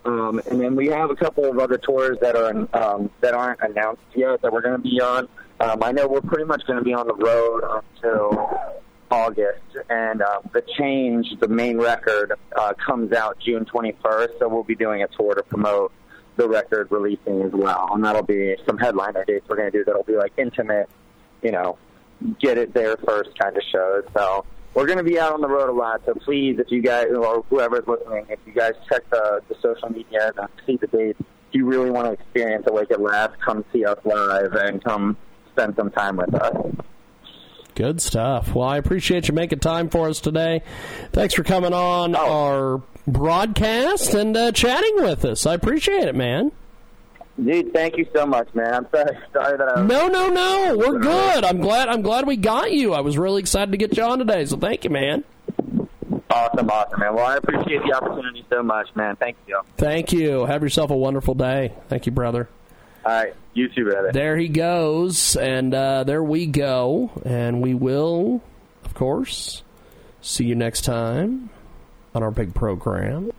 [0.05, 3.61] Um, and then we have a couple of other tours that are um, that aren't
[3.61, 5.27] announced yet that we're going to be on.
[5.59, 8.81] Um, I know we're pretty much going to be on the road until
[9.13, 14.39] August, and uh, the change, the main record, uh, comes out June 21st.
[14.39, 15.91] So we'll be doing a tour to promote
[16.35, 19.83] the record releasing as well, and that'll be some headliner dates we're going to do.
[19.85, 20.89] That'll be like intimate,
[21.43, 21.77] you know,
[22.39, 24.03] get it there first kind of shows.
[24.17, 26.01] So we're going to be out on the road a lot.
[26.07, 29.89] So please, if you guys or whoever's listening, if you guys check the, the social
[29.89, 33.63] media and see the dates, if you really want to experience Awake at Last, come
[33.71, 35.17] see us live and come
[35.51, 36.55] spend some time with us.
[37.75, 38.53] Good stuff.
[38.53, 40.61] Well, I appreciate you making time for us today.
[41.11, 45.45] Thanks for coming on our broadcast and uh, chatting with us.
[45.45, 46.51] I appreciate it, man.
[47.43, 48.73] Dude, thank you so much, man.
[48.73, 49.81] I'm sorry, sorry that I.
[49.85, 50.75] No, no, no.
[50.77, 51.43] We're good.
[51.43, 51.89] I'm glad.
[51.89, 52.93] I'm glad we got you.
[52.93, 54.45] I was really excited to get you on today.
[54.45, 55.23] So thank you, man.
[56.29, 57.15] Awesome, awesome, man.
[57.15, 59.15] Well, I appreciate the opportunity so much, man.
[59.15, 59.61] Thank you.
[59.77, 60.45] Thank you.
[60.45, 61.73] Have yourself a wonderful day.
[61.89, 62.49] Thank you, brother.
[63.05, 64.13] All right, you too, brother.
[64.13, 68.41] There he goes, and uh, there we go, and we will,
[68.85, 69.61] of course,
[70.21, 71.49] see you next time
[72.15, 73.31] on our big program.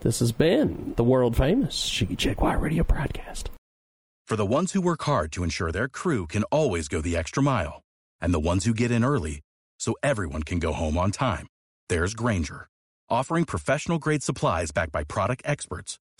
[0.00, 3.50] This has been the world famous Jiggy Jaguar radio broadcast.
[4.26, 7.42] For the ones who work hard to ensure their crew can always go the extra
[7.42, 7.80] mile,
[8.20, 9.40] and the ones who get in early
[9.78, 11.46] so everyone can go home on time,
[11.88, 12.68] there's Grainger,
[13.08, 15.98] offering professional grade supplies backed by product experts